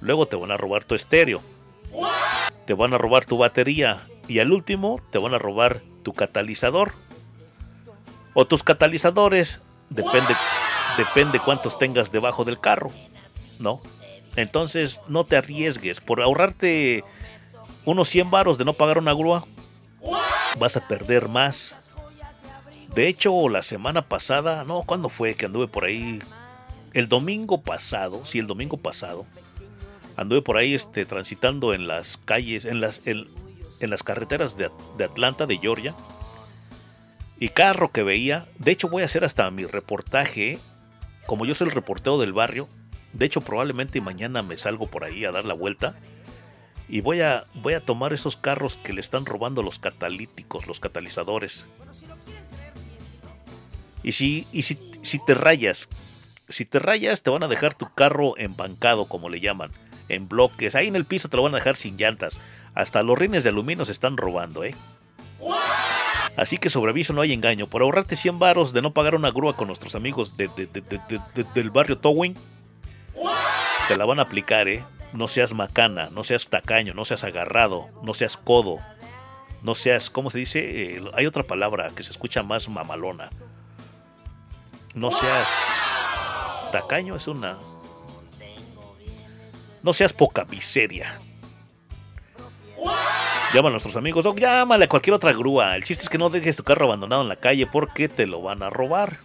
[0.00, 1.40] Luego te van a robar tu estéreo.
[2.66, 4.06] Te van a robar tu batería.
[4.28, 6.92] Y al último, te van a robar tu catalizador.
[8.34, 9.60] O tus catalizadores.
[9.88, 10.34] Depende,
[10.98, 12.90] depende cuántos tengas debajo del carro.
[13.58, 13.80] ¿No?
[14.36, 16.00] Entonces no te arriesgues.
[16.00, 17.04] Por ahorrarte
[17.84, 19.46] unos 100 varos de no pagar una grúa,
[20.58, 21.74] vas a perder más.
[22.94, 26.20] De hecho, la semana pasada, no, ¿cuándo fue que anduve por ahí?
[26.92, 29.26] El domingo pasado, sí, el domingo pasado,
[30.16, 33.26] anduve por ahí este, transitando en las calles, en las, en,
[33.80, 35.94] en las carreteras de, de Atlanta, de Georgia.
[37.38, 40.58] Y carro que veía, de hecho voy a hacer hasta mi reportaje,
[41.26, 42.68] como yo soy el reportero del barrio,
[43.12, 45.96] de hecho probablemente mañana me salgo por ahí a dar la vuelta
[46.88, 50.80] y voy a, voy a tomar esos carros que le están robando los catalíticos, los
[50.80, 51.66] catalizadores.
[54.02, 55.88] Y si, y si, si te rayas,
[56.48, 59.70] si te rayas te van a dejar tu carro embancado, como le llaman,
[60.08, 60.74] en bloques.
[60.74, 62.38] Ahí en el piso te lo van a dejar sin llantas.
[62.74, 64.74] Hasta los rines de aluminio se están robando, ¿eh?
[66.36, 67.68] Así que sobre aviso no hay engaño.
[67.68, 70.80] Por ahorrarte 100 varos de no pagar una grúa con nuestros amigos de- de- de-
[70.80, 72.36] de- de- de- del barrio Towing,
[73.88, 74.84] te la van a aplicar, ¿eh?
[75.12, 78.78] No seas macana, no seas tacaño, no seas agarrado, no seas codo,
[79.62, 80.96] no seas, ¿cómo se dice?
[80.96, 83.30] Eh, hay otra palabra que se escucha más mamalona.
[84.94, 85.48] No seas
[86.72, 87.58] tacaño, es una...
[89.84, 91.20] No seas poca miseria.
[93.54, 95.76] Llama a nuestros amigos, o llámale a cualquier otra grúa.
[95.76, 98.42] El chiste es que no dejes tu carro abandonado en la calle porque te lo
[98.42, 99.18] van a robar.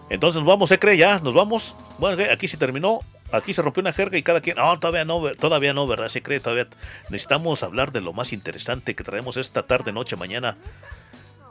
[0.09, 1.19] Entonces nos vamos, ¿se cree ya?
[1.19, 1.75] Nos vamos.
[1.97, 2.99] Bueno, aquí se terminó.
[3.33, 4.57] Aquí se rompió una jerga y cada quien.
[4.57, 6.07] No, todavía no, todavía no, ¿verdad?
[6.07, 6.67] Se cree, todavía.
[7.09, 10.55] Necesitamos hablar de lo más interesante que traemos esta tarde, noche, mañana.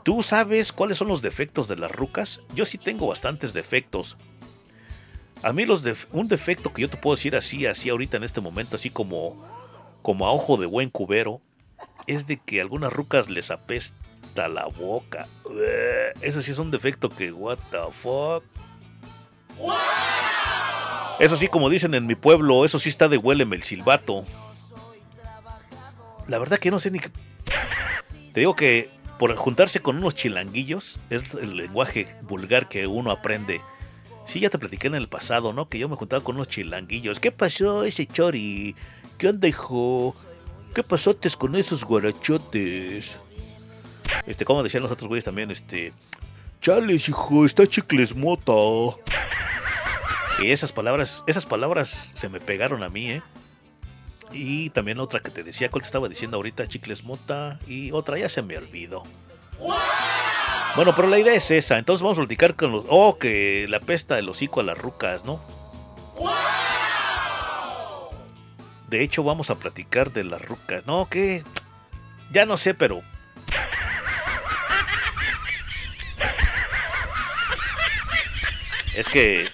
[0.03, 2.41] ¿Tú sabes cuáles son los defectos de las rucas?
[2.55, 4.17] Yo sí tengo bastantes defectos.
[5.41, 8.23] A mí los def- un defecto que yo te puedo decir así, así ahorita en
[8.23, 9.45] este momento, así como,
[10.01, 11.41] como a ojo de buen cubero,
[12.07, 15.27] es de que a algunas rucas les apesta la boca.
[16.21, 18.43] Eso sí es un defecto que, what the fuck.
[21.23, 24.25] Eso sí, como dicen en mi pueblo, eso sí está de huéleme el silbato.
[26.27, 26.99] La verdad que no sé ni.
[26.99, 33.61] Te digo que por juntarse con unos chilanguillos es el lenguaje vulgar que uno aprende.
[34.25, 35.69] Sí, ya te platiqué en el pasado, ¿no?
[35.69, 37.21] Que yo me juntaba con unos chilanguillos.
[37.21, 38.75] ¿Qué pasó ese chori?
[39.17, 40.13] ¿Qué onda, hijo?
[40.75, 43.15] ¿Qué pasotes con esos guarachotes?
[44.27, 45.93] Este, como decían los otros güeyes también, este.
[46.59, 48.51] Chales, hijo, está chicles mota.
[50.39, 53.21] Y esas palabras, esas palabras se me pegaron a mí, ¿eh?
[54.31, 56.67] Y también otra que te decía, ¿cuál te estaba diciendo ahorita?
[56.67, 57.59] Chicles mota.
[57.67, 59.03] Y otra ya se me olvidó.
[60.75, 61.77] Bueno, pero la idea es esa.
[61.77, 62.85] Entonces vamos a platicar con los.
[62.89, 65.39] Oh, que la pesta del hocico a las rucas, ¿no?
[68.87, 70.85] De hecho, vamos a platicar de las rucas.
[70.87, 71.43] No, que.
[72.31, 73.01] Ya no sé, pero.
[78.95, 79.47] Es que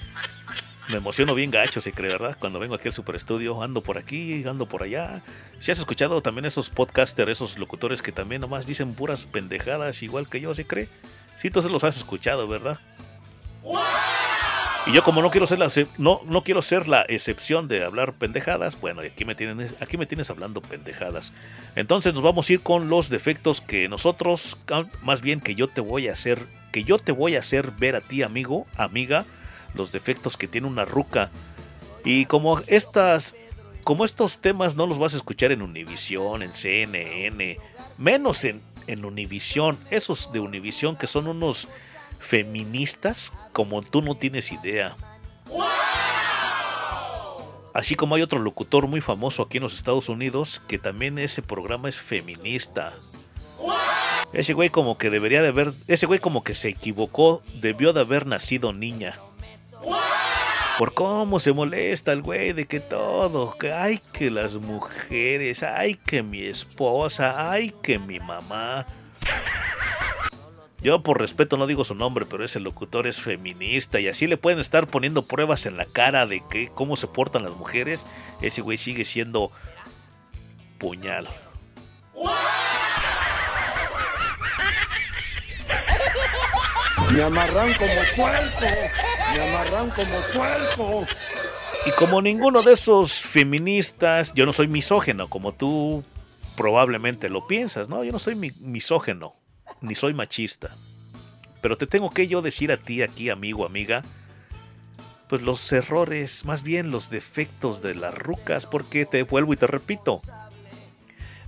[0.89, 2.35] me emociono bien gacho, se cree, ¿verdad?
[2.39, 5.21] Cuando vengo aquí al super estudio, ando por aquí, ando por allá.
[5.59, 10.27] Si has escuchado también esos podcasters, esos locutores que también nomás dicen puras pendejadas, igual
[10.27, 10.89] que yo, ¿se cree?
[11.37, 12.79] Sí, entonces los has escuchado, ¿verdad?
[14.87, 18.13] Y yo como no quiero ser la no, no quiero ser la excepción de hablar
[18.13, 21.33] pendejadas, bueno, aquí me tienes aquí me tienes hablando pendejadas.
[21.75, 25.67] Entonces nos vamos a ir con los defectos que nosotros ah, más bien que yo
[25.67, 29.25] te voy a hacer que yo te voy a hacer ver a ti, amigo, amiga,
[29.73, 31.31] los defectos que tiene una ruca.
[32.03, 33.35] Y como estas
[33.83, 37.57] como estos temas no los vas a escuchar en Univisión, en CNN,
[37.97, 41.67] menos en, en Univisión, esos de Univisión que son unos
[42.19, 44.95] feministas como tú no tienes idea.
[47.73, 51.41] Así como hay otro locutor muy famoso aquí en los Estados Unidos que también ese
[51.41, 52.93] programa es feminista.
[54.33, 58.01] Ese güey como que debería de haber, ese güey como que se equivocó, debió de
[58.01, 59.19] haber nacido niña.
[60.77, 65.95] Por cómo se molesta el güey de que todo, que ay que las mujeres, ay
[65.95, 68.85] que mi esposa, ay que mi mamá.
[70.81, 74.37] Yo por respeto no digo su nombre, pero ese locutor es feminista y así le
[74.37, 78.07] pueden estar poniendo pruebas en la cara de que cómo se portan las mujeres.
[78.41, 79.51] Ese güey sigue siendo
[80.77, 81.27] puñal.
[87.13, 88.65] Me amarran como puerco.
[89.33, 91.07] Me amarran como puerco.
[91.85, 96.03] Y como ninguno de esos feministas, yo no soy misógeno, como tú
[96.55, 98.03] probablemente lo piensas, ¿no?
[98.03, 99.35] Yo no soy mi- misógeno,
[99.81, 100.75] ni soy machista.
[101.61, 104.03] Pero te tengo que yo decir a ti aquí, amigo, amiga,
[105.29, 109.67] pues los errores, más bien los defectos de las rucas, porque te vuelvo y te
[109.67, 110.21] repito,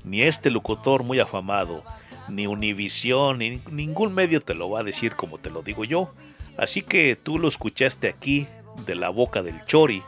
[0.03, 1.83] ni este locutor muy afamado,
[2.31, 6.13] ni Univisión, ni ningún medio te lo va a decir como te lo digo yo.
[6.57, 8.47] Así que tú lo escuchaste aquí
[8.85, 10.03] de la boca del Chori,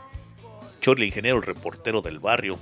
[0.80, 2.58] Chori el ingeniero, el reportero del barrio.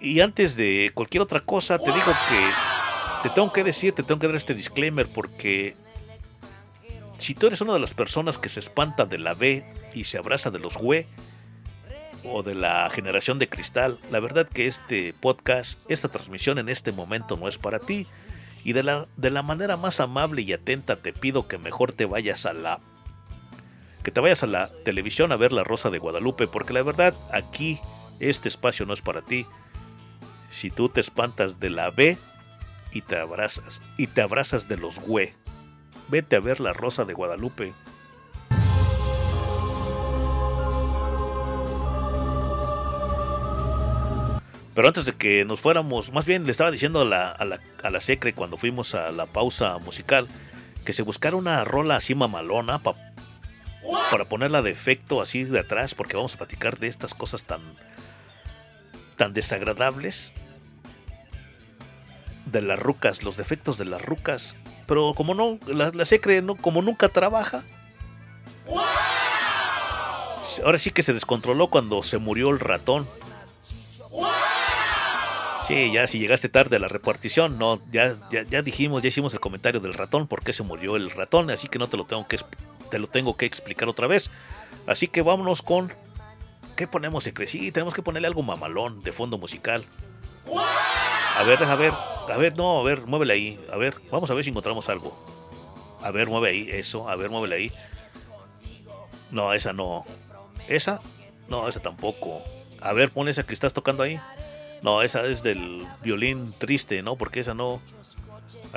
[0.00, 2.50] Y antes de cualquier otra cosa, te digo que
[3.22, 5.76] te tengo que decir, te tengo que dar este disclaimer porque
[7.16, 9.64] si tú eres una de las personas que se espanta de la B
[9.94, 11.06] y se abraza de los güey
[12.24, 16.92] o de la generación de cristal, la verdad que este podcast, esta transmisión en este
[16.92, 18.06] momento no es para ti.
[18.64, 22.06] Y de la, de la manera más amable y atenta te pido que mejor te
[22.06, 22.80] vayas a la
[24.02, 27.14] que te vayas a la televisión a ver La Rosa de Guadalupe, porque la verdad
[27.32, 27.80] aquí
[28.20, 29.46] este espacio no es para ti.
[30.50, 32.18] Si tú te espantas de la B
[32.92, 35.32] y te abrazas, y te abrazas de los güey,
[36.08, 37.72] vete a ver La Rosa de Guadalupe.
[44.74, 47.60] Pero antes de que nos fuéramos, más bien le estaba diciendo a la, a la,
[47.82, 50.26] a la Secre cuando fuimos a la pausa musical
[50.84, 52.96] que se buscara una rola así mamalona pa-
[54.10, 57.60] para ponerla de efecto así de atrás, porque vamos a platicar de estas cosas tan,
[59.16, 60.32] tan desagradables
[62.46, 64.56] de las rucas, los defectos de las rucas.
[64.86, 67.62] Pero como no, la, la Secre no, como nunca trabaja.
[70.64, 73.06] Ahora sí que se descontroló cuando se murió el ratón.
[75.66, 79.32] Sí, ya si llegaste tarde a la repartición, no, ya, ya, ya dijimos, ya hicimos
[79.32, 82.04] el comentario del ratón, por qué se murió el ratón, así que no te lo
[82.04, 82.38] tengo que
[82.90, 84.30] te lo tengo que explicar otra vez.
[84.86, 85.92] Así que vámonos con
[86.76, 87.46] ¿qué ponemos, Secre?
[87.46, 89.86] Sí, tenemos que ponerle algo mamalón de fondo musical.
[91.36, 94.34] A ver, deja ver, a ver, no, a ver, muévele ahí, a ver, vamos a
[94.34, 95.16] ver si encontramos algo.
[96.02, 97.72] A ver, mueve ahí, eso, a ver, muévele ahí.
[99.30, 100.04] No, esa no.
[100.68, 101.00] ¿Esa?
[101.48, 102.42] No, esa tampoco.
[102.82, 104.20] A ver, pon esa que estás tocando ahí.
[104.84, 107.16] No, esa es del violín triste, ¿no?
[107.16, 107.80] Porque esa no.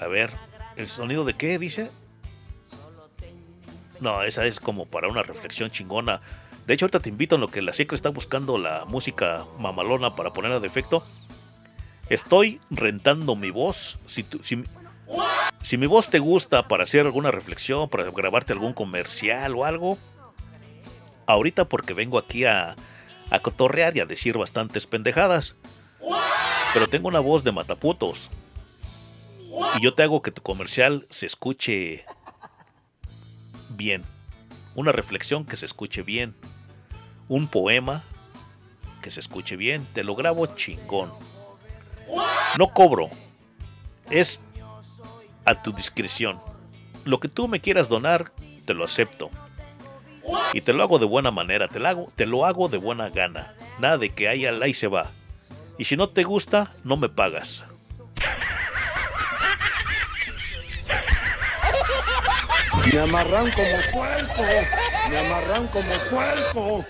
[0.02, 0.32] A ver,
[0.78, 1.92] ¿el sonido de qué dice?
[4.00, 6.22] No, esa es como para una reflexión chingona.
[6.66, 10.16] De hecho, ahorita te invito en lo que la Secre está buscando la música mamalona
[10.16, 11.04] para ponerla de efecto.
[12.08, 14.00] Estoy rentando mi voz.
[14.06, 14.64] Si, si,
[15.62, 19.98] si mi voz te gusta para hacer alguna reflexión, para grabarte algún comercial o algo,
[21.26, 22.78] ahorita porque vengo aquí a,
[23.30, 25.58] a cotorrear y a decir bastantes pendejadas.
[26.74, 28.30] Pero tengo una voz de mataputos.
[29.76, 32.06] Y yo te hago que tu comercial se escuche
[33.70, 34.04] bien.
[34.76, 36.36] Una reflexión que se escuche bien.
[37.28, 38.04] Un poema
[39.02, 39.88] que se escuche bien.
[39.94, 41.12] Te lo grabo chingón.
[42.58, 43.10] No cobro.
[44.10, 44.44] Es
[45.46, 46.40] a tu discreción.
[47.06, 48.34] Lo que tú me quieras donar,
[48.66, 49.32] te lo acepto.
[50.54, 53.10] Y te lo hago de buena manera, te lo hago, te lo hago de buena
[53.10, 53.56] gana.
[53.80, 55.12] Nada de que haya ahí se va.
[55.78, 57.66] Y si no te gusta, no me pagas.
[62.92, 64.44] Me amarran como puerco,
[65.10, 66.86] me amarran como puerco.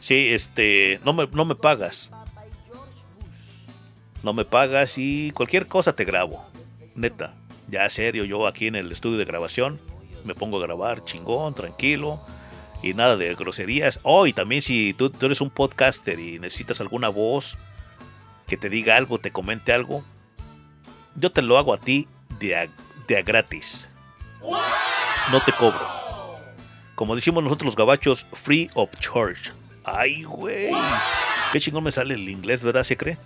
[0.00, 2.10] Sí, este, no me, no me pagas.
[4.22, 6.44] No me pagas y cualquier cosa te grabo.
[6.94, 7.34] Neta,
[7.68, 9.80] ya serio, yo aquí en el estudio de grabación
[10.24, 12.20] me pongo a grabar chingón, tranquilo
[12.82, 14.00] y nada de groserías.
[14.02, 17.56] Oh, y también si tú, eres un podcaster y necesitas alguna voz
[18.46, 20.04] que te diga algo, te comente algo,
[21.14, 22.68] yo te lo hago a ti de a,
[23.08, 23.88] de a gratis.
[25.32, 25.88] No te cobro.
[26.94, 29.50] Como decimos nosotros los gabachos, free of charge.
[29.84, 30.70] Ay, güey.
[31.52, 32.84] Qué chingón me sale el inglés, ¿verdad?
[32.84, 33.18] ¿Se cree?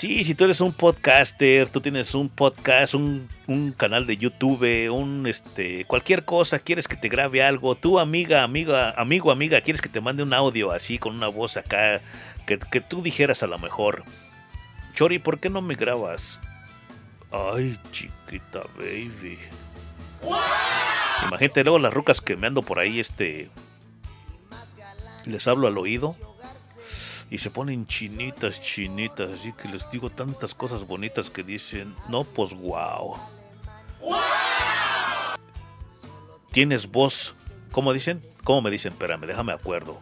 [0.00, 4.90] Sí, si tú eres un podcaster, tú tienes un podcast, un, un canal de YouTube,
[4.90, 9.82] un este, cualquier cosa, quieres que te grabe algo, tú amiga, amiga, amigo, amiga, quieres
[9.82, 12.00] que te mande un audio así con una voz acá,
[12.46, 14.04] que, que tú dijeras a lo mejor,
[14.94, 16.40] Chori, ¿por qué no me grabas?
[17.30, 19.38] Ay, chiquita baby.
[21.26, 23.50] Imagínate luego las rucas que me ando por ahí, este,
[25.26, 26.16] les hablo al oído
[27.30, 32.24] y se ponen chinitas, chinitas, así que les digo tantas cosas bonitas que dicen, no,
[32.24, 33.16] pues wow.
[36.50, 37.36] Tienes voz,
[37.70, 38.20] ¿cómo dicen?
[38.42, 38.92] ¿Cómo me dicen?
[38.92, 40.00] Espérame, déjame acuerdo.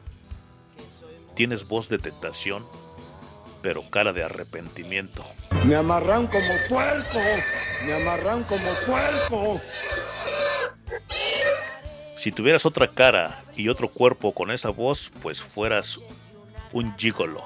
[1.34, 2.64] Tienes voz de tentación,
[3.60, 5.26] pero cara de arrepentimiento.
[5.66, 7.20] Me amarran como puerco,
[7.84, 9.60] me amarran como puerco.
[12.16, 16.00] Si tuvieras otra cara y otro cuerpo con esa voz, pues fueras
[16.72, 17.42] un gigolo.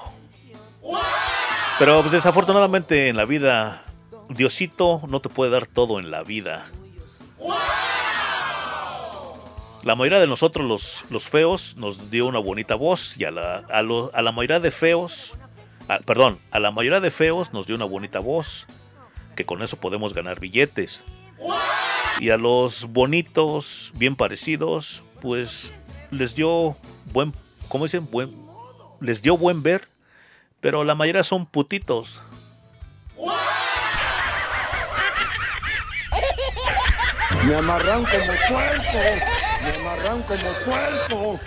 [1.79, 3.83] Pero pues, desafortunadamente en la vida,
[4.29, 6.65] Diosito no te puede dar todo en la vida.
[9.83, 13.57] La mayoría de nosotros, los, los feos, nos dio una bonita voz y a la,
[13.69, 15.35] a lo- a la mayoría de feos,
[16.05, 18.65] perdón, a la mayoría de feos nos dio una bonita voz,
[19.35, 21.03] que con eso podemos ganar billetes.
[22.21, 25.73] Y a los bonitos, bien parecidos, pues
[26.11, 26.77] les dio
[27.11, 27.33] buen,
[27.67, 28.07] ¿cómo dicen?
[28.09, 28.31] Buen,
[29.03, 29.87] les dio buen ver,
[30.61, 32.21] pero la mayoría son putitos.
[37.47, 38.99] Me amarran como puerco,
[39.61, 41.39] me amarran como puerco.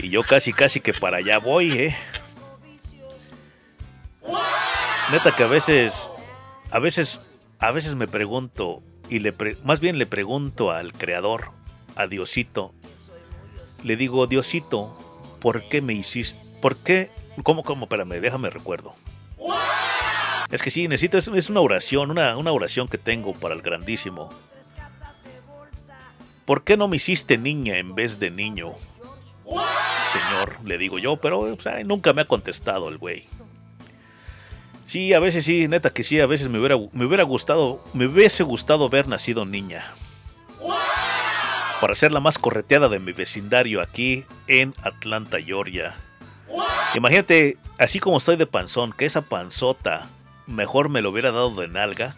[0.00, 1.96] Y yo casi, casi que para allá voy, ¿eh?
[5.12, 6.10] Neta que a veces,
[6.72, 7.20] a veces,
[7.60, 11.52] a veces me pregunto, y le pre- más bien le pregunto al creador,
[11.96, 12.74] a Diosito,
[13.82, 14.96] le digo, Diosito,
[15.40, 16.40] ¿por qué me hiciste?
[16.60, 17.10] ¿Por qué?
[17.42, 17.84] ¿Cómo, cómo?
[17.84, 18.94] Espérame, déjame recuerdo.
[20.50, 24.30] Es que sí, necesito, es, una oración, una, una oración que tengo para el grandísimo.
[26.44, 28.74] ¿Por qué no me hiciste niña en vez de niño?
[30.12, 33.26] Señor, le digo yo, pero sea, nunca me ha contestado el güey.
[34.84, 38.06] Sí, a veces sí, neta que sí, a veces me hubiera, me hubiera gustado, me
[38.06, 39.94] hubiese gustado haber nacido niña.
[41.82, 45.96] Para ser la más correteada de mi vecindario aquí en Atlanta, Georgia.
[46.94, 50.06] Imagínate, así como estoy de panzón, que esa panzota
[50.46, 52.16] mejor me lo hubiera dado de nalga.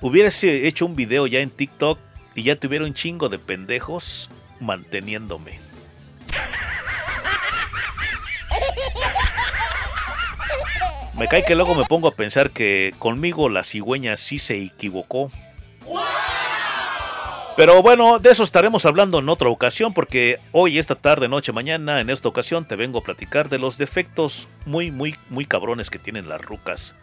[0.00, 1.98] Hubiese hecho un video ya en TikTok
[2.36, 5.58] y ya tuviera un chingo de pendejos manteniéndome.
[11.18, 15.32] Me cae que luego me pongo a pensar que conmigo la cigüeña sí se equivocó.
[17.56, 22.00] Pero bueno, de eso estaremos hablando en otra ocasión porque hoy, esta tarde, noche, mañana,
[22.00, 26.00] en esta ocasión te vengo a platicar de los defectos muy, muy, muy cabrones que
[26.00, 26.94] tienen las rucas.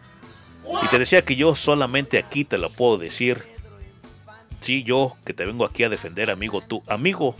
[0.82, 3.42] Y te decía que yo solamente aquí te lo puedo decir.
[4.60, 7.34] Sí, yo que te vengo aquí a defender, amigo, tú, amigo,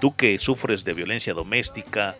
[0.00, 2.14] tú que sufres de violencia doméstica,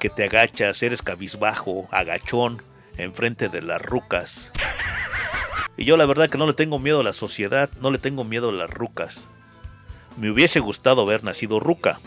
[0.00, 2.62] que te agachas, eres cabizbajo, agachón,
[2.96, 4.50] enfrente de las rucas.
[5.76, 8.24] Y yo la verdad que no le tengo miedo a la sociedad, no le tengo
[8.24, 9.26] miedo a las rucas.
[10.16, 11.98] Me hubiese gustado haber nacido ruca,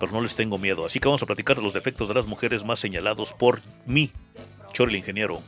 [0.00, 0.86] pero no les tengo miedo.
[0.86, 4.12] Así que vamos a platicar de los defectos de las mujeres más señalados por mí,
[4.72, 5.42] Chorri el ingeniero.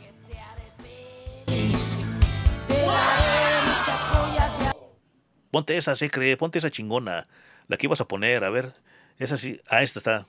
[5.51, 7.29] Ponte esa, se cree, ponte esa chingona.
[7.69, 8.73] La que ibas a poner, a ver.
[9.19, 9.61] Esa sí.
[9.69, 10.27] Ah, esta está.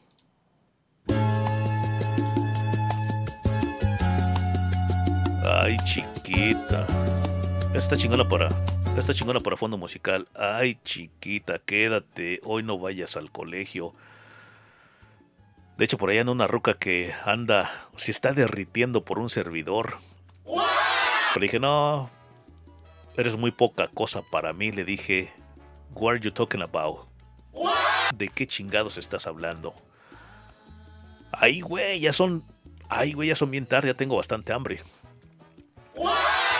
[5.47, 6.87] Ay, chiquita.
[7.75, 8.49] Esta chingona para.
[8.97, 10.27] Esta chingona para fondo musical.
[10.33, 12.41] Ay, chiquita, quédate.
[12.43, 13.93] Hoy no vayas al colegio.
[15.77, 17.69] De hecho, por ahí anda una ruca que anda.
[17.95, 19.97] Se está derritiendo por un servidor.
[20.45, 22.09] Pero dije, no.
[23.15, 24.71] Eres muy poca cosa para mí.
[24.71, 25.31] Le dije,
[25.93, 27.07] What are you talking about?
[28.15, 29.75] ¿De qué chingados estás hablando?
[31.31, 32.43] Ay, güey, ya son.
[32.89, 34.79] Ay, güey, ya son bien tarde, ya tengo bastante hambre.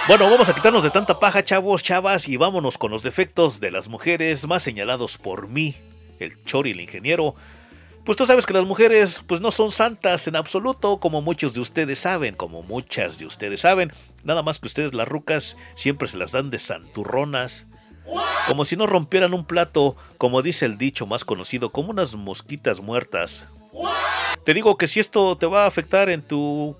[0.08, 3.72] Bueno, vamos a quitarnos de tanta paja, chavos, chavas, y vámonos con los defectos de
[3.72, 5.76] las mujeres más señalados por mí,
[6.20, 7.36] el Chori, el ingeniero.
[8.04, 11.60] Pues tú sabes que las mujeres pues no son santas en absoluto, como muchos de
[11.60, 13.92] ustedes saben, como muchas de ustedes saben.
[14.24, 17.66] Nada más que ustedes las rucas siempre se las dan de santurronas.
[18.48, 22.80] Como si no rompieran un plato, como dice el dicho más conocido, como unas mosquitas
[22.80, 23.48] muertas.
[24.44, 26.78] Te digo que si esto te va a afectar en tu...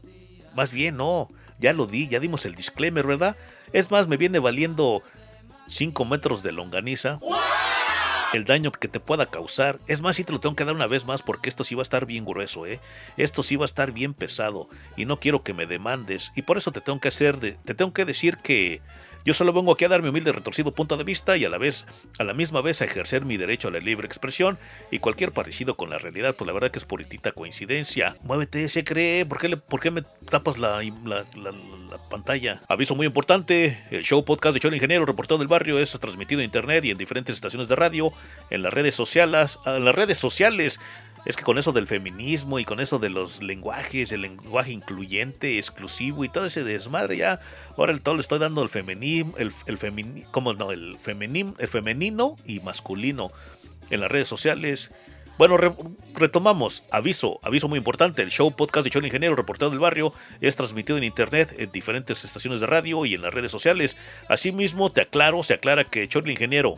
[0.54, 1.28] Más bien, no.
[1.60, 3.38] Ya lo di, ya dimos el disclaimer, ¿verdad?
[3.74, 5.04] Es más, me viene valiendo
[5.68, 7.20] 5 metros de longaniza.
[8.34, 9.80] El daño que te pueda causar.
[9.88, 11.82] Es más, sí te lo tengo que dar una vez más porque esto sí va
[11.82, 12.82] a estar bien grueso, ¿eh?
[13.16, 14.68] Esto sí va a estar bien pesado.
[14.98, 16.34] Y no quiero que me demandes.
[16.36, 17.40] Y por eso te tengo que hacer...
[17.40, 18.82] De, te tengo que decir que...
[19.26, 21.58] Yo solo vengo aquí a dar mi humilde retorcido punto de vista y a la
[21.58, 21.88] vez,
[22.20, 24.60] a la misma vez a ejercer mi derecho a la libre expresión
[24.92, 28.16] y cualquier parecido con la realidad, pues la verdad que es puritita coincidencia.
[28.22, 31.52] Muévete, se cree, ¿por qué, por qué me tapas la, la- la-
[31.90, 32.62] la pantalla?
[32.68, 36.42] Aviso muy importante, el show podcast de Show el Ingeniero, reportero del barrio, es transmitido
[36.42, 38.14] en internet y en diferentes estaciones de radio,
[38.52, 40.80] en las redes sociales, en las redes sociales.
[41.26, 45.58] Es que con eso del feminismo y con eso de los lenguajes, el lenguaje incluyente,
[45.58, 47.40] exclusivo y todo ese desmadre ya,
[47.78, 50.72] ahora el todo le estoy dando el femenino, el, el ¿cómo no?
[50.72, 50.98] El
[51.60, 53.32] el femenino y masculino
[53.90, 54.92] en las redes sociales.
[55.38, 55.74] Bueno, re-
[56.14, 56.84] retomamos.
[56.92, 58.22] Aviso, aviso muy importante.
[58.22, 62.24] El show podcast de el Ingeniero, reportero del barrio, es transmitido en internet, en diferentes
[62.24, 63.98] estaciones de radio y en las redes sociales.
[64.30, 66.76] Asimismo, te aclaro, se aclara que el Ingeniero,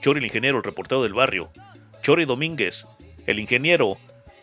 [0.00, 1.50] Chori el Ingeniero, el reportero del barrio,
[2.02, 2.86] Chori Domínguez,
[3.26, 3.98] el ingeniero,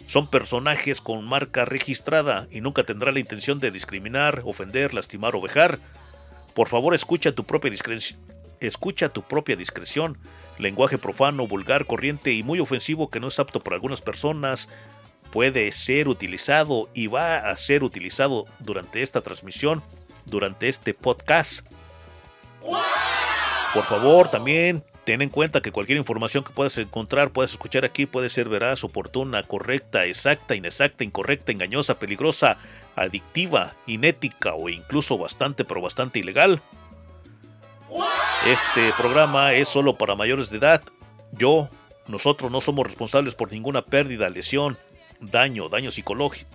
[0.05, 5.41] son personajes con marca registrada y nunca tendrá la intención de discriminar, ofender, lastimar o
[5.41, 5.79] vejar.
[6.53, 8.19] Por favor, escucha tu propia discreción.
[8.59, 10.17] Escucha tu propia discreción.
[10.57, 14.69] Lenguaje profano, vulgar, corriente y muy ofensivo que no es apto para algunas personas
[15.33, 19.81] puede ser utilizado y va a ser utilizado durante esta transmisión,
[20.27, 21.65] durante este podcast.
[23.73, 28.05] Por favor, también ten en cuenta que cualquier información que puedas encontrar, puedas escuchar aquí,
[28.05, 32.57] puede ser veraz, oportuna, correcta, exacta, inexacta, incorrecta, engañosa, peligrosa,
[32.95, 36.61] adictiva, inética o incluso bastante, pero bastante ilegal.
[38.47, 40.81] Este programa es solo para mayores de edad
[41.37, 41.69] yo,
[42.07, 44.77] nosotros no somos responsables por ninguna pérdida, lesión,
[45.19, 45.89] daño, daño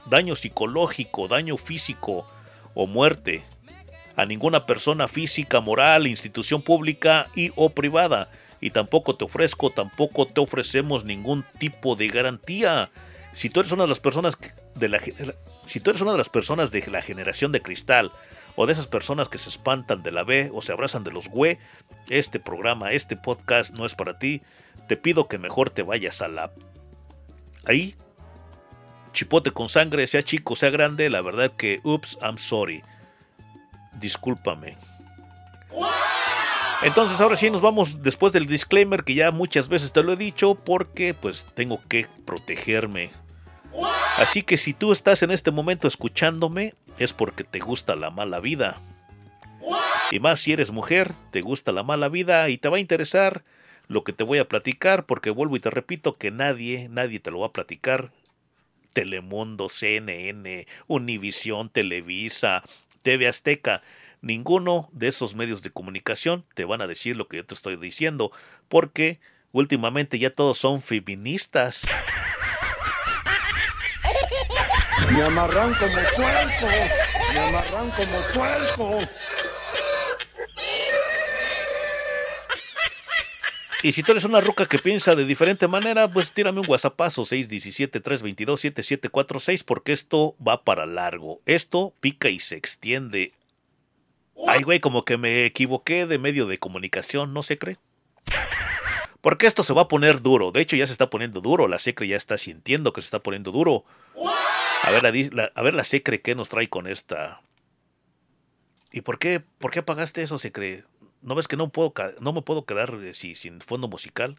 [0.07, 2.27] daño psicológico, daño físico
[2.75, 3.45] o muerte
[4.19, 8.33] a ninguna persona física, moral, institución pública y o privada.
[8.61, 12.91] Y tampoco te ofrezco, tampoco te ofrecemos ningún tipo de garantía.
[13.31, 14.37] Si tú eres una de las personas
[14.75, 15.01] de la
[15.65, 18.11] si tú eres una de las personas de la generación de cristal
[18.57, 21.29] o de esas personas que se espantan de la B o se abrazan de los
[21.29, 21.59] güey,
[22.09, 24.43] este programa, este podcast no es para ti.
[24.89, 26.51] Te pido que mejor te vayas a la
[27.67, 27.95] ahí
[29.13, 32.83] chipote con sangre, sea chico, sea grande, la verdad que, ups, I'm sorry.
[33.99, 34.77] Discúlpame.
[36.83, 40.17] Entonces ahora sí nos vamos después del disclaimer que ya muchas veces te lo he
[40.17, 43.11] dicho porque pues tengo que protegerme.
[44.17, 48.39] Así que si tú estás en este momento escuchándome es porque te gusta la mala
[48.41, 48.77] vida.
[50.11, 53.45] Y más si eres mujer, te gusta la mala vida y te va a interesar
[53.89, 57.31] lo que te voy a platicar porque vuelvo y te repito que nadie, nadie te
[57.31, 58.13] lo va a platicar
[58.93, 62.65] Telemundo, CNN, Univisión, Televisa,
[63.03, 63.83] TV Azteca.
[64.21, 67.77] Ninguno de esos medios de comunicación te van a decir lo que yo te estoy
[67.77, 68.33] diciendo,
[68.69, 69.21] porque
[69.53, 71.87] últimamente ya todos son feministas.
[75.13, 76.67] Me amarran como puerco,
[77.33, 78.99] me amarran como puerco.
[83.83, 87.23] Y si tú eres una ruca que piensa de diferente manera, pues tírame un WhatsAppazo
[87.23, 91.41] 617-322-7746 porque esto va para largo.
[91.47, 93.33] Esto pica y se extiende.
[94.49, 97.77] Ay, güey, como que me equivoqué de medio de comunicación, ¿no se cree?
[99.21, 100.51] Porque esto se va a poner duro.
[100.53, 101.69] De hecho, ya se está poniendo duro.
[101.69, 103.85] La Secre ya está sintiendo que se está poniendo duro.
[104.83, 107.43] A ver, la, la- a ver la Secre, ¿qué nos trae con esta?
[108.93, 110.85] ¿Y por qué, por qué apagaste eso, Secre?
[111.23, 114.37] ¿No ves que no, puedo, no me puedo quedar eh, si- sin fondo musical?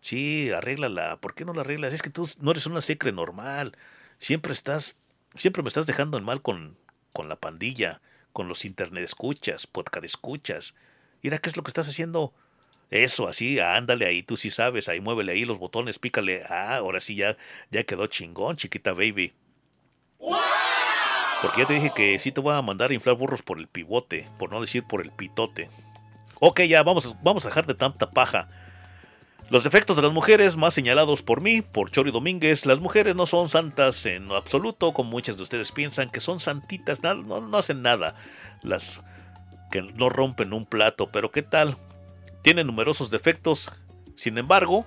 [0.00, 1.16] Sí, arréglala.
[1.20, 1.92] ¿Por qué no la arreglas?
[1.92, 3.76] Es que tú no eres una secre normal.
[4.18, 4.98] Siempre estás,
[5.34, 6.76] siempre me estás dejando en mal con,
[7.12, 8.00] con la pandilla,
[8.32, 10.74] con los internet escuchas, podcast escuchas.
[11.22, 12.32] Mira, ¿qué es lo que estás haciendo?
[12.90, 16.44] Eso, así, ándale ahí, tú sí sabes, ahí muévele ahí los botones, pícale.
[16.48, 17.36] Ah, ahora sí ya,
[17.70, 19.32] ya quedó chingón, chiquita baby.
[21.42, 23.66] Porque ya te dije que sí te voy a mandar a inflar burros por el
[23.68, 25.68] pivote, por no decir por el pitote.
[26.40, 28.48] Ok, ya, vamos, vamos a dejar de tanta paja.
[29.48, 33.26] Los defectos de las mujeres, más señalados por mí, por Chori Domínguez, las mujeres no
[33.26, 37.80] son santas en absoluto, como muchas de ustedes piensan que son santitas, no, no hacen
[37.80, 38.16] nada.
[38.62, 39.02] Las
[39.70, 41.76] que no rompen un plato, pero ¿qué tal?
[42.42, 43.70] Tienen numerosos defectos,
[44.16, 44.84] sin embargo,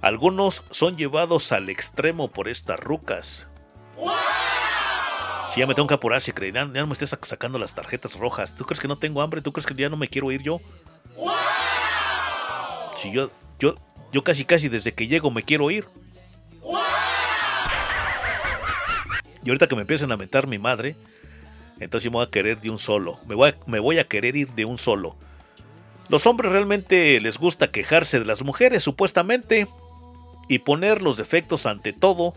[0.00, 3.46] algunos son llevados al extremo por estas rucas.
[5.56, 7.72] Si ya me tengo que apurar, si creen, ya no me estés sac- sacando las
[7.72, 8.54] tarjetas rojas.
[8.54, 9.40] ¿Tú crees que no tengo hambre?
[9.40, 10.60] ¿Tú crees que ya no me quiero ir yo?
[12.96, 13.74] Si yo, yo,
[14.12, 15.88] yo casi casi desde que llego me quiero ir.
[19.42, 20.94] Y ahorita que me empiecen a meter mi madre,
[21.80, 23.18] entonces me voy a querer de un solo.
[23.26, 25.16] Me voy a, me voy a querer ir de un solo.
[26.10, 29.68] Los hombres realmente les gusta quejarse de las mujeres, supuestamente,
[30.50, 32.34] y poner los defectos ante todo.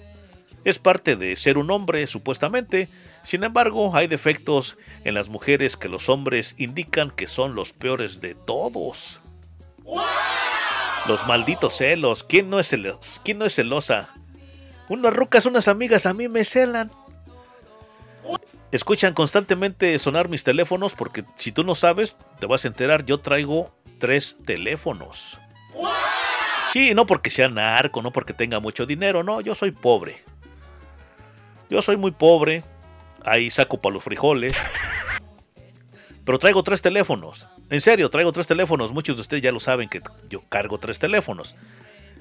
[0.63, 2.87] Es parte de ser un hombre, supuestamente.
[3.23, 8.21] Sin embargo, hay defectos en las mujeres que los hombres indican que son los peores
[8.21, 9.19] de todos.
[11.07, 12.23] Los malditos celos.
[12.23, 13.21] ¿Quién no es celos?
[13.23, 14.13] ¿Quién no es celosa?
[14.87, 16.91] Unas rucas, unas amigas a mí me celan.
[18.71, 23.19] Escuchan constantemente sonar mis teléfonos porque si tú no sabes, te vas a enterar, yo
[23.19, 25.39] traigo tres teléfonos.
[26.71, 30.21] Sí, no porque sea narco, no porque tenga mucho dinero, no, yo soy pobre.
[31.67, 32.63] Yo soy muy pobre,
[33.25, 34.53] ahí saco para los frijoles.
[36.25, 37.47] Pero traigo tres teléfonos.
[37.69, 38.93] En serio, traigo tres teléfonos.
[38.93, 41.55] Muchos de ustedes ya lo saben que yo cargo tres teléfonos.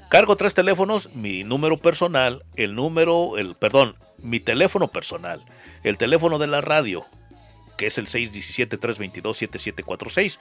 [0.09, 5.45] Cargo tres teléfonos, mi número personal, el número, el, perdón, mi teléfono personal,
[5.83, 7.05] el teléfono de la radio,
[7.77, 10.39] que es el 617-322-7746.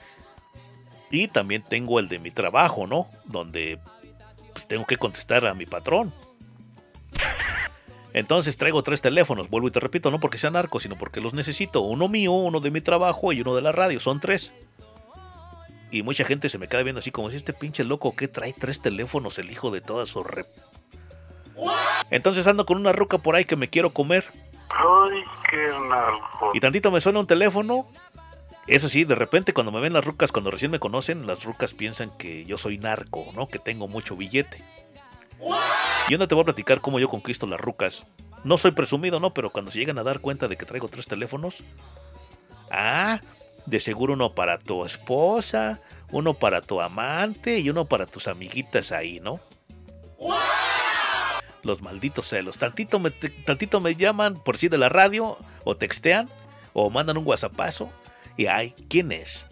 [1.10, 3.10] Y también tengo el de mi trabajo, ¿no?
[3.26, 3.78] Donde
[4.54, 6.14] pues, tengo que contestar a mi patrón.
[8.12, 11.34] Entonces traigo tres teléfonos, vuelvo y te repito, no porque sea narco, sino porque los
[11.34, 11.82] necesito.
[11.82, 14.54] Uno mío, uno de mi trabajo y uno de la radio, son tres.
[15.90, 18.52] Y mucha gente se me queda viendo así como si este pinche loco que trae
[18.52, 20.46] tres teléfonos, el hijo de todas sus rep.
[22.10, 24.26] Entonces ando con una ruca por ahí que me quiero comer.
[24.70, 26.50] Ay, qué narco.
[26.54, 27.88] Y tantito me suena un teléfono.
[28.66, 31.72] Eso sí, de repente cuando me ven las rucas, cuando recién me conocen, las rucas
[31.72, 33.48] piensan que yo soy narco, ¿no?
[33.48, 34.62] Que tengo mucho billete.
[36.08, 38.06] Y onda te voy a platicar cómo yo conquisto las rucas.
[38.44, 39.34] No soy presumido, ¿no?
[39.34, 41.62] Pero cuando se llegan a dar cuenta de que traigo tres teléfonos.
[42.70, 43.20] Ah,
[43.66, 48.92] de seguro uno para tu esposa, Uno para tu amante y uno para tus amiguitas
[48.92, 49.40] ahí, ¿no?
[51.62, 52.56] Los malditos celos.
[52.56, 56.30] Tantito me, tantito me llaman por sí de la radio o textean
[56.72, 57.90] o mandan un whatsappazo
[58.38, 59.48] y ay, ¿quién es?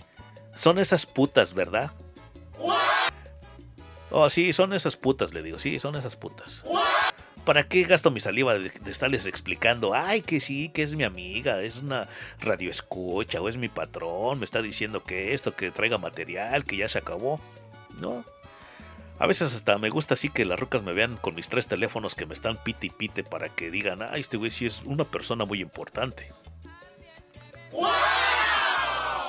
[0.55, 1.93] Son esas putas, ¿verdad?
[4.11, 6.65] Oh, sí, son esas putas, le digo, sí, son esas putas.
[7.45, 9.95] ¿Para qué gasto mi saliva de, de, estarles explicando?
[9.95, 12.09] Ay, que sí, que es mi amiga, es una
[12.41, 16.77] radio escucha o es mi patrón, me está diciendo que esto, que traiga material, que
[16.77, 17.41] ya se acabó.
[18.01, 18.25] No.
[19.19, 22.15] A veces hasta me gusta así que las rucas me vean con mis tres teléfonos
[22.15, 25.05] que me están pite y pite para que digan, ay, este güey sí es una
[25.05, 26.33] persona muy importante.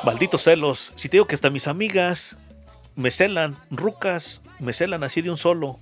[0.03, 0.91] Malditos celos.
[0.95, 2.37] Si te digo que hasta mis amigas
[2.97, 5.79] me celan, rucas, me celan así de un solo.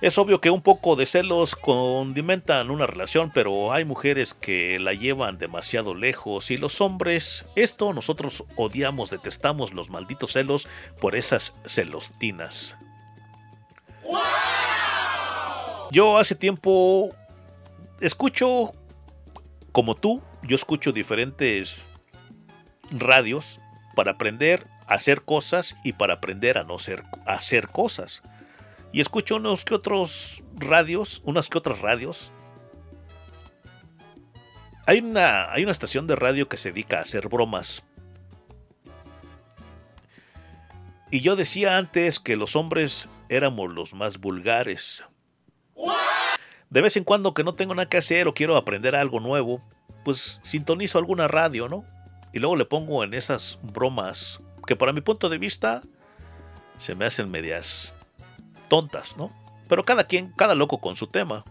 [0.00, 4.92] Es obvio que un poco de celos condimentan una relación, pero hay mujeres que la
[4.92, 10.68] llevan demasiado lejos y los hombres, esto nosotros odiamos, detestamos los malditos celos
[11.00, 12.76] por esas celostinas.
[15.92, 17.14] Yo hace tiempo
[18.00, 18.74] escucho,
[19.70, 21.88] como tú, yo escucho diferentes
[22.90, 23.60] radios
[23.94, 28.22] para aprender hacer cosas y para aprender a no ser, hacer cosas.
[28.92, 32.30] Y escucho unos que otros radios, unas que otras radios.
[34.86, 37.84] Hay una, hay una estación de radio que se dedica a hacer bromas.
[41.10, 45.04] Y yo decía antes que los hombres éramos los más vulgares.
[46.70, 49.62] De vez en cuando que no tengo nada que hacer o quiero aprender algo nuevo,
[50.04, 51.84] pues sintonizo alguna radio, ¿no?
[52.32, 54.40] Y luego le pongo en esas bromas
[54.72, 55.82] que para mi punto de vista
[56.78, 57.94] se me hacen medias
[58.68, 59.30] tontas, ¿no?
[59.68, 61.44] Pero cada quien, cada loco con su tema.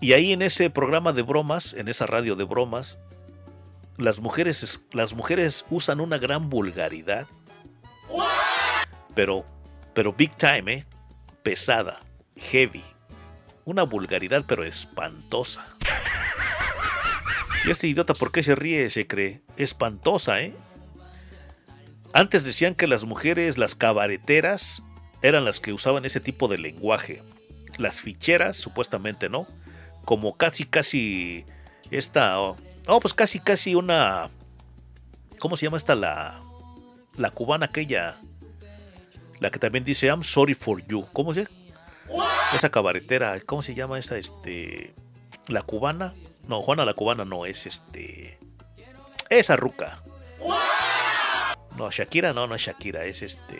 [0.00, 2.98] Y ahí en ese programa de bromas, en esa radio de bromas,
[3.98, 7.26] las mujeres, las mujeres usan una gran vulgaridad.
[9.14, 9.44] Pero,
[9.92, 10.86] pero big time, ¿eh?
[11.42, 12.00] Pesada,
[12.34, 12.84] heavy.
[13.66, 15.66] Una vulgaridad pero espantosa.
[17.66, 18.88] Y este idiota, ¿por qué se ríe?
[18.88, 19.42] Se cree.
[19.58, 20.56] Espantosa, ¿eh?
[22.12, 24.82] Antes decían que las mujeres, las cabareteras,
[25.22, 27.22] eran las que usaban ese tipo de lenguaje.
[27.78, 29.46] Las ficheras, supuestamente no.
[30.04, 31.44] Como casi, casi
[31.90, 32.40] esta...
[32.40, 34.30] Oh, pues casi, casi una...
[35.38, 35.94] ¿Cómo se llama esta?
[35.94, 36.40] La,
[37.16, 38.16] la cubana aquella.
[39.38, 41.06] La que también dice I'm sorry for you.
[41.12, 41.46] ¿Cómo se
[42.54, 43.38] Esa cabaretera.
[43.46, 44.18] ¿Cómo se llama esa?
[44.18, 44.94] Este...
[45.48, 46.14] La cubana.
[46.48, 48.38] No, Juana la cubana no, es este...
[49.28, 50.02] Esa ruca.
[51.80, 53.58] No, Shakira no, no es Shakira, es este...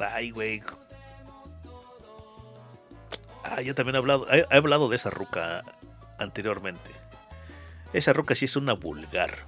[0.00, 0.60] Ay, güey.
[3.44, 5.62] Ah, yo también he hablado, hablado de esa ruca
[6.18, 6.90] anteriormente.
[7.92, 9.46] Esa ruca sí es una vulgar.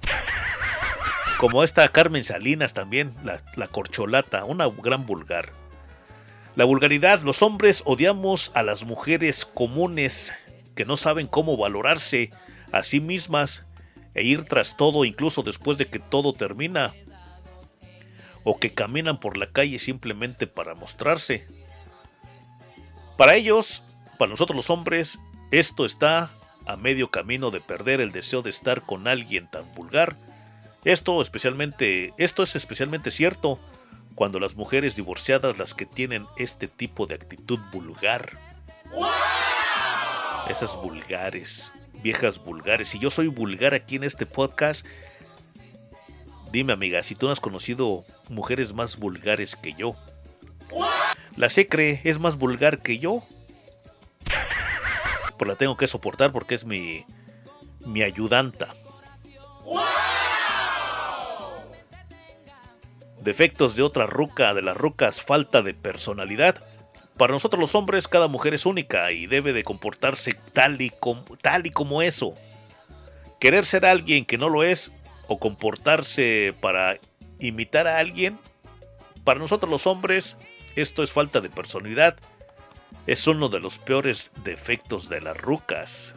[1.37, 5.51] Como esta Carmen Salinas también, la, la, corcholata, una gran vulgar.
[6.55, 10.33] La vulgaridad, los hombres odiamos a las mujeres comunes
[10.75, 12.31] que no saben cómo valorarse
[12.71, 13.65] a sí mismas
[14.13, 16.93] e ir tras todo incluso después de que todo termina.
[18.49, 21.45] O que caminan por la calle simplemente para mostrarse.
[23.17, 23.83] Para ellos,
[24.17, 25.19] para nosotros los hombres,
[25.51, 26.31] esto está
[26.65, 30.15] a medio camino de perder el deseo de estar con alguien tan vulgar.
[30.85, 33.59] Esto especialmente, esto es especialmente cierto
[34.15, 38.39] cuando las mujeres divorciadas las que tienen este tipo de actitud vulgar.
[40.47, 42.87] Esas vulgares, viejas vulgares.
[42.87, 44.85] Si yo soy vulgar aquí en este podcast,
[46.51, 49.95] dime amiga, si tú no has conocido mujeres más vulgares que yo.
[51.35, 53.23] La Secre es más vulgar que yo.
[55.37, 57.05] Pues la tengo que soportar porque es mi,
[57.85, 58.73] mi ayudanta.
[63.21, 66.63] Defectos de otra ruca, de las rucas, falta de personalidad.
[67.17, 70.93] Para nosotros los hombres, cada mujer es única y debe de comportarse tal y,
[71.41, 72.35] tal y como eso.
[73.39, 74.91] Querer ser alguien que no lo es
[75.27, 76.99] o comportarse para
[77.39, 78.39] imitar a alguien,
[79.23, 80.37] para nosotros los hombres,
[80.77, 82.17] esto es falta de personalidad.
[83.07, 86.13] Es uno de los peores defectos de las rucas.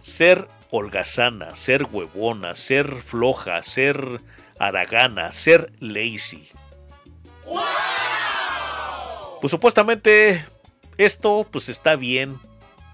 [0.00, 4.20] Ser holgazana, ser huevona, ser floja, ser
[4.58, 6.48] aragana, ser lazy.
[9.40, 10.44] Pues supuestamente
[10.98, 12.38] esto pues está bien.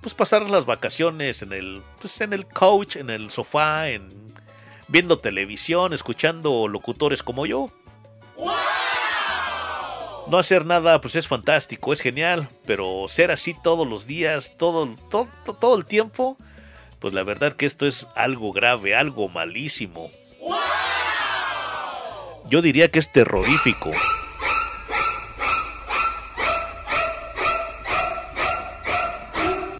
[0.02, 4.34] Pues pasar las vacaciones en el pues en el couch, en el sofá, en
[4.88, 7.70] viendo televisión, escuchando locutores como yo.
[10.26, 14.94] No hacer nada, pues es fantástico, es genial, pero ser así todos los días, todo,
[15.08, 16.36] todo, todo el tiempo,
[16.98, 20.10] pues la verdad que esto es algo grave, algo malísimo.
[22.48, 23.90] Yo diría que es terrorífico.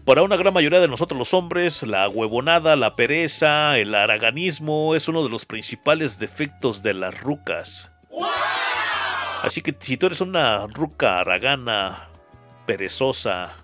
[0.05, 5.07] Para una gran mayoría de nosotros los hombres, la huevonada, la pereza, el araganismo es
[5.07, 7.89] uno de los principales defectos de las rucas.
[9.43, 12.09] Así que si tú eres una ruca aragana,
[12.65, 13.55] perezosa,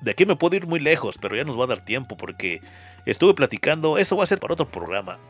[0.00, 2.60] de aquí me puedo ir muy lejos, pero ya nos va a dar tiempo porque
[3.04, 5.20] estuve platicando, eso va a ser para otro programa.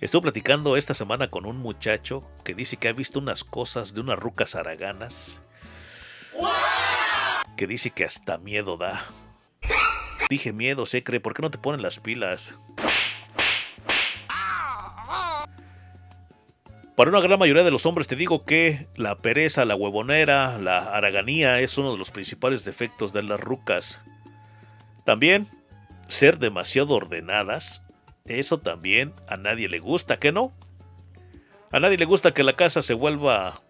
[0.00, 4.00] Estuve platicando esta semana con un muchacho que dice que ha visto unas cosas de
[4.00, 5.40] unas rucas araganas.
[7.56, 9.04] Que dice que hasta miedo da.
[10.28, 12.54] Dije miedo, se cree, ¿por qué no te ponen las pilas?
[16.96, 20.78] Para una gran mayoría de los hombres te digo que la pereza, la huevonera, la
[20.78, 24.00] haraganía es uno de los principales defectos de las rucas.
[25.04, 25.46] También
[26.08, 27.82] ser demasiado ordenadas,
[28.24, 30.54] eso también a nadie le gusta, ¿qué no?
[31.70, 33.60] A nadie le gusta que la casa se vuelva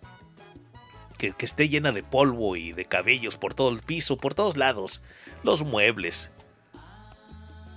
[1.16, 5.02] que, esté llena de polvo y de cabellos por todo el piso, por todos lados,
[5.42, 6.30] los muebles.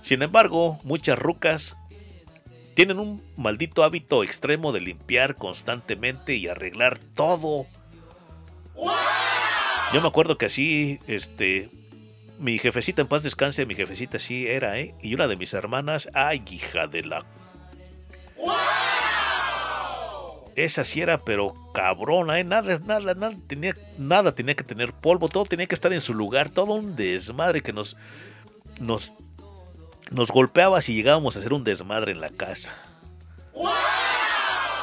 [0.00, 1.76] Sin embargo, muchas rucas
[2.74, 7.66] tienen un maldito hábito extremo de limpiar constantemente y arreglar todo.
[9.92, 11.68] Yo me acuerdo que así, este,
[12.38, 14.94] mi jefecita en paz descanse, mi jefecita sí era, ¿eh?
[15.02, 17.26] Y una de mis hermanas, ay, hija de la...
[20.64, 22.44] Esa sí era, pero cabrona, ¿eh?
[22.44, 26.12] Nada, nada, nada tenía, nada tenía que tener polvo, todo tenía que estar en su
[26.12, 27.96] lugar, todo un desmadre que nos,
[28.78, 29.14] nos,
[30.10, 32.74] nos golpeaba si llegábamos a hacer un desmadre en la casa.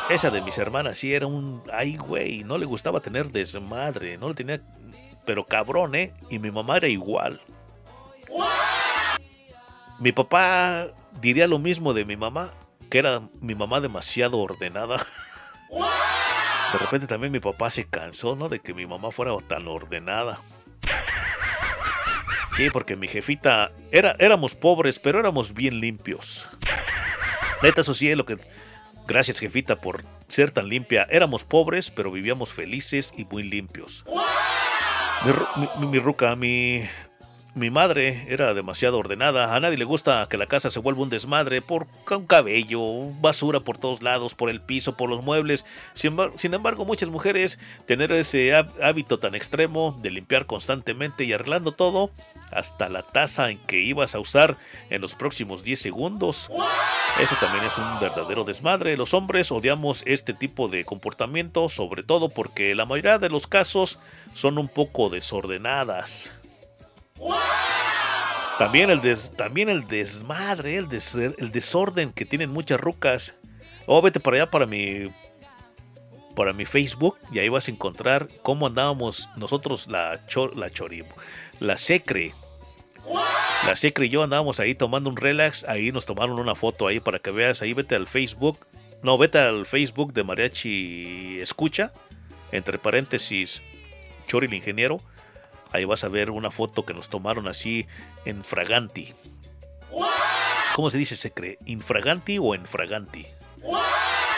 [0.10, 4.30] Esa de mis hermanas sí era un, ay, güey, no le gustaba tener desmadre, no
[4.30, 4.62] le tenía,
[5.26, 6.14] pero cabrón, ¿eh?
[6.32, 7.40] Y mi mamá era igual.
[10.00, 10.88] Mi papá
[11.22, 12.52] diría lo mismo de mi mamá,
[12.90, 15.06] que era mi mamá demasiado ordenada.
[15.70, 18.50] De repente también mi papá se cansó, ¿no?
[18.50, 20.42] De que mi mamá fuera tan ordenada.
[22.56, 26.50] Sí, porque mi jefita era, éramos pobres, pero éramos bien limpios.
[27.62, 28.38] Neta, eso sí lo que.
[29.08, 31.08] Gracias, jefita, por ser tan limpia.
[31.10, 34.04] Éramos pobres, pero vivíamos felices y muy limpios.
[35.56, 36.88] Mi, mi, mi ruca, mi,
[37.58, 39.56] mi madre era demasiado ordenada.
[39.56, 43.60] A nadie le gusta que la casa se vuelva un desmadre por un cabello, basura
[43.60, 45.66] por todos lados, por el piso, por los muebles.
[45.94, 52.12] Sin embargo, muchas mujeres tener ese hábito tan extremo de limpiar constantemente y arreglando todo,
[52.52, 54.58] hasta la taza en que ibas a usar
[54.90, 56.50] en los próximos 10 segundos.
[57.20, 58.96] Eso también es un verdadero desmadre.
[58.96, 64.00] Los hombres odiamos este tipo de comportamiento, sobre todo porque la mayoría de los casos
[64.34, 66.32] son un poco desordenadas.
[68.58, 69.02] También el,
[69.36, 73.36] también el desmadre, el, des, el, desorden que tienen muchas rucas.
[73.86, 75.12] Oh, vete para allá para mi
[76.36, 80.70] para mi Facebook y ahí vas a encontrar cómo andábamos nosotros la chor, la
[81.60, 82.34] la secre.
[83.66, 87.00] La secre y yo andábamos ahí tomando un relax, ahí nos tomaron una foto ahí
[87.00, 88.60] para que veas, ahí vete al Facebook.
[89.02, 91.92] No, vete al Facebook de Mariachi Escucha,
[92.52, 93.64] entre paréntesis,
[94.28, 95.02] Chori el ingeniero
[95.72, 97.88] Ahí vas a ver una foto que nos tomaron así
[98.26, 99.14] en fraganti.
[100.76, 101.16] ¿Cómo se dice?
[101.16, 101.58] ¿Se cree?
[101.66, 103.26] ¿Infraganti o en fraganti?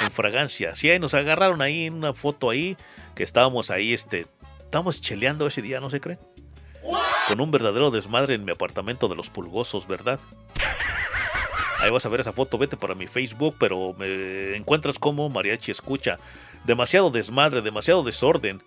[0.01, 0.75] En fragancia.
[0.75, 2.77] Sí, ahí nos agarraron ahí en una foto ahí
[3.15, 4.27] que estábamos ahí, este,
[4.63, 6.17] estábamos cheleando ese día, ¿no se cree?
[7.27, 10.19] Con un verdadero desmadre en mi apartamento de los pulgosos, ¿verdad?
[11.79, 15.71] Ahí vas a ver esa foto, vete para mi Facebook, pero me encuentras como Mariachi
[15.71, 16.19] Escucha.
[16.65, 18.61] Demasiado desmadre, demasiado desorden.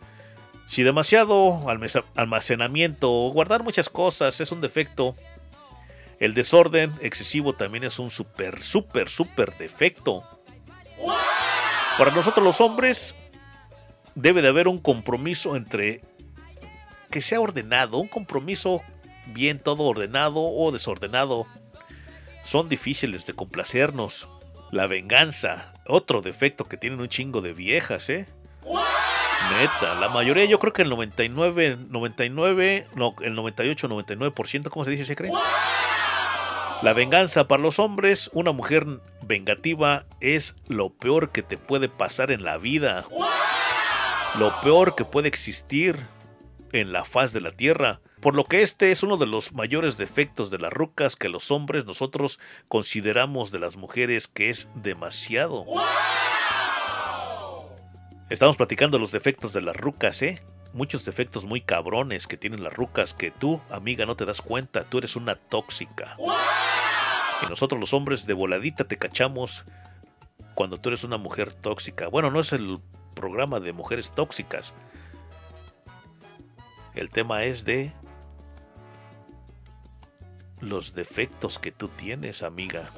[0.67, 1.69] Si demasiado
[2.15, 5.15] almacenamiento o guardar muchas cosas es un defecto,
[6.19, 10.23] el desorden excesivo también es un súper, súper, súper defecto.
[11.99, 13.17] Para nosotros los hombres
[14.15, 16.01] debe de haber un compromiso entre
[17.11, 18.83] que sea ordenado, un compromiso
[19.27, 21.47] bien todo ordenado o desordenado.
[22.43, 24.29] Son difíciles de complacernos.
[24.71, 28.27] La venganza, otro defecto que tienen un chingo de viejas, ¿eh?
[29.51, 34.91] Neta, la mayoría, yo creo que el 99, 99, no, el 98, 99%, ¿cómo se
[34.91, 35.05] dice?
[35.05, 35.33] ¿Se cree?
[36.83, 38.87] La venganza para los hombres, una mujer
[39.23, 43.05] vengativa es lo peor que te puede pasar en la vida.
[44.39, 45.97] Lo peor que puede existir
[46.73, 48.01] en la faz de la tierra.
[48.21, 51.51] Por lo que este es uno de los mayores defectos de las rucas que los
[51.51, 55.65] hombres nosotros consideramos de las mujeres que es demasiado.
[58.33, 60.43] Estamos platicando los defectos de las rucas, ¿eh?
[60.73, 64.85] Muchos defectos muy cabrones que tienen las rucas que tú, amiga, no te das cuenta.
[64.85, 66.17] Tú eres una tóxica.
[67.43, 69.67] Y nosotros los hombres de voladita te cachamos
[70.55, 72.09] cuando tú eres una mujer tóxica.
[72.09, 72.81] Bueno, no es el
[73.13, 74.73] programa de mujeres tóxicas.
[76.95, 77.93] El tema es de
[80.61, 82.93] los defectos que tú tienes, amiga.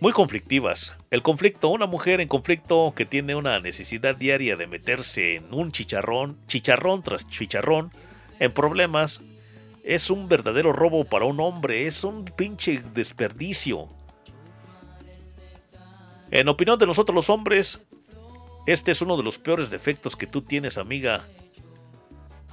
[0.00, 0.96] Muy conflictivas.
[1.10, 5.72] El conflicto, una mujer en conflicto que tiene una necesidad diaria de meterse en un
[5.72, 7.92] chicharrón, chicharrón tras chicharrón,
[8.38, 9.20] en problemas,
[9.84, 13.90] es un verdadero robo para un hombre, es un pinche desperdicio.
[16.30, 17.82] En opinión de nosotros los hombres,
[18.66, 21.26] este es uno de los peores defectos que tú tienes, amiga.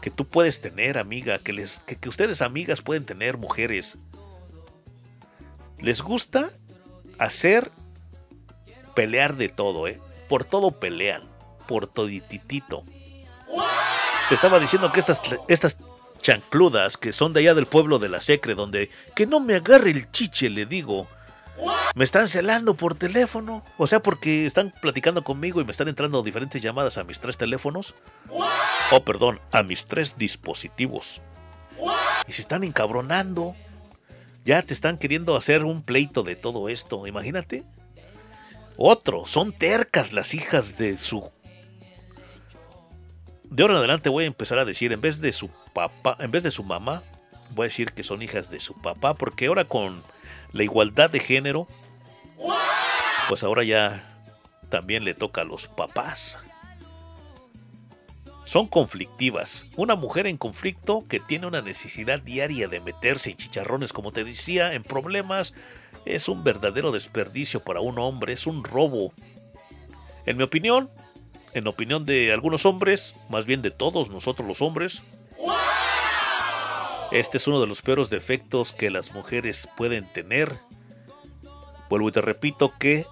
[0.01, 1.39] Que tú puedes tener, amiga.
[1.39, 3.97] Que, les, que, que ustedes, amigas, pueden tener, mujeres.
[5.79, 6.51] Les gusta
[7.19, 7.71] hacer
[8.95, 10.01] pelear de todo, ¿eh?
[10.27, 11.23] Por todo pelean.
[11.67, 12.83] Por todititito.
[14.29, 15.77] Te estaba diciendo que estas, estas
[16.21, 19.91] chancludas que son de allá del pueblo de la Secre, donde que no me agarre
[19.91, 21.07] el chiche, le digo.
[21.95, 23.63] Me están celando por teléfono.
[23.77, 27.37] O sea, porque están platicando conmigo y me están entrando diferentes llamadas a mis tres
[27.37, 27.95] teléfonos.
[28.91, 31.21] Oh, perdón, a mis tres dispositivos.
[32.27, 33.55] Y se están encabronando.
[34.47, 37.05] Ya te están queriendo hacer un pleito de todo esto.
[37.05, 37.65] Imagínate.
[38.77, 41.29] Otro, son tercas las hijas de su...
[43.43, 46.31] De ahora en adelante voy a empezar a decir, en vez de su papá, en
[46.31, 47.03] vez de su mamá,
[47.55, 50.01] voy a decir que son hijas de su papá, porque ahora con
[50.53, 51.67] la igualdad de género,
[53.27, 54.23] pues ahora ya
[54.69, 56.37] también le toca a los papás.
[58.47, 59.65] Son conflictivas.
[59.75, 64.23] Una mujer en conflicto que tiene una necesidad diaria de meterse en chicharrones, como te
[64.23, 65.53] decía, en problemas,
[66.05, 69.11] es un verdadero desperdicio para un hombre, es un robo.
[70.25, 70.89] En mi opinión,
[71.53, 75.03] en opinión de algunos hombres, más bien de todos nosotros los hombres,
[77.11, 80.57] este es uno de los peores defectos que las mujeres pueden tener.
[81.89, 83.07] Vuelvo y te repito que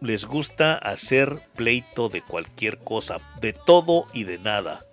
[0.00, 4.84] les gusta hacer pleito de cualquier cosa, de todo y de nada.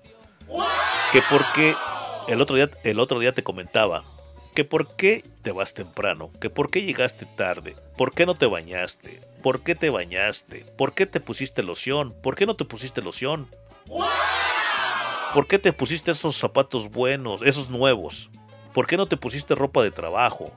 [1.12, 1.76] Que porque
[2.28, 4.04] el otro día, el otro día te comentaba
[4.56, 8.46] que por qué te vas temprano, que por qué llegaste tarde, por qué no te
[8.46, 13.02] bañaste, por qué te bañaste, por qué te pusiste loción, por qué no te pusiste
[13.02, 13.50] loción.
[15.34, 18.32] ¿Por qué te pusiste esos zapatos buenos, esos nuevos?
[18.74, 20.50] ¿Por qué no te pusiste ropa de trabajo?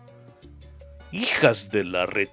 [1.10, 2.28] Hijas de la red.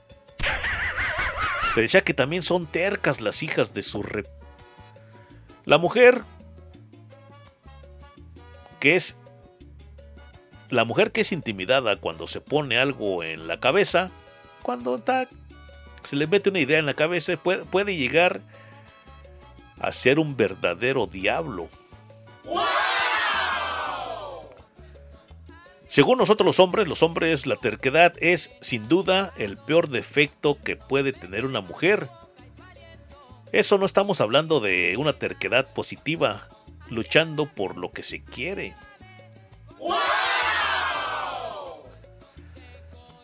[1.76, 4.24] Te decía que también son tercas las hijas de su re...
[5.66, 6.24] La mujer
[8.80, 9.18] que es
[10.70, 14.10] la mujer que es intimidada cuando se pone algo en la cabeza,
[14.62, 15.04] cuando
[16.04, 18.40] se le mete una idea en la cabeza, puede, puede llegar
[19.78, 21.68] a ser un verdadero diablo.
[25.96, 30.76] Según nosotros los hombres, los hombres, la terquedad es sin duda el peor defecto que
[30.76, 32.10] puede tener una mujer.
[33.54, 36.50] Eso no estamos hablando de una terquedad positiva,
[36.90, 38.74] luchando por lo que se quiere.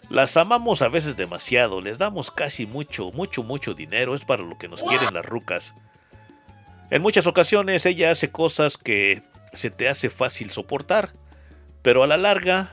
[0.09, 4.57] Las amamos a veces demasiado, les damos casi mucho, mucho, mucho dinero, es para lo
[4.57, 5.75] que nos quieren las rucas.
[6.89, 11.11] En muchas ocasiones ella hace cosas que se te hace fácil soportar,
[11.81, 12.71] pero a la larga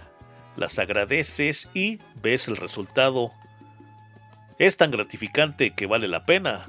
[0.56, 3.32] las agradeces y ves el resultado.
[4.58, 6.66] Es tan gratificante que vale la pena.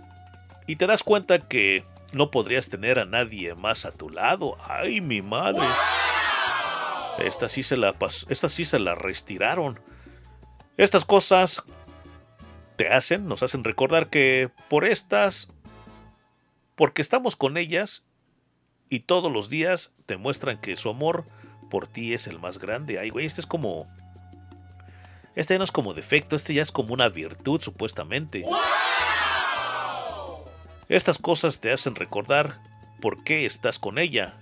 [0.68, 1.84] Y te das cuenta que
[2.14, 4.58] no podrías tener a nadie más a tu lado.
[4.68, 5.66] ¡Ay, mi madre!
[7.18, 7.96] Esta sí se la,
[8.30, 9.80] esta sí se la retiraron.
[10.78, 11.64] Estas cosas
[12.76, 15.50] te hacen, nos hacen recordar que por estas,
[16.76, 18.04] porque estamos con ellas
[18.88, 21.26] y todos los días te muestran que su amor
[21.70, 23.00] por ti es el más grande.
[23.00, 23.88] Ay, güey, este es como...
[25.36, 28.46] Este no es como defecto, este ya es como una virtud supuestamente.
[30.90, 32.60] Estas cosas te hacen recordar
[33.00, 34.38] por qué estás con ella.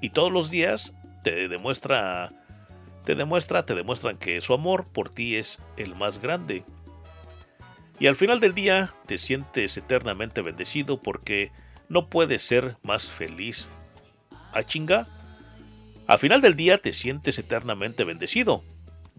[0.00, 0.92] Y todos los días
[1.22, 2.32] te demuestra
[3.04, 6.64] te demuestra, te demuestran que su amor por ti es el más grande.
[8.00, 11.52] Y al final del día te sientes eternamente bendecido porque
[11.88, 13.70] no puedes ser más feliz.
[14.52, 15.08] ¿A chinga?
[16.06, 18.62] Al final del día te sientes eternamente bendecido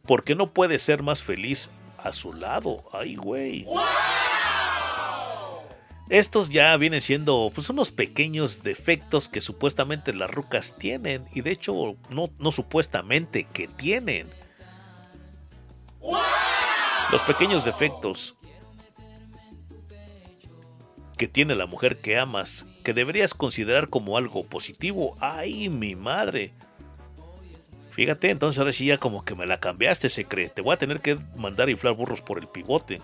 [0.06, 2.84] porque no puedes ser más feliz a su lado.
[2.94, 3.66] Ay, güey.
[6.10, 11.26] Estos ya vienen siendo pues, unos pequeños defectos que supuestamente las rucas tienen.
[11.34, 14.30] Y de hecho, no, no supuestamente que tienen.
[17.12, 18.36] Los pequeños defectos
[21.18, 25.16] que tiene la mujer que amas, que deberías considerar como algo positivo.
[25.20, 26.53] ¡Ay, mi madre!
[27.95, 30.49] Fíjate, entonces ahora sí ya como que me la cambiaste, se cree.
[30.49, 33.01] Te voy a tener que mandar a inflar burros por el pivote.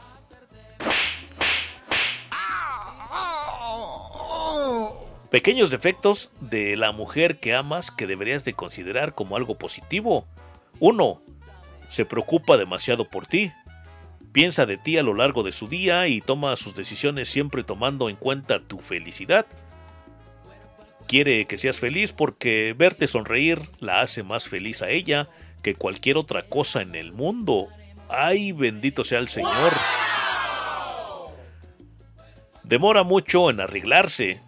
[5.29, 10.27] Pequeños defectos de la mujer que amas que deberías de considerar como algo positivo.
[10.81, 11.21] 1.
[11.87, 13.49] Se preocupa demasiado por ti.
[14.33, 18.09] Piensa de ti a lo largo de su día y toma sus decisiones siempre tomando
[18.09, 19.45] en cuenta tu felicidad.
[21.11, 25.27] Quiere que seas feliz porque verte sonreír la hace más feliz a ella
[25.61, 27.67] que cualquier otra cosa en el mundo.
[28.07, 29.73] ¡Ay, bendito sea el Señor!
[32.63, 34.39] Demora mucho en arreglarse.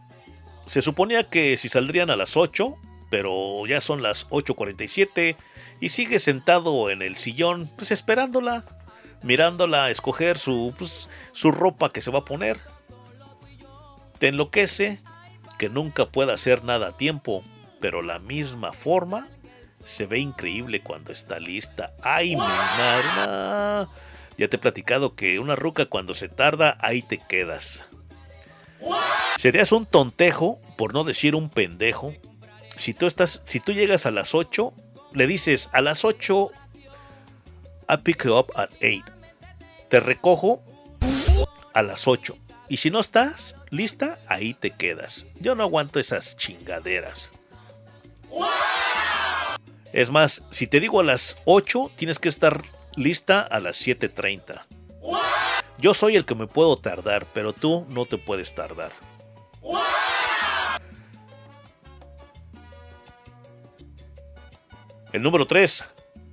[0.65, 2.77] Se suponía que si saldrían a las 8,
[3.09, 5.35] pero ya son las 8.47
[5.81, 8.63] y sigue sentado en el sillón, pues esperándola,
[9.21, 12.57] mirándola escoger su, pues, su ropa que se va a poner.
[14.17, 15.01] Te enloquece
[15.57, 17.43] que nunca pueda hacer nada a tiempo,
[17.79, 19.27] pero la misma forma
[19.83, 21.93] se ve increíble cuando está lista.
[22.01, 23.89] ¡Ay, mi madre!
[24.37, 27.85] Ya te he platicado que una ruca cuando se tarda, ahí te quedas.
[29.37, 32.13] Serías un tontejo, por no decir un pendejo,
[32.75, 34.73] si tú estás, si tú llegas a las 8,
[35.13, 36.51] le dices a las 8
[37.89, 39.03] I pick you up at 8.
[39.89, 40.63] Te recojo
[41.73, 42.35] a las 8.
[42.69, 45.27] Y si no estás lista, ahí te quedas.
[45.39, 47.31] Yo no aguanto esas chingaderas.
[49.91, 52.63] Es más, si te digo a las 8, tienes que estar
[52.95, 54.63] lista a las 7.30.
[55.79, 58.91] Yo soy el que me puedo tardar, pero tú no te puedes tardar.
[65.11, 65.85] El número 3.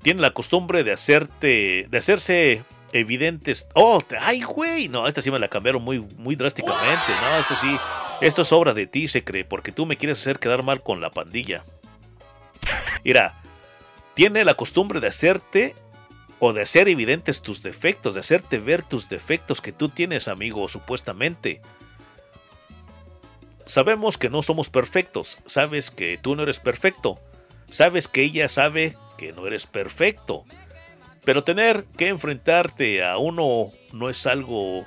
[0.03, 1.87] Tiene la costumbre de hacerte.
[1.91, 3.67] de hacerse evidentes.
[3.75, 4.89] Oh, ay, güey.
[4.89, 7.13] No, esta sí me la cambiaron muy, muy drásticamente.
[7.23, 7.77] No, esto sí.
[8.21, 11.01] Esto es obra de ti, se cree, porque tú me quieres hacer quedar mal con
[11.01, 11.65] la pandilla.
[13.03, 13.41] Mira,
[14.15, 15.75] tiene la costumbre de hacerte
[16.39, 20.69] o de hacer evidentes tus defectos, de hacerte ver tus defectos que tú tienes, amigo,
[20.69, 21.63] supuestamente.
[23.65, 27.21] Sabemos que no somos perfectos, sabes que tú no eres perfecto,
[27.69, 30.45] sabes que ella sabe que no eres perfecto,
[31.25, 34.87] pero tener que enfrentarte a uno no es algo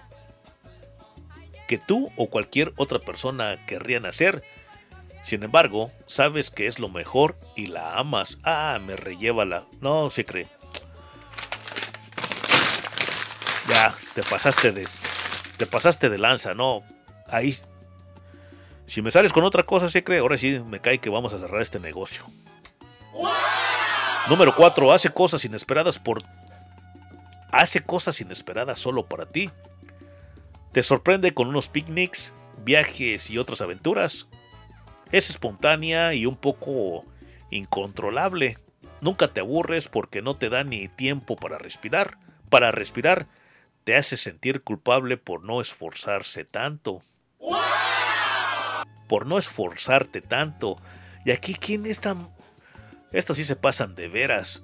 [1.68, 4.44] que tú o cualquier otra persona querrían hacer.
[5.22, 8.38] Sin embargo, sabes que es lo mejor y la amas.
[8.44, 9.66] Ah, me rellévala.
[9.80, 10.48] No se cree.
[13.70, 14.88] Ya, te pasaste de.
[15.58, 16.84] Te pasaste de lanza, no.
[17.28, 17.56] Ahí.
[18.86, 20.20] Si me sales con otra cosa, se cree.
[20.20, 22.26] Ahora sí me cae que vamos a cerrar este negocio.
[24.30, 24.94] Número 4.
[24.94, 26.24] Hace cosas inesperadas por.
[27.52, 29.50] Hace cosas inesperadas solo para ti.
[30.72, 32.34] Te sorprende con unos picnics,
[32.64, 34.28] viajes y otras aventuras.
[35.12, 37.06] Es espontánea y un poco
[37.52, 38.58] incontrolable.
[39.02, 42.18] Nunca te aburres porque no te da ni tiempo para respirar.
[42.50, 43.28] Para respirar,
[43.84, 47.02] te hace sentir culpable por no esforzarse tanto.
[49.10, 50.78] Por no esforzarte tanto.
[51.26, 52.16] Y aquí, ¿quién está?
[53.14, 54.64] Estos sí se pasan de veras.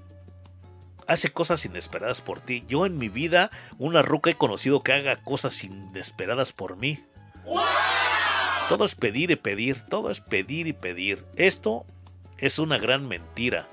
[1.08, 2.66] Hace cosas inesperadas por ti.
[2.68, 7.00] Yo en mi vida, una ruca he conocido que haga cosas inesperadas por mí.
[8.68, 11.26] Todo es pedir y pedir, todo es pedir y pedir.
[11.36, 11.86] Esto
[12.38, 13.68] es una gran mentira.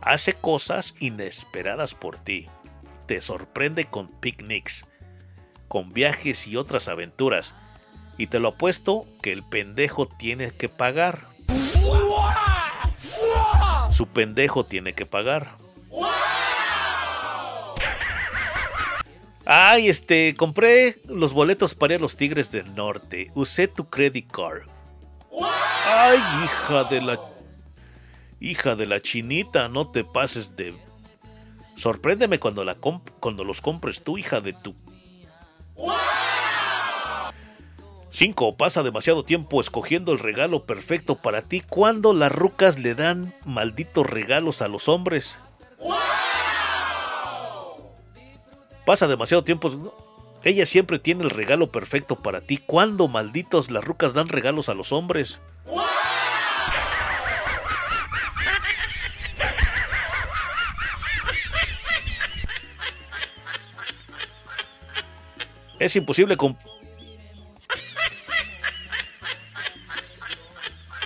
[0.00, 2.48] Hace cosas inesperadas por ti.
[3.06, 4.86] Te sorprende con picnics,
[5.66, 7.54] con viajes y otras aventuras.
[8.16, 11.28] Y te lo apuesto que el pendejo tiene que pagar.
[13.98, 15.56] Su pendejo tiene que pagar.
[19.44, 23.32] Ay, este, compré los boletos para ir a los Tigres del Norte.
[23.34, 24.68] Usé tu credit card.
[25.84, 27.20] Ay, hija de la...
[28.38, 30.76] Hija de la chinita, no te pases de...
[31.74, 34.76] Sorpréndeme cuando, la cuando los compres tú, hija de tu...
[38.10, 38.56] 5.
[38.56, 44.06] Pasa demasiado tiempo escogiendo el regalo perfecto para ti cuando las rucas le dan malditos
[44.06, 45.38] regalos a los hombres.
[48.86, 49.92] Pasa demasiado tiempo.
[50.44, 52.56] Ella siempre tiene el regalo perfecto para ti.
[52.56, 55.42] Cuando malditos las rucas dan regalos a los hombres.
[65.78, 66.58] Es imposible con...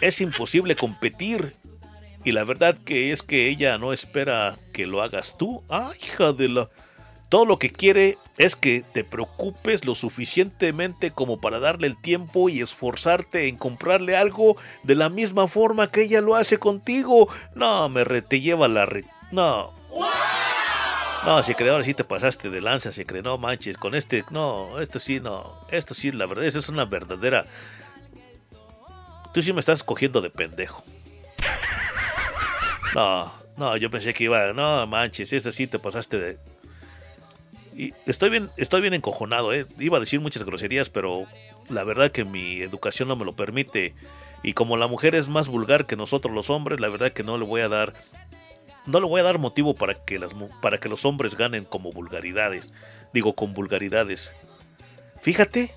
[0.02, 1.54] Es imposible competir.
[2.24, 5.62] Y la verdad que es que ella no espera que lo hagas tú.
[5.70, 6.68] ¡Ah, hija de la...
[7.28, 12.48] Todo lo que quiere es que te preocupes lo suficientemente como para darle el tiempo
[12.48, 17.28] y esforzarte en comprarle algo de la misma forma que ella lo hace contigo.
[17.54, 19.72] No, me re, te lleva la re, no.
[21.24, 24.80] No, si ahora sí te pasaste de lanza, si cree, no manches, con este, no,
[24.80, 27.46] esto sí, no, esto sí, la verdad, esa es una verdadera.
[29.32, 30.84] Tú sí me estás cogiendo de pendejo.
[32.94, 36.38] No, no, yo pensé que iba, no manches, esta sí te pasaste de.
[37.74, 39.66] Y estoy bien, estoy bien encojonado, eh.
[39.78, 41.26] Iba a decir muchas groserías, pero
[41.70, 43.94] la verdad que mi educación no me lo permite.
[44.42, 47.38] Y como la mujer es más vulgar que nosotros los hombres, la verdad que no
[47.38, 47.94] le voy a dar
[48.86, 51.92] no le voy a dar motivo para que, las, para que los hombres ganen como
[51.92, 52.72] vulgaridades.
[53.12, 54.34] Digo, con vulgaridades.
[55.20, 55.74] Fíjate,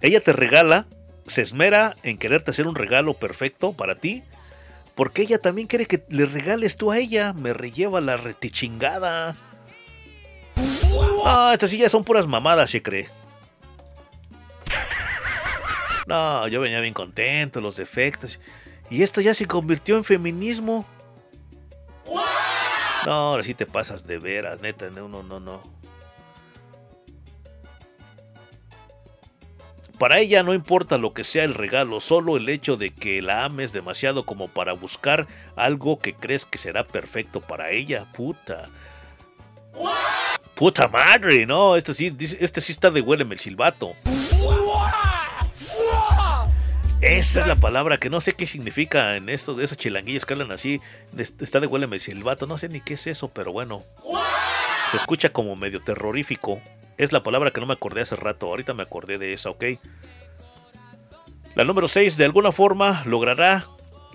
[0.00, 0.86] ella te regala,
[1.28, 4.24] se esmera en quererte hacer un regalo perfecto para ti,
[4.94, 7.32] porque ella también quiere que le regales tú a ella.
[7.32, 9.36] Me relleva la retichingada.
[11.24, 13.08] Ah, estas ya son puras mamadas, se cree.
[16.06, 18.40] No, yo venía bien contento, los defectos.
[18.90, 20.86] Y esto ya se convirtió en feminismo.
[23.04, 25.62] No, ahora sí te pasas de veras, neta, no, no, no,
[29.98, 33.44] Para ella no importa lo que sea el regalo, solo el hecho de que la
[33.44, 35.26] ames demasiado como para buscar
[35.56, 38.68] algo que crees que será perfecto para ella, puta.
[40.54, 43.94] Puta madre, no, este sí, este sí está de huéleme el silbato.
[47.00, 50.34] Esa es la palabra que no sé qué significa en esto de esos chilanguillos que
[50.34, 50.80] hablan así.
[51.16, 53.84] Está de huéleme el silbato, no sé ni qué es eso, pero bueno.
[54.90, 56.60] Se escucha como medio terrorífico.
[56.96, 58.46] Es la palabra que no me acordé hace rato.
[58.46, 59.64] Ahorita me acordé de esa, ¿ok?
[61.54, 63.66] La número 6 de alguna forma logrará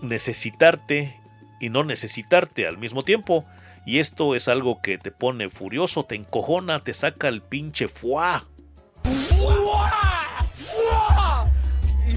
[0.02, 1.20] necesitarte
[1.60, 3.46] y no necesitarte al mismo tiempo.
[3.86, 8.46] Y esto es algo que te pone furioso, te encojona, te saca el pinche fuá.
[9.06, 9.10] Y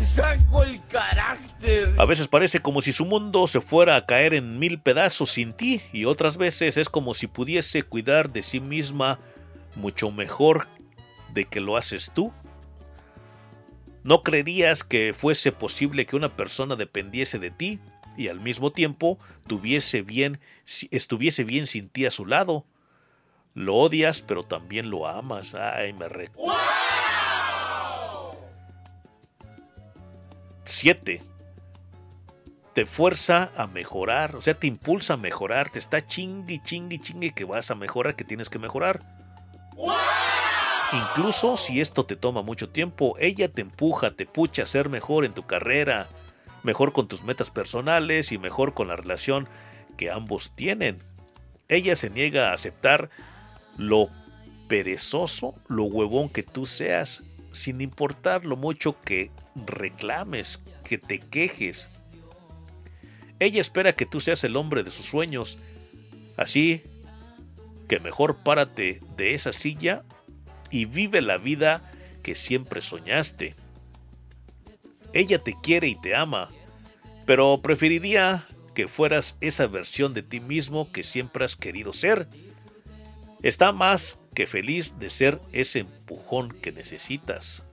[0.06, 1.94] saco el carácter.
[1.98, 5.52] A veces parece como si su mundo se fuera a caer en mil pedazos sin
[5.52, 9.18] ti y otras veces es como si pudiese cuidar de sí misma
[9.74, 10.66] mucho mejor
[11.32, 12.32] de que lo haces tú.
[14.02, 17.80] ¿No creerías que fuese posible que una persona dependiese de ti
[18.16, 20.40] y al mismo tiempo tuviese bien,
[20.90, 22.64] estuviese bien sin ti a su lado?
[23.54, 25.54] Lo odias, pero también lo amas.
[25.54, 26.30] Ay, me re...
[30.66, 31.22] 7.
[32.74, 37.30] Te fuerza a mejorar, o sea, te impulsa a mejorar, te está chingue, chingue, chingue
[37.30, 39.00] que vas a mejorar, que tienes que mejorar.
[40.92, 45.24] Incluso si esto te toma mucho tiempo, ella te empuja, te pucha a ser mejor
[45.24, 46.08] en tu carrera,
[46.62, 49.48] mejor con tus metas personales y mejor con la relación
[49.96, 50.98] que ambos tienen.
[51.68, 53.10] Ella se niega a aceptar
[53.76, 54.10] lo
[54.68, 57.22] perezoso, lo huevón que tú seas,
[57.56, 61.88] sin importar lo mucho que reclames, que te quejes.
[63.38, 65.58] Ella espera que tú seas el hombre de sus sueños.
[66.36, 66.82] Así
[67.88, 70.04] que mejor párate de esa silla
[70.70, 71.90] y vive la vida
[72.22, 73.54] que siempre soñaste.
[75.12, 76.50] Ella te quiere y te ama,
[77.24, 82.28] pero preferiría que fueras esa versión de ti mismo que siempre has querido ser.
[83.42, 87.64] Está más que feliz de ser ese empujón que necesitas.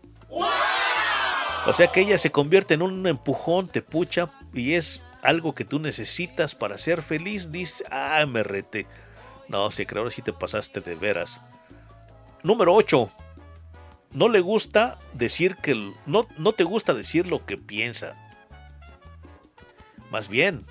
[1.66, 5.66] O sea que ella se convierte en un empujón, te pucha y es algo que
[5.66, 7.52] tú necesitas para ser feliz.
[7.52, 8.86] Dice, ah, me rete.
[9.48, 11.42] No, sí, creo que sí te pasaste de veras.
[12.44, 13.10] Número 8.
[14.12, 15.94] No le gusta decir que.
[16.06, 18.16] No, no te gusta decir lo que piensa.
[20.12, 20.66] Más bien,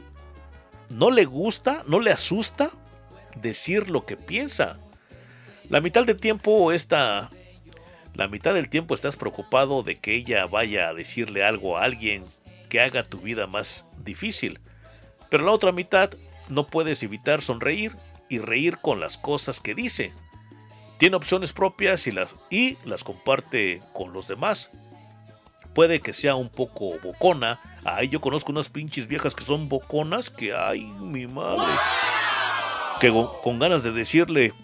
[0.90, 2.70] no le gusta, no le asusta
[3.36, 4.78] decir lo que piensa.
[5.68, 7.30] La mitad del tiempo está.
[8.14, 12.24] La mitad del tiempo estás preocupado de que ella vaya a decirle algo a alguien
[12.68, 14.60] que haga tu vida más difícil.
[15.30, 16.10] Pero la otra mitad
[16.48, 17.96] no puedes evitar sonreír
[18.28, 20.12] y reír con las cosas que dice.
[20.98, 24.70] Tiene opciones propias y las, y las comparte con los demás.
[25.74, 27.60] Puede que sea un poco bocona.
[27.82, 31.72] Ay, yo conozco unas pinches viejas que son boconas que, ay, mi madre.
[33.02, 34.54] Que con, con ganas de decirle...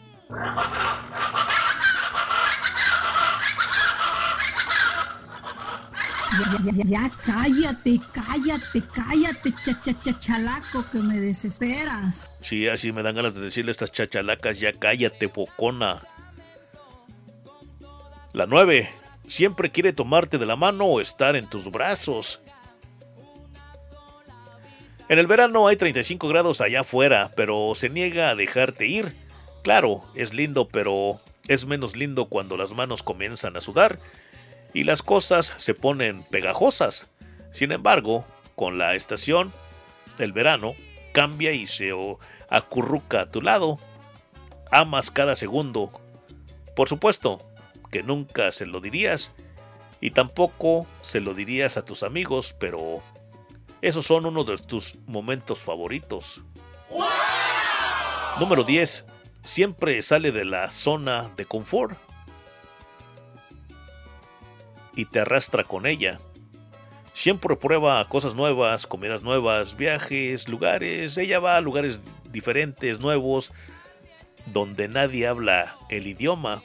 [6.38, 9.52] Ya, ya, ya, cállate, cállate, cállate,
[9.82, 12.30] chachachalaco, que me desesperas.
[12.40, 15.98] Sí, así me dan ganas de decirle a estas chachalacas, ya cállate, bocona.
[18.32, 18.88] La 9.
[19.26, 22.40] Siempre quiere tomarte de la mano o estar en tus brazos.
[25.08, 29.16] En el verano hay 35 grados allá afuera, pero se niega a dejarte ir.
[29.62, 33.98] Claro, es lindo, pero es menos lindo cuando las manos comienzan a sudar
[34.74, 37.08] y las cosas se ponen pegajosas.
[37.52, 39.52] Sin embargo, con la estación,
[40.18, 40.74] el verano,
[41.12, 41.92] cambia y se
[42.50, 43.78] acurruca a tu lado.
[44.70, 45.90] Amas cada segundo.
[46.76, 47.40] Por supuesto
[47.90, 49.32] que nunca se lo dirías
[50.02, 53.02] y tampoco se lo dirías a tus amigos, pero
[53.80, 56.42] esos son uno de tus momentos favoritos.
[58.40, 59.06] Número 10.
[59.44, 61.98] Siempre sale de la zona de confort
[64.94, 66.20] y te arrastra con ella.
[67.12, 71.16] Siempre prueba cosas nuevas, comidas nuevas, viajes, lugares.
[71.18, 72.00] Ella va a lugares
[72.30, 73.52] diferentes, nuevos,
[74.46, 76.62] donde nadie habla el idioma.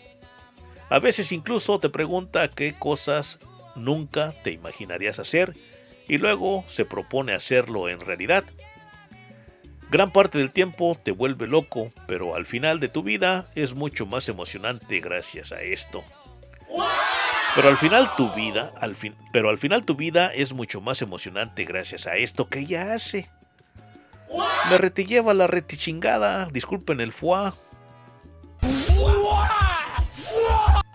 [0.89, 3.39] A veces incluso te pregunta qué cosas
[3.75, 5.55] nunca te imaginarías hacer
[6.07, 8.43] y luego se propone hacerlo en realidad.
[9.89, 14.05] Gran parte del tiempo te vuelve loco, pero al final de tu vida es mucho
[14.05, 16.03] más emocionante gracias a esto.
[17.55, 18.73] Pero al final tu vida,
[19.31, 23.29] pero al final tu vida es mucho más emocionante gracias a esto que ella hace.
[24.71, 27.51] Me rete lleva la rete chingada, disculpen el foie.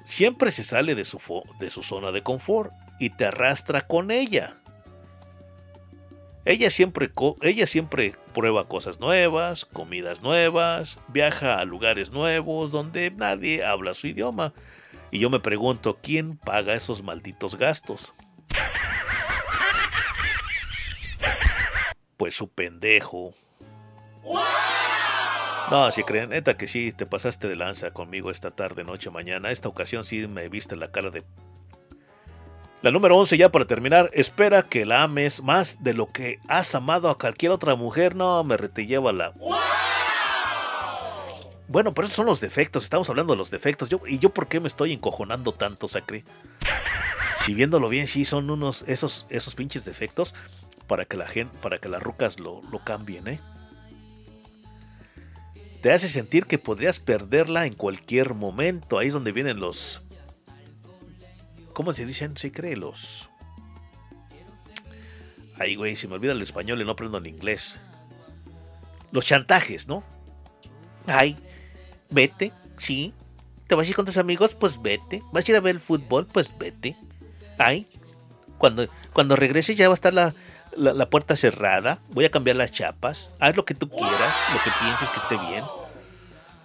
[0.04, 4.58] Siempre se sale de su zona de confort y te arrastra con ella.
[6.48, 7.10] Ella siempre,
[7.42, 14.06] ella siempre prueba cosas nuevas, comidas nuevas, viaja a lugares nuevos donde nadie habla su
[14.06, 14.54] idioma.
[15.10, 18.14] Y yo me pregunto, ¿quién paga esos malditos gastos?
[22.16, 23.34] Pues su pendejo.
[25.70, 29.50] No, si creen, neta que sí, te pasaste de lanza conmigo esta tarde, noche, mañana.
[29.50, 31.24] Esta ocasión sí me viste la cara de...
[32.80, 36.74] La número 11 ya para terminar, espera que la ames más de lo que has
[36.76, 38.14] amado a cualquier otra mujer.
[38.14, 39.34] No, me rete lleva la...
[41.66, 43.88] Bueno, pero esos son los defectos, estamos hablando de los defectos.
[43.88, 46.24] Yo, ¿Y yo por qué me estoy encojonando tanto, Sacre?
[47.40, 50.34] Si viéndolo bien, sí son unos, esos, esos pinches defectos
[50.86, 53.40] para que la gente, para que las rucas lo, lo cambien, ¿eh?
[55.82, 58.98] Te hace sentir que podrías perderla en cualquier momento.
[58.98, 60.02] Ahí es donde vienen los.
[61.78, 62.36] ¿Cómo se dicen?
[62.36, 63.30] Sí, cree, los.
[65.60, 67.78] Ay, güey, se me olvida el español y no aprendo el inglés.
[69.12, 70.02] Los chantajes, ¿no?
[71.06, 71.38] Ay,
[72.10, 73.14] vete, sí.
[73.68, 74.56] ¿Te vas a ir con tus amigos?
[74.56, 75.22] Pues vete.
[75.30, 76.26] ¿Vas a ir a ver el fútbol?
[76.26, 76.96] Pues vete.
[77.58, 77.88] Ay,
[78.58, 80.34] cuando, cuando regreses ya va a estar la,
[80.74, 82.02] la puerta cerrada.
[82.08, 83.30] Voy a cambiar las chapas.
[83.38, 85.62] Haz lo que tú quieras, lo que pienses que esté bien.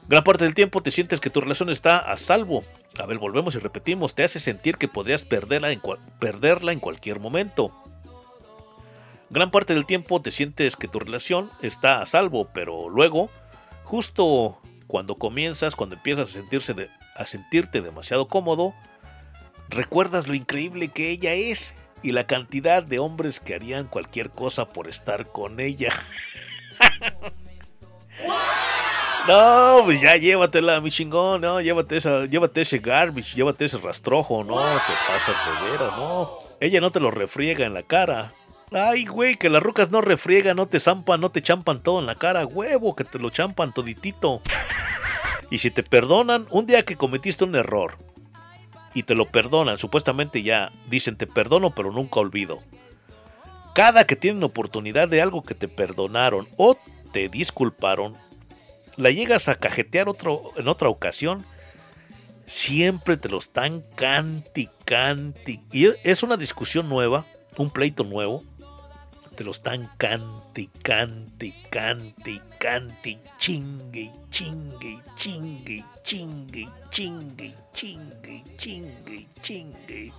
[0.07, 2.63] Gran parte del tiempo te sientes que tu relación está a salvo.
[2.99, 4.15] A ver, volvemos y repetimos.
[4.15, 5.81] Te hace sentir que podrías perderla en,
[6.19, 7.71] perderla en cualquier momento.
[9.29, 13.29] Gran parte del tiempo te sientes que tu relación está a salvo, pero luego,
[13.83, 18.75] justo cuando comienzas, cuando empiezas a, sentirse de- a sentirte demasiado cómodo,
[19.69, 21.73] recuerdas lo increíble que ella es
[22.03, 25.91] y la cantidad de hombres que harían cualquier cosa por estar con ella.
[29.27, 34.43] No, pues ya llévatela, mi chingón, no, llévate esa, llévate ese garbage, llévate ese rastrojo,
[34.43, 36.39] no, te pasas de veras, no.
[36.59, 38.33] Ella no te lo refriega en la cara.
[38.71, 42.05] Ay, güey, que las rucas no refriegan, no te zampan, no te champan todo en
[42.05, 44.41] la cara, huevo, que te lo champan toditito.
[45.49, 47.97] Y si te perdonan, un día que cometiste un error
[48.93, 52.61] y te lo perdonan, supuestamente ya dicen te perdono, pero nunca olvido.
[53.73, 56.77] Cada que tienen oportunidad de algo que te perdonaron o
[57.11, 58.17] te disculparon,
[58.97, 61.45] la llegas a cajetear otro, en otra ocasión,
[62.45, 65.61] siempre te lo están canti, canti.
[65.71, 67.25] Y es una discusión nueva,
[67.57, 68.43] un pleito nuevo.
[69.35, 80.13] Te lo están canti, canti, canti, canti, chingue, chingue, chingue, chingue, chingue, chingue, chingue, chingue.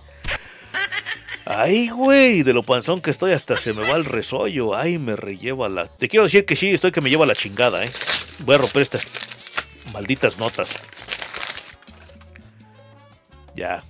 [1.47, 4.75] Ay, güey, de lo panzón que estoy hasta se me va el resollo.
[4.75, 5.85] Ay, me relleva la...
[5.85, 7.91] Te quiero decir que sí, estoy que me lleva la chingada, ¿eh?
[8.39, 9.05] Voy a romper estas
[9.93, 10.75] malditas notas.
[13.55, 13.83] Ya.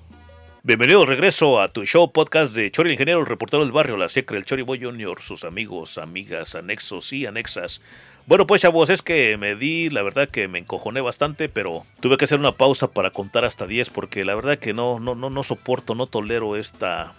[0.64, 3.96] Bienvenido de regreso a tu show podcast de Chori el Ingeniero, el reportero del barrio,
[3.96, 7.82] la secre, el Chori Boy Junior, sus amigos, amigas, anexos y anexas.
[8.26, 12.18] Bueno, pues chavos, es que me di, la verdad que me encojoné bastante, pero tuve
[12.18, 15.30] que hacer una pausa para contar hasta 10 porque la verdad que no, no, no,
[15.30, 17.14] no soporto, no tolero esta,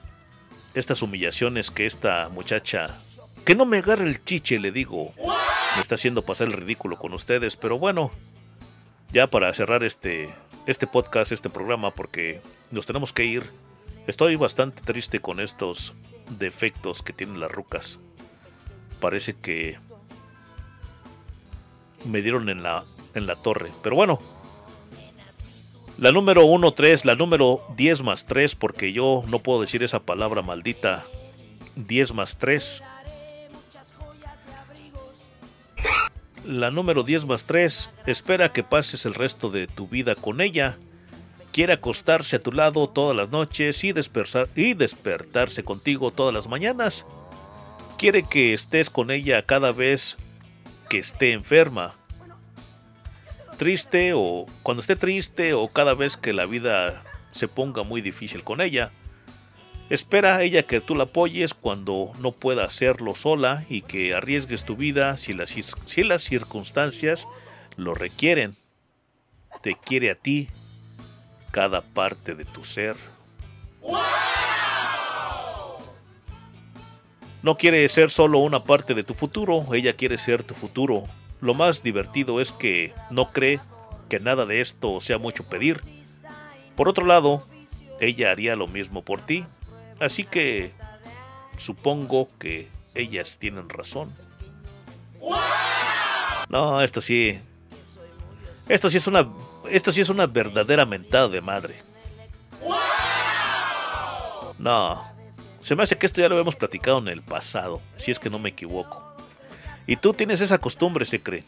[0.77, 2.97] estas humillaciones que esta muchacha,
[3.45, 5.15] que no me agarre el chiche, le digo,
[5.75, 8.11] me está haciendo pasar el ridículo con ustedes, pero bueno,
[9.11, 10.29] ya para cerrar este,
[10.67, 13.51] este podcast, este programa, porque nos tenemos que ir.
[14.07, 15.95] Estoy bastante triste con estos
[16.39, 17.99] defectos que tienen las rucas.
[19.01, 19.79] Parece que
[22.05, 23.73] me dieron en la, en la torre.
[23.83, 24.21] Pero bueno,
[25.99, 30.01] La número 1, 3, la número 10 más 3, porque yo no puedo decir esa
[30.01, 31.05] palabra maldita.
[31.77, 32.83] 10 más 3.
[36.45, 40.77] La número 10 más 3, espera que pases el resto de tu vida con ella.
[41.51, 46.47] Quiere acostarse a tu lado todas las noches y, despertar, y despertarse contigo todas las
[46.47, 47.07] mañanas.
[47.97, 50.19] Quiere que estés con ella cada vez
[50.91, 51.95] que esté enferma.
[53.57, 58.45] Triste o cuando esté triste o cada vez que la vida se ponga muy difícil
[58.45, 58.91] con ella.
[59.89, 64.65] Espera a ella que tú la apoyes cuando no pueda hacerlo sola y que arriesgues
[64.65, 65.55] tu vida si las,
[65.85, 67.29] si las circunstancias
[67.77, 68.57] lo requieren.
[69.63, 70.49] Te quiere a ti
[71.51, 72.97] cada parte de tu ser.
[77.43, 81.05] No quiere ser solo una parte de tu futuro, ella quiere ser tu futuro.
[81.41, 83.61] Lo más divertido es que no cree
[84.09, 85.83] que nada de esto sea mucho pedir.
[86.77, 87.47] Por otro lado,
[88.01, 89.45] ella haría lo mismo por ti,
[90.01, 90.73] así que
[91.57, 94.15] supongo que ellas tienen razón.
[96.49, 97.39] No, esto sí.
[98.69, 99.29] Esto sí es una.
[99.71, 101.77] Esto sí es una verdadera mentada de madre.
[104.59, 105.05] No.
[105.61, 108.31] Se me hace que esto ya lo hemos platicado en el pasado, si es que
[108.31, 109.06] no me equivoco.
[109.87, 111.45] Y tú tienes esa costumbre, se cree.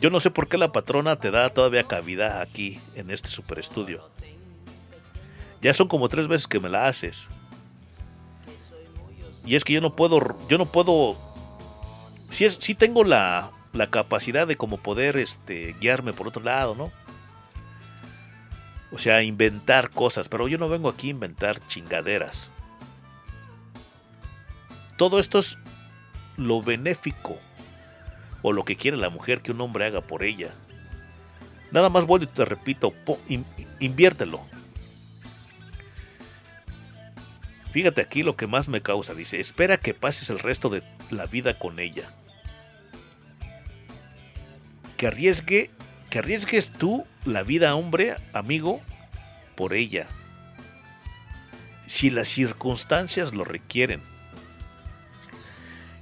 [0.00, 3.58] Yo no sé por qué la patrona te da todavía cavidad aquí, en este super
[3.58, 4.08] estudio.
[5.60, 7.28] Ya son como tres veces que me la haces.
[9.44, 11.16] Y es que yo no puedo, yo no puedo.
[12.28, 16.74] Sí, es, sí tengo la, la capacidad de como poder este, guiarme por otro lado,
[16.74, 16.90] ¿no?
[18.90, 22.50] O sea, inventar cosas, pero yo no vengo aquí a inventar chingaderas.
[24.96, 25.58] Todo esto es
[26.36, 27.38] lo benéfico
[28.48, 30.50] o lo que quiere la mujer que un hombre haga por ella.
[31.72, 32.94] Nada más vuelvo y te repito,
[33.80, 34.40] inviértelo.
[37.72, 41.26] Fíjate aquí lo que más me causa, dice, espera que pases el resto de la
[41.26, 42.12] vida con ella.
[44.96, 45.72] Que arriesgue,
[46.08, 48.80] que arriesgues tú la vida, hombre, amigo,
[49.56, 50.06] por ella.
[51.86, 54.02] Si las circunstancias lo requieren.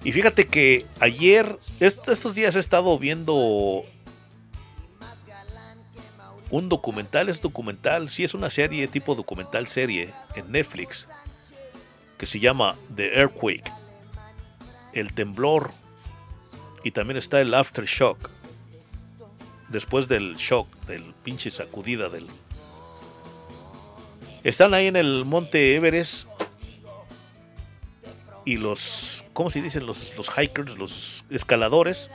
[0.04, 3.84] Y fíjate que ayer, estos días he estado viendo
[6.50, 11.08] un documental, es documental, sí es una serie, tipo documental serie en Netflix,
[12.18, 13.72] que se llama The Earthquake,
[14.92, 15.72] el temblor,
[16.84, 18.28] y también está el aftershock,
[19.70, 22.26] después del shock, del pinche sacudida del...
[24.44, 26.28] Están ahí en el monte Everest
[28.44, 29.86] y los, ¿cómo se dicen?
[29.86, 32.10] Los, los hikers, los escaladores,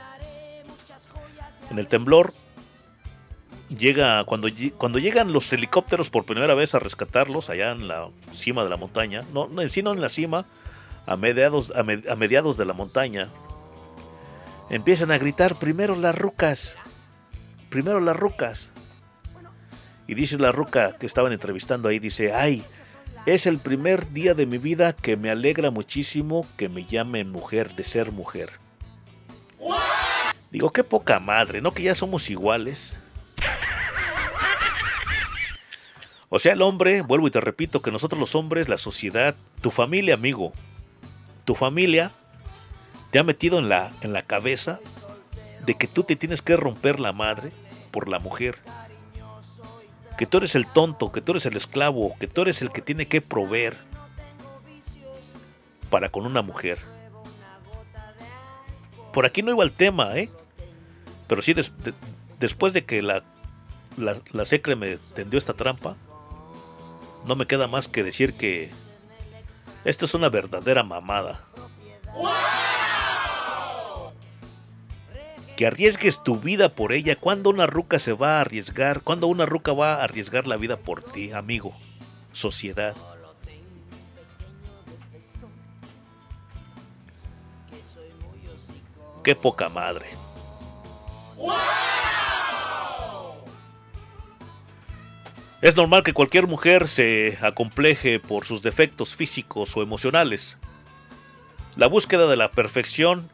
[1.70, 2.34] en el temblor,
[3.70, 8.64] llega cuando, cuando llegan los helicópteros por primera vez a rescatarlos allá en la cima
[8.64, 10.46] de la montaña, no, no en sí no en la cima,
[11.06, 13.30] a mediados, a, a mediados de la montaña,
[14.70, 16.76] empiezan a gritar primero las rucas,
[17.70, 18.72] primero las rucas.
[20.08, 22.64] Y dice la ruca que estaban entrevistando ahí, dice, ay,
[23.26, 27.76] es el primer día de mi vida que me alegra muchísimo que me llamen mujer
[27.76, 28.52] de ser mujer.
[30.52, 31.74] Digo, qué poca madre, ¿no?
[31.74, 32.98] Que ya somos iguales.
[36.30, 39.72] O sea, el hombre, vuelvo y te repito, que nosotros los hombres, la sociedad, tu
[39.72, 40.54] familia, amigo,
[41.46, 42.12] tu familia
[43.12, 44.80] te ha metido en la, en la cabeza
[45.66, 47.52] de que tú te tienes que romper la madre
[47.92, 48.60] por la mujer
[50.20, 52.82] que tú eres el tonto, que tú eres el esclavo, que tú eres el que
[52.82, 53.78] tiene que proveer
[55.90, 56.78] para con una mujer.
[59.14, 60.30] Por aquí no iba el tema, ¿eh?
[61.28, 61.56] Pero sí,
[62.38, 63.24] después de que la,
[63.96, 65.96] la, la secre me tendió esta trampa,
[67.26, 68.72] no me queda más que decir que
[69.86, 71.46] esto es una verdadera mamada
[75.60, 77.18] que arriesgues tu vida por ella.
[77.18, 79.02] ¿Cuándo una ruca se va a arriesgar?
[79.02, 81.74] ¿Cuándo una ruca va a arriesgar la vida por ti, amigo?
[82.32, 82.96] Sociedad.
[89.22, 90.12] Qué poca madre.
[95.62, 100.58] Es normal que cualquier mujer se acompleje por sus defectos físicos o emocionales.
[101.76, 103.30] La búsqueda de la perfección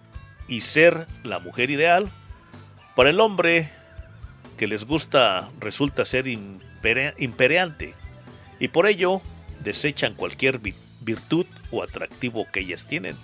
[0.48, 2.11] y ser la mujer ideal,
[2.95, 3.72] para el hombre
[4.57, 7.93] que les gusta resulta ser impereante
[8.59, 9.22] y por ello
[9.59, 10.59] desechan cualquier
[11.01, 13.17] virtud o atractivo que ellas tienen.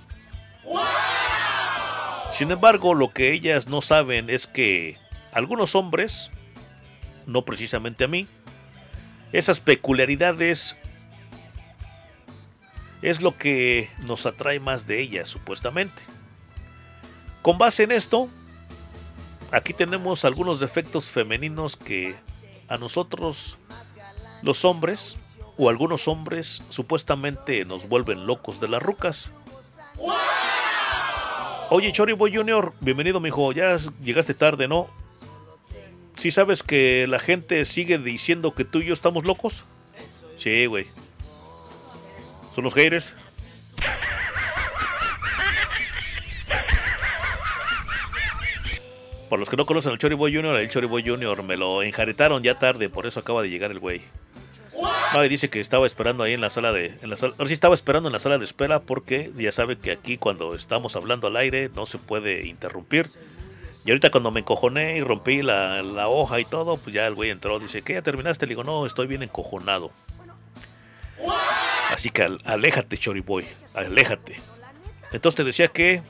[2.33, 4.97] Sin embargo, lo que ellas no saben es que
[5.31, 6.31] algunos hombres,
[7.25, 8.27] no precisamente a mí,
[9.31, 10.75] Esas peculiaridades
[13.01, 16.01] es lo que nos atrae más de ellas, supuestamente.
[17.41, 18.29] Con base en esto,
[19.51, 22.15] aquí tenemos algunos defectos femeninos que
[22.67, 23.57] a nosotros,
[24.43, 25.17] los hombres,
[25.57, 29.31] o algunos hombres, supuestamente nos vuelven locos de las rucas.
[31.69, 33.51] Oye, Choriboy Junior, bienvenido, mijo.
[33.53, 34.87] Ya llegaste tarde, ¿no?
[36.17, 39.63] ¿Sí sabes que la gente sigue diciendo que tú y yo estamos locos?
[40.37, 40.85] Sí, güey.
[42.53, 43.13] ¿Son los haters?
[49.31, 52.59] Por los que no conocen al Choriboy Junior, el Choriboy Junior me lo enjaretaron ya
[52.59, 54.01] tarde, por eso acaba de llegar el güey.
[55.13, 56.97] No, y dice que estaba esperando ahí en la sala de.
[57.01, 59.77] En la sala, ahora sí estaba esperando en la sala de espera porque ya sabe
[59.77, 63.07] que aquí cuando estamos hablando al aire no se puede interrumpir.
[63.85, 67.15] Y ahorita cuando me encojoné y rompí la, la hoja y todo, pues ya el
[67.15, 67.57] güey entró.
[67.57, 67.93] Dice, ¿qué?
[67.93, 68.45] ¿Ya terminaste?
[68.47, 69.91] Le digo, no, estoy bien encojonado.
[71.89, 73.45] Así que al- aléjate, Choriboy.
[73.75, 74.41] Aléjate.
[75.13, 76.01] Entonces te decía que.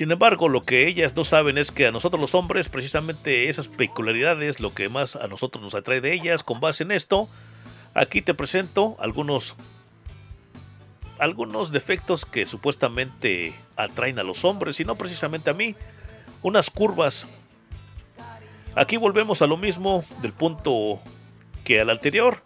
[0.00, 3.68] Sin embargo, lo que ellas no saben es que a nosotros los hombres, precisamente esas
[3.68, 7.28] peculiaridades, lo que más a nosotros nos atrae de ellas, con base en esto,
[7.92, 9.56] aquí te presento algunos
[11.18, 15.74] algunos defectos que supuestamente atraen a los hombres y no precisamente a mí.
[16.40, 17.26] Unas curvas.
[18.76, 20.98] Aquí volvemos a lo mismo del punto
[21.62, 22.42] que al anterior.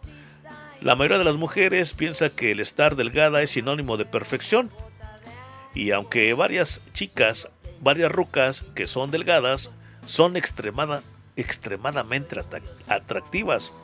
[0.81, 4.73] La mayoría de las mujeres piensa que el estar delgada es sinónimo de perfección.
[5.75, 7.49] Y aunque varias chicas,
[7.81, 9.71] varias rucas que son delgadas,
[10.07, 11.03] son extremada,
[11.37, 13.75] extremadamente atra- atractivas.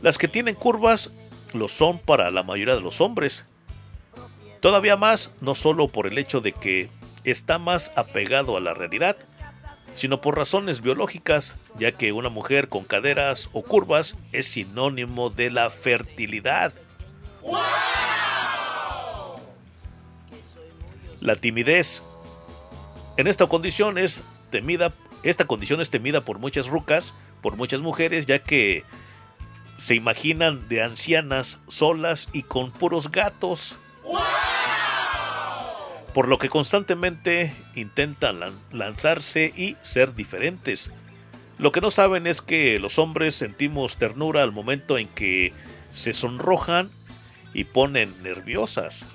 [0.00, 1.10] Las que tienen curvas
[1.52, 3.44] lo son para la mayoría de los hombres.
[4.60, 6.90] Todavía más, no solo por el hecho de que
[7.24, 9.16] está más apegado a la realidad,
[9.94, 15.50] sino por razones biológicas, ya que una mujer con caderas o curvas es sinónimo de
[15.50, 16.72] la fertilidad.
[21.20, 22.02] La timidez.
[23.16, 28.26] En esta condición es temida, esta condición es temida por muchas rucas, por muchas mujeres,
[28.26, 28.84] ya que
[29.76, 33.76] se imaginan de ancianas solas y con puros gatos.
[36.14, 40.90] Por lo que constantemente intentan lan- lanzarse y ser diferentes.
[41.58, 45.52] Lo que no saben es que los hombres sentimos ternura al momento en que
[45.92, 46.90] se sonrojan
[47.52, 49.08] y ponen nerviosas.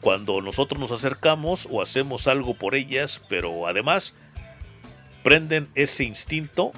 [0.00, 4.14] Cuando nosotros nos acercamos o hacemos algo por ellas, pero además
[5.22, 6.72] prenden ese instinto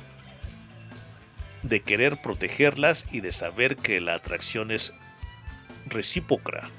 [1.62, 4.94] de querer protegerlas y de saber que la atracción es
[5.86, 6.70] recíproca.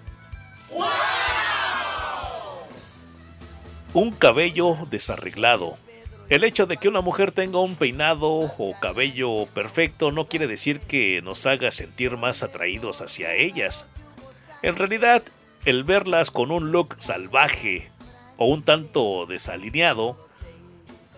[3.93, 5.77] Un cabello desarreglado.
[6.29, 10.79] El hecho de que una mujer tenga un peinado o cabello perfecto no quiere decir
[10.79, 13.85] que nos haga sentir más atraídos hacia ellas.
[14.61, 15.23] En realidad,
[15.65, 17.91] el verlas con un look salvaje
[18.37, 20.17] o un tanto desalineado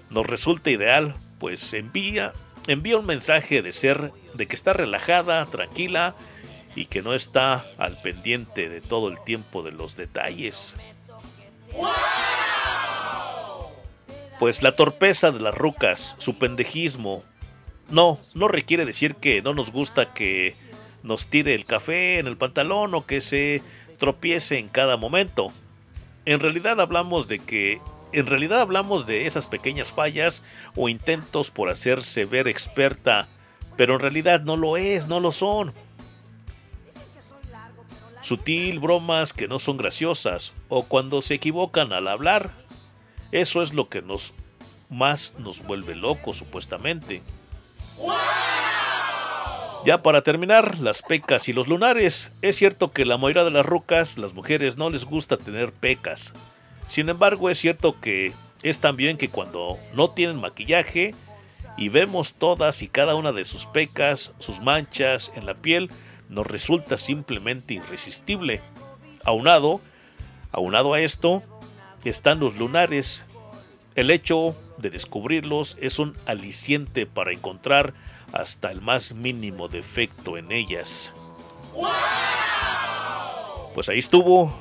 [0.10, 2.34] nos resulta ideal, pues envía
[2.68, 6.16] envía un mensaje de ser de que está relajada, tranquila
[6.76, 10.76] y que no está al pendiente de todo el tiempo de los detalles.
[14.40, 17.24] Pues la torpeza de las rucas, su pendejismo,
[17.90, 20.56] no, no requiere decir que no nos gusta que
[21.04, 23.62] nos tire el café en el pantalón o que se
[24.04, 25.54] tropiece en cada momento.
[26.26, 27.80] En realidad hablamos de que
[28.12, 30.44] en realidad hablamos de esas pequeñas fallas
[30.76, 33.30] o intentos por hacerse ver experta,
[33.78, 35.74] pero en realidad no lo es, no lo son.
[38.20, 42.52] Sutil bromas que no son graciosas o cuando se equivocan al hablar.
[43.32, 44.34] Eso es lo que nos
[44.90, 47.22] más nos vuelve locos supuestamente.
[49.86, 52.32] Ya para terminar, las pecas y los lunares.
[52.42, 56.34] Es cierto que la mayoría de las rucas, las mujeres, no les gusta tener pecas.
[56.88, 58.32] Sin embargo, es cierto que
[58.62, 61.16] es también que cuando no tienen maquillaje
[61.78, 65.90] y vemos todas y cada una de sus pecas, sus manchas en la piel,
[66.30, 68.62] nos resulta simplemente irresistible.
[69.26, 69.82] Aunado,
[70.54, 71.44] aunado a esto,
[72.06, 73.26] están los lunares.
[73.96, 77.94] El hecho de descubrirlos es un aliciente para encontrar
[78.34, 81.14] hasta el más mínimo defecto en ellas.
[83.74, 84.54] Pues ahí estuvo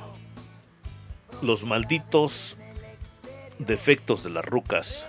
[1.41, 2.57] los malditos
[3.59, 5.09] defectos de las rucas.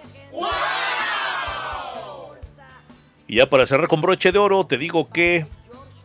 [3.27, 5.45] Y ya para cerrar con broche de oro, te digo que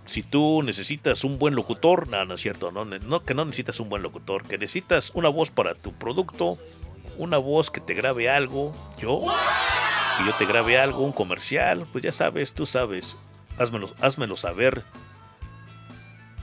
[0.05, 3.89] si tú necesitas un buen locutor, no, no es cierto, no, que no necesitas un
[3.89, 6.59] buen locutor, que necesitas una voz para tu producto
[7.19, 9.25] una voz que te grabe algo, yo,
[10.19, 13.17] que yo te grabe algo, un comercial, pues ya sabes, tú sabes,
[13.57, 14.83] házmelo, házmelo saber.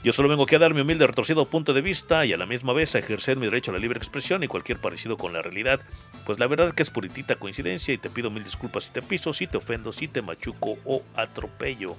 [0.04, 2.46] Yo solo vengo aquí a dar mi humilde retorcido punto de vista y a la
[2.46, 5.42] misma vez a ejercer mi derecho a la libre expresión y cualquier parecido con la
[5.42, 5.82] realidad.
[6.26, 9.34] Pues la verdad que es puritita coincidencia y te pido mil disculpas si te piso,
[9.34, 11.98] si te ofendo, si te machuco o atropello.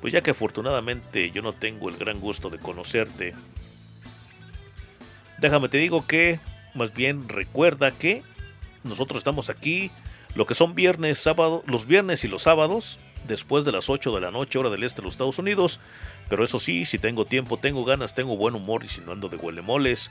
[0.00, 3.34] Pues ya que afortunadamente yo no tengo el gran gusto de conocerte.
[5.38, 6.38] Déjame te digo que,
[6.74, 8.22] más bien recuerda que
[8.84, 9.90] nosotros estamos aquí
[10.34, 14.20] lo que son viernes, sábado, los viernes y los sábados, después de las 8 de
[14.20, 15.80] la noche, hora del este de los Estados Unidos.
[16.28, 19.28] Pero eso sí, si tengo tiempo, tengo ganas, tengo buen humor y si no ando
[19.28, 20.10] de huelemoles.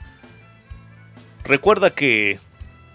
[1.44, 2.38] Recuerda que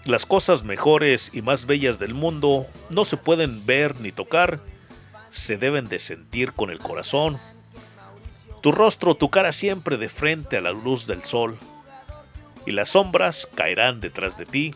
[0.04, 4.60] las cosas mejores y más bellas del mundo no se pueden ver ni tocar,
[5.28, 7.38] se deben de sentir con el corazón.
[8.62, 11.58] Tu rostro, tu cara siempre de frente a la luz del sol,
[12.66, 14.74] y las sombras caerán detrás de ti.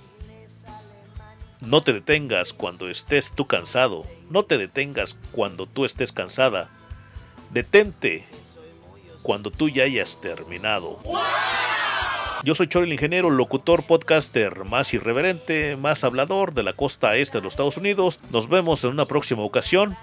[1.63, 6.71] No te detengas cuando estés tú cansado, no te detengas cuando tú estés cansada.
[7.51, 8.25] Detente
[9.23, 10.99] cuando tú ya hayas terminado.
[12.43, 17.39] Yo soy Chori el ingeniero, locutor, podcaster más irreverente, más hablador de la costa este
[17.39, 18.19] de los Estados Unidos.
[18.31, 19.97] Nos vemos en una próxima ocasión.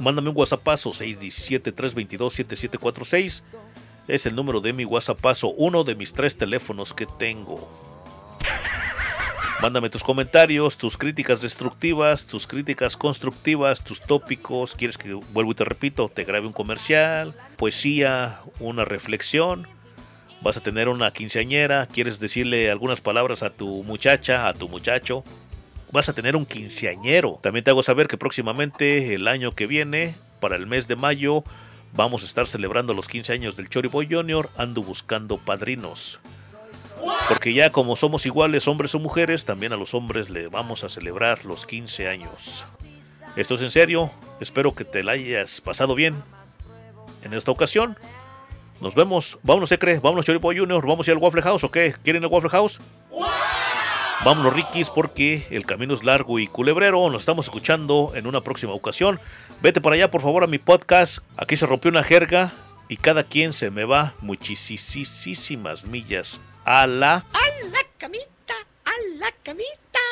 [0.00, 3.42] Mándame un WhatsAppazo 617-322-7746.
[4.08, 7.70] Es el número de mi WhatsAppazo, uno de mis tres teléfonos que tengo.
[9.62, 14.74] Mándame tus comentarios, tus críticas destructivas, tus críticas constructivas, tus tópicos.
[14.74, 19.68] ¿Quieres que, vuelvo y te repito, te grabe un comercial, poesía, una reflexión?
[20.40, 21.86] ¿Vas a tener una quinceañera?
[21.86, 25.24] ¿Quieres decirle algunas palabras a tu muchacha, a tu muchacho?
[25.92, 27.38] Vas a tener un quinceañero.
[27.42, 31.44] También te hago saber que próximamente, el año que viene, para el mes de mayo,
[31.92, 34.48] vamos a estar celebrando los 15 años del Choriboy Junior.
[34.56, 36.18] Ando buscando padrinos.
[37.28, 40.88] Porque ya como somos iguales hombres o mujeres, también a los hombres le vamos a
[40.88, 42.66] celebrar los 15 años.
[43.36, 46.16] Esto es en serio, espero que te la hayas pasado bien
[47.22, 47.96] en esta ocasión.
[48.80, 51.94] Nos vemos, vámonos Secre, vámonos Choripo Junior, vamos a ir al Waffle House o qué?
[52.02, 52.80] ¿Quieren el Waffle House?
[54.24, 58.72] Vámonos Rikis porque el camino es largo y culebrero, nos estamos escuchando en una próxima
[58.72, 59.20] ocasión.
[59.62, 62.52] Vete para allá por favor a mi podcast, aquí se rompió una jerga
[62.88, 67.14] y cada quien se me va muchísimas millas a la...
[67.14, 70.04] A la camita, a la camita,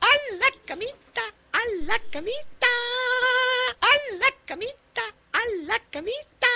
[0.00, 1.22] a la camita,
[1.52, 2.72] a la camita,
[3.80, 3.86] a
[4.18, 6.46] la camita, a la camita.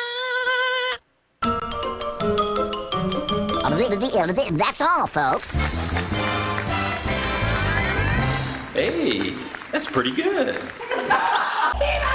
[4.56, 5.55] That's all, folks.
[8.73, 9.34] Hey,
[9.70, 10.58] that's pretty good.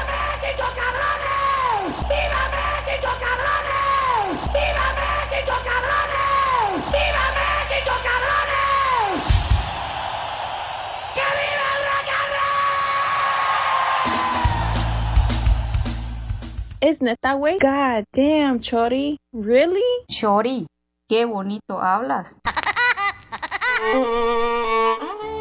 [6.80, 6.92] cabrones!
[6.92, 9.24] ¡Viva México, cabrones!
[11.14, 12.34] ¡Que viva el rock and
[16.82, 17.58] ¿Es neta, güey?
[17.60, 19.18] God damn, Chori.
[19.34, 19.84] Really?
[20.08, 20.68] Chori,
[21.08, 22.40] qué bonito hablas.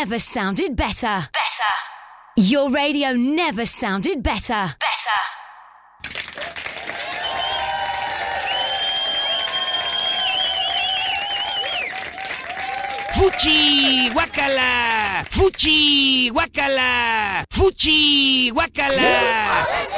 [0.00, 1.16] never sounded better.
[1.40, 1.74] Better.
[2.36, 4.74] Your radio never sounded better.
[4.86, 5.20] Better.
[13.14, 15.24] Fuchi, guacala.
[15.34, 17.44] Fuchi, guacala.
[17.48, 19.96] Fuchi, guacala.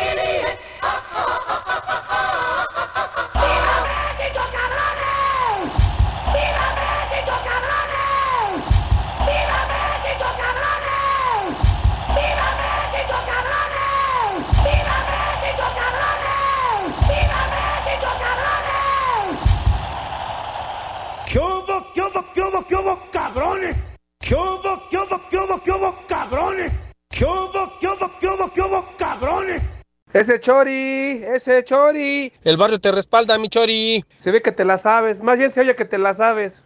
[22.68, 23.76] Qué hubo, cabrones?
[24.20, 26.72] ¿Qué hubo, qué hubo, qué hubo, qué hubo, cabrones?
[27.08, 29.62] ¿Qué hubo, qué hubo, qué hubo, qué hubo, cabrones?
[30.12, 32.32] Ese chori, ese chori.
[32.44, 34.04] El barrio te respalda, mi chori.
[34.18, 35.22] Se ve que te la sabes.
[35.22, 36.64] Más bien se oye que te la sabes.